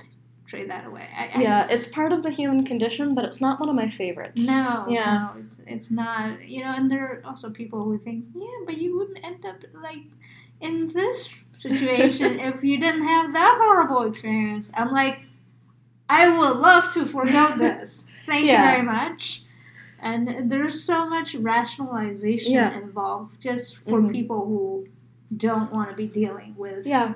trade 0.49 0.69
that 0.69 0.85
away. 0.85 1.07
I, 1.15 1.29
I, 1.35 1.41
Yeah, 1.41 1.67
it's 1.69 1.85
part 1.87 2.11
of 2.11 2.23
the 2.23 2.31
human 2.31 2.65
condition, 2.65 3.13
but 3.15 3.23
it's 3.25 3.39
not 3.39 3.59
one 3.59 3.69
of 3.69 3.75
my 3.75 3.87
favorites. 3.87 4.45
No, 4.47 4.85
Yeah. 4.89 5.29
no, 5.35 5.41
it's 5.41 5.59
it's 5.67 5.91
not. 5.91 6.47
You 6.47 6.63
know, 6.63 6.71
and 6.77 6.89
there 6.91 7.05
are 7.05 7.21
also 7.29 7.49
people 7.49 7.83
who 7.83 7.97
think, 7.97 8.25
yeah, 8.35 8.47
but 8.65 8.77
you 8.77 8.97
wouldn't 8.97 9.23
end 9.23 9.45
up 9.45 9.57
like 9.81 10.05
in 10.59 10.89
this 10.89 11.35
situation 11.53 12.39
if 12.49 12.63
you 12.63 12.79
didn't 12.79 13.05
have 13.07 13.31
that 13.33 13.53
horrible 13.61 14.03
experience. 14.03 14.69
I'm 14.73 14.91
like, 14.91 15.19
I 16.09 16.27
would 16.35 16.57
love 16.57 16.91
to 16.95 17.05
forego 17.05 17.53
this. 17.57 18.05
Thank 18.25 18.45
Yeah. 18.45 18.51
you 18.65 18.71
very 18.71 18.83
much. 18.83 19.43
And 20.01 20.49
there's 20.49 20.81
so 20.83 21.07
much 21.09 21.35
rationalization 21.35 22.53
Yeah. 22.53 22.75
involved 22.77 23.39
just 23.41 23.77
for 23.77 23.99
Mhm. 24.01 24.11
people 24.11 24.45
who 24.45 24.87
don't 25.35 25.71
want 25.71 25.89
to 25.91 25.95
be 25.95 26.07
dealing 26.07 26.55
with 26.57 26.87
Yeah. 26.87 27.13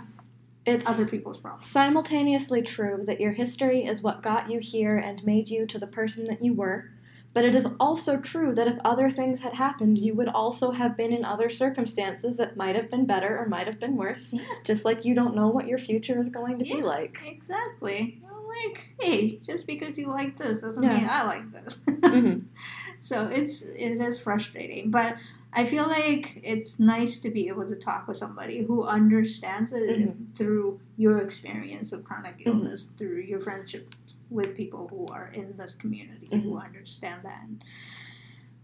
It's 0.65 0.87
other 0.89 1.05
people's 1.05 1.37
problems. 1.37 1.65
simultaneously 1.65 2.61
true 2.61 3.03
that 3.05 3.19
your 3.19 3.31
history 3.33 3.85
is 3.85 4.01
what 4.01 4.23
got 4.23 4.49
you 4.49 4.59
here 4.59 4.97
and 4.97 5.23
made 5.25 5.49
you 5.49 5.65
to 5.67 5.77
the 5.79 5.87
person 5.87 6.25
that 6.25 6.43
you 6.43 6.53
were, 6.53 6.89
but 7.33 7.43
it 7.43 7.53
is 7.55 7.67
also 7.79 8.17
true 8.17 8.53
that 8.55 8.67
if 8.67 8.77
other 8.85 9.09
things 9.09 9.41
had 9.41 9.53
happened, 9.55 9.97
you 9.97 10.13
would 10.13 10.29
also 10.29 10.71
have 10.71 10.95
been 10.95 11.11
in 11.11 11.25
other 11.25 11.49
circumstances 11.49 12.37
that 12.37 12.55
might 12.55 12.75
have 12.75 12.89
been 12.89 13.05
better 13.05 13.37
or 13.37 13.47
might 13.47 13.67
have 13.67 13.79
been 13.79 13.97
worse, 13.97 14.31
Yeah. 14.33 14.41
just 14.63 14.85
like 14.85 15.03
you 15.03 15.13
don't 15.15 15.35
know 15.35 15.49
what 15.49 15.67
your 15.67 15.77
future 15.79 16.19
is 16.19 16.29
going 16.29 16.59
to 16.59 16.63
be 16.65 16.81
like. 16.81 17.17
Exactly. 17.25 18.21
Like, 18.65 18.93
hey, 19.01 19.39
just 19.39 19.65
because 19.67 19.97
you 19.97 20.07
like 20.07 20.37
this 20.37 20.61
doesn't 20.61 20.83
Yeah. 20.83 20.93
mean 20.99 21.07
I 21.09 21.23
like 21.23 21.51
this. 21.51 21.75
Mhm. 22.03 22.43
so 22.99 23.27
it's 23.27 23.63
it 23.63 23.99
is 23.99 24.19
frustrating, 24.19 24.91
but 24.91 25.15
I 25.55 25.65
feel 25.65 25.87
like 25.87 26.39
it's 26.43 26.79
nice 26.79 27.19
to 27.19 27.29
be 27.29 27.47
able 27.47 27.67
to 27.69 27.75
talk 27.75 28.07
with 28.07 28.17
somebody 28.17 28.63
who 28.63 28.83
understands 28.83 29.71
it 29.71 29.99
Mm-hmm. 29.99 30.25
through 30.33 30.79
your 30.97 31.19
experience 31.19 31.91
of 31.93 32.03
chronic 32.03 32.37
Mhm. 32.39 32.47
illness, 32.47 32.85
through 32.97 33.21
your 33.21 33.39
friendships 33.39 33.95
with 34.29 34.57
people 34.57 34.87
who 34.87 35.05
are 35.13 35.27
in 35.33 35.55
this 35.57 35.73
community 35.75 36.27
who 36.31 36.37
Mm-hmm. 36.37 36.57
understand 36.65 37.21
that. 37.23 37.45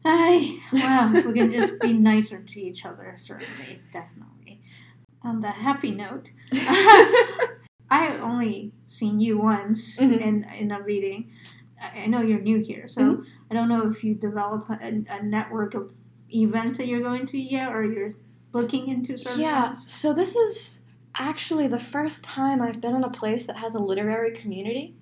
I 0.06 0.60
well, 0.72 1.22
we 1.26 1.34
can 1.34 1.52
just 1.52 1.80
be 1.82 1.94
nicer 2.12 2.40
to 2.42 2.60
each 2.60 2.86
other, 2.86 3.14
certainly, 3.18 3.82
definitely. 3.94 4.62
On 5.22 5.42
the 5.42 5.52
happy 5.52 5.92
note, 5.92 6.32
I 7.92 8.18
only 8.22 8.72
seen 8.88 9.20
you 9.20 9.38
once 9.38 10.00
Mhm. 10.00 10.22
in 10.22 10.44
in 10.58 10.72
a 10.72 10.82
reading. 10.82 11.32
I 11.82 12.08
know 12.08 12.22
you're 12.22 12.40
new 12.42 12.60
here, 12.60 12.88
so 12.88 13.02
Mhm. 13.02 13.26
I 13.52 13.54
don't 13.54 13.70
know 13.70 13.88
if 13.90 14.04
you 14.04 14.16
develop 14.16 14.70
a, 14.70 15.04
a 15.10 15.24
network 15.24 15.74
of 15.76 15.92
events 16.34 16.78
that 16.78 16.88
you're 16.88 17.02
going 17.02 17.26
to 17.28 17.38
yet, 17.38 17.72
or 17.74 17.84
you're 17.84 18.12
looking 18.54 18.88
into 18.88 19.18
certain 19.18 19.42
Yeah, 19.42 19.66
ones. 19.68 19.92
so 19.92 20.14
this 20.14 20.36
is 20.36 20.82
actually 21.16 21.68
the 21.68 21.80
first 21.80 22.24
time 22.24 22.62
I've 22.62 22.82
been 22.82 22.96
in 22.96 23.04
a 23.04 23.10
place 23.10 23.46
that 23.48 23.58
has 23.58 23.76
a 23.76 23.80
literary 23.80 24.32
community. 24.32 24.96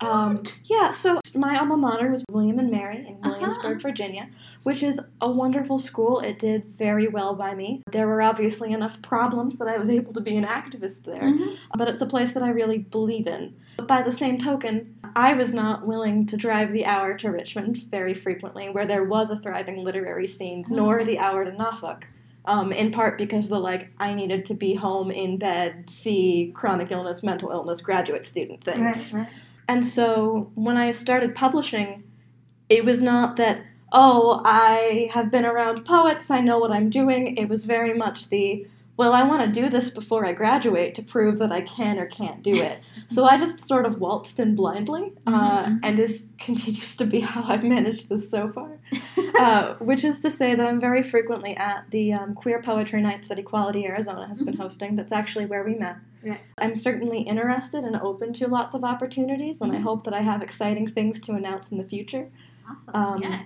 Um, 0.00 0.42
yeah, 0.64 0.90
so 0.90 1.18
my 1.34 1.58
alma 1.58 1.76
mater 1.78 2.10
was 2.10 2.24
William 2.28 2.58
and 2.58 2.70
Mary 2.70 2.96
in 2.98 3.14
Uh-huh. 3.22 3.30
Williamsburg, 3.30 3.80
Virginia, 3.80 4.28
which 4.64 4.82
is 4.82 5.00
a 5.22 5.30
wonderful 5.30 5.78
school. 5.78 6.20
It 6.20 6.38
did 6.38 6.66
very 6.66 7.08
well 7.08 7.34
by 7.34 7.54
me. 7.54 7.80
There 7.90 8.06
were 8.06 8.20
obviously 8.20 8.72
enough 8.72 9.00
problems 9.00 9.56
that 9.58 9.68
I 9.68 9.78
was 9.78 9.88
able 9.88 10.12
to 10.12 10.20
be 10.20 10.36
an 10.36 10.44
activist 10.44 11.04
there, 11.04 11.22
Mhm. 11.22 11.56
but 11.78 11.88
it's 11.88 12.00
a 12.02 12.06
place 12.06 12.32
that 12.32 12.42
I 12.42 12.50
really 12.50 12.78
believe 12.78 13.26
in. 13.26 13.54
But 13.78 13.86
by 13.88 14.02
the 14.02 14.12
same 14.12 14.36
token, 14.38 14.94
I 15.16 15.34
was 15.34 15.54
not 15.54 15.86
willing 15.86 16.26
to 16.26 16.36
drive 16.36 16.72
the 16.72 16.84
hour 16.84 17.14
to 17.18 17.30
Richmond 17.30 17.76
very 17.90 18.14
frequently, 18.14 18.68
where 18.70 18.86
there 18.86 19.04
was 19.04 19.30
a 19.30 19.38
thriving 19.38 19.84
literary 19.84 20.26
scene, 20.26 20.64
nor 20.68 21.04
the 21.04 21.18
hour 21.18 21.44
to 21.44 21.52
Norfolk, 21.52 22.06
Um, 22.46 22.72
in 22.72 22.90
part 22.90 23.16
because 23.16 23.48
the 23.48 23.58
like 23.58 23.90
I 23.98 24.12
needed 24.12 24.44
to 24.46 24.54
be 24.54 24.74
home 24.74 25.10
in 25.10 25.38
bed, 25.38 25.88
see 25.88 26.52
chronic 26.54 26.90
illness, 26.90 27.22
mental 27.22 27.50
illness, 27.50 27.80
graduate 27.80 28.26
student 28.26 28.62
things. 28.62 29.12
Right, 29.14 29.20
right. 29.20 29.28
And 29.66 29.86
so 29.86 30.50
when 30.54 30.76
I 30.76 30.90
started 30.90 31.34
publishing, 31.34 32.02
it 32.68 32.84
was 32.84 33.00
not 33.00 33.36
that, 33.36 33.62
oh, 33.92 34.42
I 34.44 35.08
have 35.14 35.30
been 35.30 35.46
around 35.46 35.86
poets, 35.86 36.30
I 36.30 36.40
know 36.40 36.58
what 36.58 36.70
I'm 36.70 36.90
doing. 36.90 37.36
It 37.38 37.48
was 37.48 37.64
very 37.64 37.94
much 37.94 38.28
the, 38.28 38.66
well, 38.96 39.12
I 39.12 39.24
want 39.24 39.42
to 39.42 39.60
do 39.60 39.68
this 39.68 39.90
before 39.90 40.24
I 40.24 40.32
graduate 40.32 40.94
to 40.94 41.02
prove 41.02 41.38
that 41.38 41.50
I 41.50 41.62
can 41.62 41.98
or 41.98 42.06
can't 42.06 42.42
do 42.42 42.54
it. 42.54 42.78
so 43.08 43.24
I 43.26 43.36
just 43.38 43.60
sort 43.60 43.86
of 43.86 44.00
waltzed 44.00 44.40
in 44.40 44.54
blindly, 44.54 45.12
uh, 45.26 45.64
Mhm. 45.64 45.80
and 45.82 45.98
this 45.98 46.26
continues 46.38 46.96
to 46.96 47.04
be 47.04 47.20
how 47.20 47.44
I've 47.46 47.64
managed 47.64 48.08
this 48.08 48.30
so 48.30 48.48
far. 48.50 48.78
Uh, 49.36 49.74
which 49.80 50.04
is 50.04 50.20
to 50.20 50.30
say 50.30 50.54
that 50.54 50.64
I'm 50.64 50.78
very 50.78 51.02
frequently 51.02 51.56
at 51.56 51.90
the 51.90 52.12
um, 52.12 52.34
Queer 52.34 52.62
Poetry 52.62 53.00
Nights 53.00 53.26
that 53.26 53.38
Equality 53.38 53.84
Arizona 53.84 54.28
has 54.28 54.40
been 54.40 54.54
Mhm. 54.54 54.58
hosting. 54.60 54.94
That's 54.94 55.10
actually 55.10 55.46
where 55.46 55.64
we 55.64 55.74
met. 55.74 55.96
Right. 56.24 56.38
I'm 56.58 56.76
certainly 56.76 57.22
interested 57.22 57.82
and 57.82 57.96
open 57.96 58.32
to 58.34 58.46
lots 58.46 58.74
of 58.74 58.84
opportunities, 58.84 59.60
and 59.60 59.72
I 59.72 59.76
Mhm. 59.78 59.82
hope 59.82 60.04
that 60.04 60.14
I 60.14 60.20
have 60.20 60.40
exciting 60.40 60.86
things 60.88 61.20
to 61.22 61.32
announce 61.32 61.72
in 61.72 61.78
the 61.78 61.84
future. 61.84 62.28
Awesome. 62.70 62.94
Um, 62.94 63.22
yeah. 63.22 63.38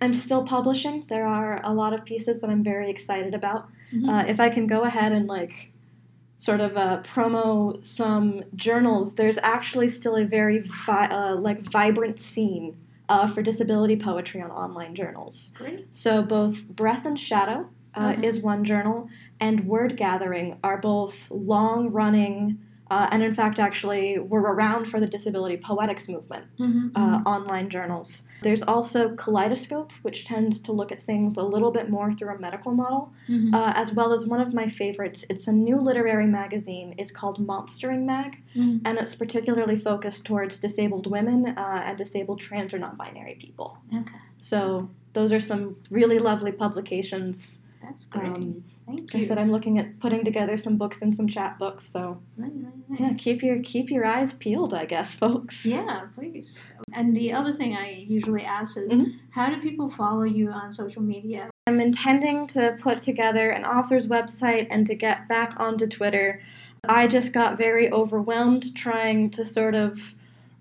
I'm 0.00 0.14
still 0.14 0.42
publishing. 0.44 1.04
There 1.08 1.26
are 1.28 1.60
a 1.62 1.72
lot 1.72 1.92
of 1.94 2.04
pieces 2.04 2.40
that 2.40 2.50
I'm 2.50 2.64
very 2.64 2.90
excited 2.90 3.34
about. 3.34 3.68
Mhm. 3.92 4.08
Uh, 4.08 4.24
if 4.28 4.40
I 4.40 4.48
can 4.48 4.66
go 4.66 4.82
ahead 4.82 5.12
and 5.12 5.26
like 5.26 5.72
sort 6.36 6.60
of 6.60 6.76
uh, 6.76 7.02
promo 7.02 7.82
some 7.84 8.44
journals, 8.56 9.14
there's 9.14 9.38
actually 9.38 9.88
still 9.88 10.16
a 10.16 10.24
very 10.24 10.58
vi- 10.60 11.06
uh, 11.10 11.36
like 11.36 11.60
vibrant 11.62 12.20
scene 12.20 12.76
uh, 13.08 13.26
for 13.26 13.42
disability 13.42 13.96
poetry 13.96 14.40
on 14.42 14.50
online 14.50 14.94
journals. 14.94 15.52
Great. 15.54 15.86
So 15.94 16.22
both 16.22 16.66
Breath 16.68 17.06
and 17.06 17.18
Shadow 17.18 17.68
uh, 17.94 18.12
Mhm. 18.12 18.24
is 18.24 18.40
one 18.42 18.64
journal, 18.64 19.08
and 19.40 19.66
Word 19.66 19.96
Gathering 19.96 20.58
are 20.64 20.78
both 20.78 21.30
long 21.30 21.90
running. 21.90 22.58
Uh, 22.94 23.08
and 23.10 23.22
in 23.24 23.34
fact, 23.34 23.58
actually, 23.58 24.18
were 24.20 24.40
around 24.54 24.82
for 24.90 24.98
the 25.00 25.06
disability 25.16 25.56
poetics 25.56 26.06
movement 26.08 26.44
Mm-hmm. 26.64 26.88
uh, 27.00 27.16
online 27.34 27.68
journals. 27.76 28.10
There's 28.46 28.62
also 28.62 29.00
Kaleidoscope, 29.16 29.90
which 30.06 30.18
tends 30.32 30.60
to 30.66 30.70
look 30.78 30.92
at 30.92 31.02
things 31.02 31.36
a 31.36 31.42
little 31.54 31.72
bit 31.78 31.86
more 31.96 32.12
through 32.12 32.32
a 32.36 32.38
medical 32.38 32.72
model, 32.82 33.02
Mhm. 33.28 33.52
uh, 33.58 33.72
as 33.82 33.88
well 33.98 34.10
as 34.16 34.26
one 34.34 34.40
of 34.46 34.50
my 34.60 34.66
favorites. 34.82 35.20
It's 35.32 35.48
a 35.48 35.52
new 35.68 35.78
literary 35.88 36.26
magazine. 36.42 36.88
It's 37.00 37.10
called 37.20 37.36
Monstering 37.50 38.02
Mag, 38.06 38.32
Mhm. 38.54 38.82
and 38.86 38.94
it's 39.02 39.16
particularly 39.16 39.76
focused 39.90 40.24
towards 40.24 40.60
disabled 40.60 41.06
women 41.16 41.38
uh, 41.64 41.82
and 41.86 41.98
disabled 41.98 42.38
trans 42.46 42.72
or 42.74 42.78
non 42.78 42.94
binary 43.02 43.36
people. 43.44 43.68
Okay. 44.00 44.20
So, 44.38 44.88
those 45.14 45.32
are 45.32 45.40
some 45.52 45.64
really 45.90 46.18
lovely 46.30 46.52
publications. 46.52 47.60
That's 47.84 48.04
great. 48.06 48.26
Um, 48.26 48.64
Thank 48.86 49.12
like 49.14 49.22
I 49.22 49.26
said 49.26 49.38
I'm 49.38 49.50
looking 49.50 49.78
at 49.78 49.98
putting 50.00 50.24
together 50.24 50.56
some 50.56 50.76
books 50.76 51.00
and 51.02 51.14
some 51.14 51.26
chapbooks, 51.28 51.82
so 51.82 52.20
Right, 52.36 52.50
right, 52.54 52.72
right. 52.88 53.00
yeah, 53.00 53.12
keep 53.16 53.42
your 53.42 53.60
keep 53.62 53.90
your 53.90 54.04
eyes 54.04 54.32
peeled, 54.34 54.74
I 54.74 54.84
guess, 54.84 55.14
folks. 55.24 55.64
Yeah, 55.64 56.02
please. 56.14 56.66
And 56.94 57.14
the 57.14 57.32
other 57.32 57.52
thing 57.52 57.74
I 57.74 58.04
usually 58.08 58.42
ask 58.44 58.76
is, 58.76 58.92
Mhm. 58.92 59.14
how 59.30 59.48
do 59.50 59.60
people 59.60 59.88
follow 59.90 60.24
you 60.24 60.50
on 60.50 60.72
social 60.72 61.02
media? 61.02 61.50
I'm 61.66 61.80
intending 61.80 62.46
to 62.48 62.76
put 62.80 62.98
together 62.98 63.50
an 63.50 63.64
author's 63.64 64.06
website 64.06 64.66
and 64.70 64.86
to 64.86 64.94
get 64.94 65.28
back 65.28 65.54
onto 65.58 65.86
Twitter. 65.86 66.40
I 66.86 67.06
just 67.06 67.32
got 67.32 67.56
very 67.56 67.90
overwhelmed 67.90 68.74
trying 68.74 69.30
to 69.30 69.46
sort 69.46 69.74
of 69.74 70.14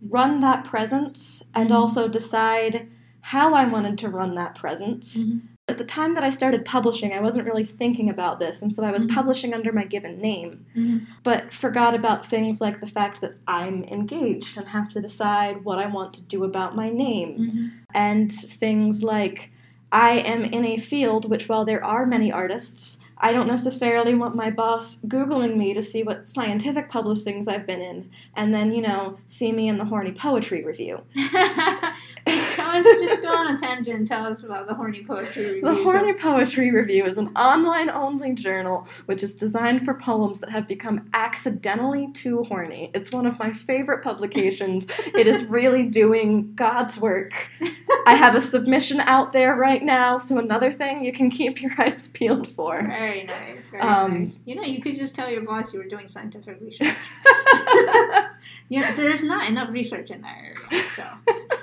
run 0.10 0.40
that 0.42 0.64
presence 0.66 1.44
and 1.54 1.70
Mhm. 1.70 1.76
also 1.76 2.08
decide 2.08 2.88
how 3.20 3.54
I 3.54 3.66
wanted 3.66 3.98
to 4.00 4.10
run 4.10 4.36
that 4.36 4.56
presence. 4.56 5.18
Mhm. 5.24 5.42
At 5.70 5.78
the 5.78 5.86
time 5.86 6.14
that 6.16 6.26
I 6.26 6.30
started 6.30 6.66
publishing, 6.66 7.14
I 7.14 7.22
wasn't 7.22 7.46
really 7.46 7.64
thinking 7.64 8.10
about 8.10 8.38
this, 8.38 8.62
and 8.62 8.74
so 8.74 8.84
I 8.84 8.92
was 8.92 9.06
Mhm. 9.06 9.14
publishing 9.16 9.54
under 9.54 9.72
my 9.72 9.86
given 9.86 10.20
name, 10.20 10.66
Mhm. 10.76 11.08
but 11.24 11.54
forgot 11.54 11.96
about 11.96 12.26
things 12.26 12.60
like 12.60 12.82
the 12.82 12.86
fact 12.86 13.22
that 13.22 13.36
I'm 13.48 13.86
engaged 13.86 14.58
and 14.58 14.68
have 14.68 14.90
to 14.90 15.00
decide 15.00 15.64
what 15.64 15.80
I 15.80 15.86
want 15.86 16.14
to 16.16 16.22
do 16.22 16.44
about 16.44 16.76
my 16.76 16.90
name 16.90 17.38
Mhm. 17.38 17.72
and 17.94 18.30
things 18.30 19.04
like 19.04 19.52
I 19.90 20.16
am 20.20 20.44
in 20.44 20.66
a 20.66 20.76
field 20.76 21.30
which, 21.30 21.48
while 21.48 21.64
there 21.64 21.84
are 21.84 22.06
many 22.06 22.30
artists, 22.30 23.00
I 23.24 23.32
don't 23.32 23.48
necessarily 23.48 24.14
want 24.16 24.36
my 24.36 24.50
boss 24.50 24.98
Googling 25.08 25.56
me 25.56 25.74
to 25.74 25.82
see 25.82 26.04
what 26.04 26.28
scientific 26.28 26.92
publishings 26.92 27.48
I've 27.48 27.66
been 27.66 27.82
in, 27.82 28.12
and 28.36 28.54
then, 28.54 28.74
you 28.74 28.82
know, 28.82 29.18
see 29.28 29.54
me 29.54 29.70
in 29.70 29.78
the 29.78 29.86
horny 29.86 30.12
poetry 30.12 30.64
review. 30.64 31.02
Tell 32.54 32.70
us, 32.70 32.86
just 33.02 33.22
go 33.22 33.36
on 33.36 33.54
a 33.54 33.58
tangent 33.58 33.98
and 33.98 34.08
tell 34.08 34.26
us 34.26 34.44
about 34.44 34.68
the 34.68 34.74
Horny 34.74 35.04
Poetry 35.04 35.46
review. 35.46 35.62
The 35.62 35.84
Horny 35.84 36.14
Poetry 36.14 36.72
Review 36.72 37.06
is 37.06 37.18
an 37.18 37.36
online 37.36 37.90
only 37.90 38.34
journal 38.34 38.88
which 39.06 39.24
is 39.24 39.36
designed 39.36 39.84
for 39.84 39.96
poems 39.96 40.40
that 40.40 40.50
have 40.50 40.68
become 40.68 41.10
accidentally 41.14 42.12
too 42.14 42.44
horny. 42.44 42.92
It's 42.94 43.12
one 43.12 43.26
of 43.26 43.40
my 43.40 43.52
favorite 43.54 44.04
publications. 44.04 44.88
it 45.14 45.28
is 45.28 45.44
really 45.50 45.84
doing 45.84 46.54
God's 46.56 47.00
work. 47.00 47.34
I 48.06 48.16
have 48.16 48.36
a 48.36 48.42
submission 48.42 49.00
out 49.02 49.32
there 49.32 49.56
right 49.56 49.84
now, 49.84 50.18
so 50.18 50.38
another 50.38 50.72
thing 50.72 51.04
you 51.04 51.14
can 51.14 51.30
keep 51.30 51.62
your 51.62 51.72
eyes 51.78 52.08
peeled 52.10 52.48
for. 52.48 52.82
Very 52.82 53.24
nice, 53.24 53.68
very 53.68 53.82
Um, 53.84 54.22
nice. 54.22 54.40
You 54.46 54.56
know, 54.56 54.64
you 54.64 54.82
could 54.82 54.96
just 54.98 55.16
tell 55.16 55.30
your 55.30 55.42
boss 55.42 55.74
you 55.74 55.80
were 55.80 55.88
doing 55.88 56.08
scientific 56.08 56.60
research. 56.62 56.88
you 58.70 58.82
know, 58.82 58.92
there's 58.96 59.24
not 59.24 59.50
enough 59.50 59.70
research 59.72 60.12
in 60.12 60.22
that 60.22 60.38
area, 60.42 60.84
so. 60.90 61.04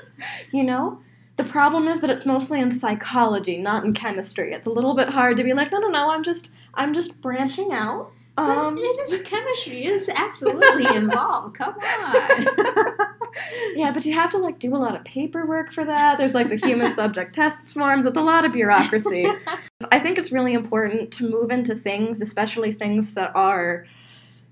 you 0.53 0.64
know, 0.64 1.01
the 1.36 1.45
problem 1.45 1.88
is 1.88 2.01
that 2.01 2.11
it's 2.11 2.26
mostly 2.26 2.61
in 2.61 2.70
psychology, 2.70 3.57
not 3.59 3.84
in 3.84 3.95
chemistry. 3.95 4.53
It's 4.53 4.66
a 4.66 4.70
little 4.70 4.95
bit 4.95 5.09
hard 5.09 5.36
to 5.38 5.45
be 5.45 5.53
like, 5.55 5.72
no, 5.72 5.78
no, 5.78 5.88
no, 5.88 6.11
I'm 6.11 6.22
just, 6.22 6.51
I'm 6.74 6.95
just 6.95 7.20
branching 7.20 7.72
out. 7.72 8.11
But 8.36 8.57
Um, 8.57 8.78
it 8.78 9.11
is 9.11 9.22
chemistry. 9.22 9.84
It 9.84 9.91
is 9.91 10.09
absolutely 10.09 10.95
involved. 10.97 11.57
Come 11.57 11.74
on. 11.74 12.47
Yeah, 13.81 13.91
but 13.93 14.05
you 14.05 14.12
have 14.12 14.28
to 14.31 14.37
like 14.39 14.59
do 14.59 14.76
a 14.76 14.76
lot 14.76 14.95
of 14.95 15.03
paperwork 15.05 15.72
for 15.72 15.87
that. 15.87 16.18
There's 16.18 16.35
like 16.35 16.51
the 16.51 16.57
human 16.57 16.95
subject 17.01 17.35
test 17.35 17.72
forms. 17.72 18.05
It's 18.05 18.18
a 18.18 18.22
lot 18.22 18.45
of 18.45 18.53
bureaucracy. 18.53 19.26
I 19.91 19.99
think 19.99 20.18
it's 20.18 20.31
really 20.31 20.53
important 20.53 21.11
to 21.14 21.26
move 21.28 21.51
into 21.51 21.74
things, 21.74 22.20
especially 22.20 22.72
things 22.72 23.14
that 23.14 23.35
are 23.35 23.87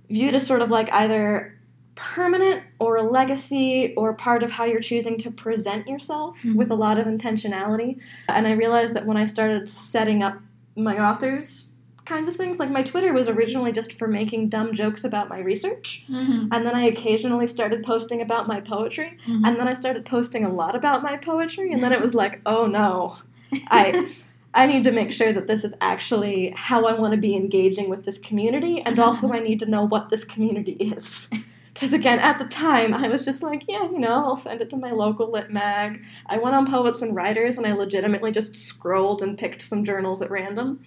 viewed 0.09 0.35
as 0.35 0.47
sort 0.47 0.62
of 0.62 0.70
like 0.70 0.91
either 0.93 1.55
permanent 1.95 2.62
or 2.79 2.97
a 2.97 3.03
legacy 3.03 3.93
or 3.99 4.14
part 4.14 4.43
of 4.43 4.51
how 4.51 4.64
you're 4.64 4.81
choosing 4.81 5.18
to 5.18 5.31
present 5.31 5.87
yourself 5.87 6.41
Mhm. 6.43 6.55
with 6.55 6.70
a 6.70 6.74
lot 6.74 6.99
of 6.99 7.07
intentionality. 7.07 7.99
And 8.31 8.47
I 8.47 8.53
realized 8.53 8.95
that 8.95 9.05
when 9.05 9.18
I 9.18 9.26
started 9.26 9.68
setting 9.68 10.22
up 10.22 10.39
my 10.74 10.99
authors 10.99 11.68
kinds 12.09 12.28
of 12.28 12.36
things, 12.36 12.59
like 12.59 12.70
my 12.70 12.82
Twitter 12.82 13.12
was 13.12 13.28
originally 13.28 13.72
just 13.72 13.92
for 13.98 14.09
making 14.09 14.48
dumb 14.48 14.72
jokes 14.74 15.04
about 15.04 15.28
my 15.28 15.38
research. 15.38 16.04
Mhm, 16.11 16.48
And 16.52 16.61
then 16.66 16.74
I 16.74 16.82
occasionally 16.92 17.46
started 17.46 17.82
posting 17.82 18.20
about 18.22 18.48
my 18.48 18.61
poetry. 18.61 19.11
mhm. 19.26 19.42
And 19.46 19.59
then 19.59 19.68
I 19.68 19.74
started 19.74 20.04
posting 20.04 20.44
a 20.44 20.52
lot 20.61 20.74
about 20.74 21.02
my 21.02 21.16
poetry. 21.16 21.72
And 21.72 21.82
then 21.82 21.92
it 21.92 22.00
was 22.00 22.14
like, 22.14 22.40
oh 22.46 22.66
no, 22.66 23.16
I 23.70 24.09
I 24.54 24.66
need 24.66 24.84
to 24.84 24.92
make 24.92 25.12
sure 25.12 25.32
that 25.32 25.46
this 25.46 25.62
is 25.62 25.74
actually 25.92 26.52
how 26.56 26.86
I 26.86 26.94
want 26.94 27.12
to 27.12 27.18
be 27.28 27.36
engaging 27.36 27.88
with 27.90 28.04
this 28.06 28.18
community, 28.18 28.80
and 28.80 28.98
also 28.98 29.30
I 29.32 29.40
need 29.40 29.61
to 29.61 29.66
know 29.74 29.84
what 29.86 30.09
this 30.09 30.24
community 30.24 30.72
is. 30.72 31.28
Because 31.74 31.92
again, 31.92 32.18
at 32.18 32.40
the 32.40 32.44
time, 32.44 32.92
I 32.92 33.06
was 33.06 33.24
just 33.24 33.40
like, 33.40 33.62
yeah, 33.68 33.84
you 33.84 34.00
know, 34.00 34.24
I'll 34.24 34.36
send 34.36 34.61
it 34.61 34.68
to 34.70 34.76
my 34.76 34.90
local 34.90 35.30
lit 35.30 35.48
mag. 35.52 36.02
I 36.26 36.36
went 36.36 36.56
on 36.56 36.66
Poets 36.66 37.02
and 37.02 37.14
Writers, 37.14 37.56
and 37.56 37.64
I 37.68 37.72
legitimately 37.72 38.32
just 38.32 38.56
scrolled 38.56 39.22
and 39.22 39.38
picked 39.38 39.62
some 39.62 39.84
journals 39.84 40.20
at 40.20 40.28
random. 40.28 40.80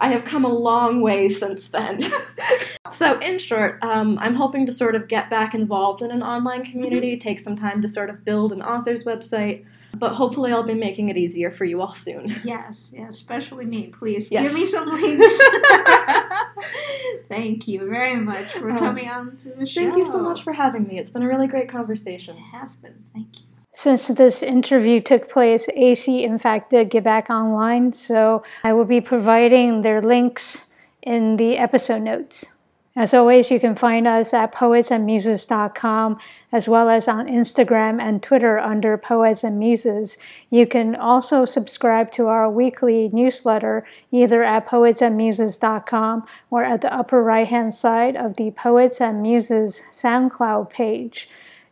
I 0.00 0.08
have 0.08 0.24
come 0.24 0.44
a 0.44 0.48
long 0.52 1.00
way 1.00 1.28
since 1.28 1.68
then. 1.68 2.08
so, 2.90 3.18
in 3.18 3.38
short, 3.38 3.82
um, 3.82 4.16
I'm 4.20 4.34
hoping 4.36 4.64
to 4.66 4.72
sort 4.72 4.94
of 4.94 5.08
get 5.08 5.28
back 5.28 5.54
involved 5.54 6.02
in 6.02 6.10
an 6.12 6.22
online 6.22 6.64
community, 6.64 7.16
take 7.18 7.40
some 7.40 7.56
time 7.56 7.82
to 7.82 7.88
sort 7.88 8.08
of 8.08 8.24
build 8.24 8.52
an 8.52 8.62
author's 8.62 9.02
website, 9.04 9.64
but 9.96 10.14
hopefully, 10.14 10.52
I'll 10.52 10.62
be 10.62 10.74
making 10.74 11.08
it 11.08 11.16
easier 11.16 11.50
for 11.50 11.64
you 11.64 11.80
all 11.80 11.94
soon. 11.94 12.32
Yes, 12.44 12.92
yes, 12.96 13.10
especially 13.16 13.66
me. 13.66 13.88
Please 13.88 14.30
Yes. 14.30 14.42
give 14.44 14.54
me 14.54 14.66
some 14.66 14.88
links. 15.00 15.40
Thank 17.28 17.66
you 17.66 17.88
very 17.90 18.16
much 18.16 18.52
for 18.52 18.70
Oh. 18.70 18.78
coming 18.78 19.08
on 19.08 19.36
to 19.38 19.48
the 19.50 19.66
show. 19.66 19.80
Thank 19.82 19.96
you 19.96 20.04
so 20.04 20.20
much 20.22 20.42
for 20.44 20.52
having 20.52 20.86
me. 20.86 20.98
It's 20.98 21.10
been 21.10 21.22
a 21.22 21.28
really 21.28 21.48
great 21.48 21.68
conversation. 21.68 22.36
It 22.36 22.56
has 22.56 22.76
been. 22.76 23.04
Thank 23.12 23.40
you. 23.40 23.46
Since 23.78 24.08
this 24.08 24.42
interview 24.42 25.00
took 25.00 25.28
place, 25.28 25.68
AC 25.72 26.24
in 26.24 26.40
fact 26.40 26.70
did 26.70 26.90
get 26.90 27.04
back 27.04 27.30
online, 27.30 27.92
so 27.92 28.42
I 28.64 28.72
will 28.72 28.84
be 28.84 29.00
providing 29.00 29.82
their 29.82 30.02
links 30.02 30.66
in 31.00 31.36
the 31.36 31.56
episode 31.58 32.02
notes. 32.02 32.44
As 32.96 33.14
always, 33.14 33.52
you 33.52 33.60
can 33.60 33.76
find 33.76 34.08
us 34.08 34.34
at 34.34 34.52
poetsandmuses.com 34.52 36.18
as 36.50 36.68
well 36.68 36.88
as 36.88 37.06
on 37.06 37.28
Instagram 37.28 38.02
and 38.02 38.20
Twitter 38.20 38.58
under 38.58 38.98
Poets 38.98 39.44
and 39.44 39.60
Muses. 39.60 40.18
You 40.50 40.66
can 40.66 40.96
also 40.96 41.44
subscribe 41.44 42.10
to 42.14 42.26
our 42.26 42.50
weekly 42.50 43.10
newsletter 43.12 43.84
either 44.10 44.42
at 44.42 44.66
poetsandmuses.com 44.66 46.26
or 46.50 46.64
at 46.64 46.80
the 46.80 46.92
upper 46.92 47.22
right 47.22 47.46
hand 47.46 47.74
side 47.74 48.16
of 48.16 48.34
the 48.34 48.50
Poets 48.50 49.00
and 49.00 49.22
Muses 49.22 49.80
SoundCloud 49.94 50.68
page. 50.68 51.28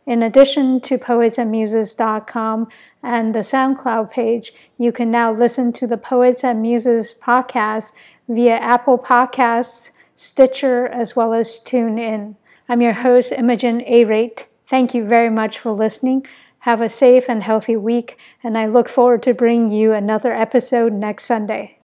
In 0.07 0.23
addition 0.23 0.79
to 0.81 0.97
poetsandmuses.com 0.97 2.69
and 3.03 3.35
the 3.35 3.39
SoundCloud 3.39 4.09
page, 4.09 4.53
you 4.77 4.93
can 4.93 5.11
now 5.11 5.33
listen 5.33 5.73
to 5.73 5.85
the 5.85 5.97
Poets 5.97 6.45
and 6.45 6.61
Muses 6.61 7.13
podcast 7.21 7.91
via 8.29 8.55
Apple 8.55 8.97
Podcasts, 8.97 9.91
Stitcher, 10.15 10.87
as 10.87 11.17
well 11.17 11.33
as 11.33 11.59
TuneIn. 11.59 12.37
I'm 12.69 12.81
your 12.81 12.93
host, 12.93 13.33
Imogen 13.33 13.83
A. 13.85 14.05
Rate. 14.05 14.47
Thank 14.69 14.93
you 14.93 15.03
very 15.03 15.29
much 15.29 15.59
for 15.59 15.71
listening. 15.71 16.25
Have 16.59 16.79
a 16.79 16.89
safe 16.89 17.25
and 17.27 17.43
healthy 17.43 17.75
week, 17.75 18.17
and 18.41 18.57
I 18.57 18.65
look 18.67 18.87
forward 18.87 19.23
to 19.23 19.33
bringing 19.33 19.67
you 19.67 19.91
another 19.91 20.33
episode 20.33 20.93
next 20.93 21.25
Sunday. 21.25 21.76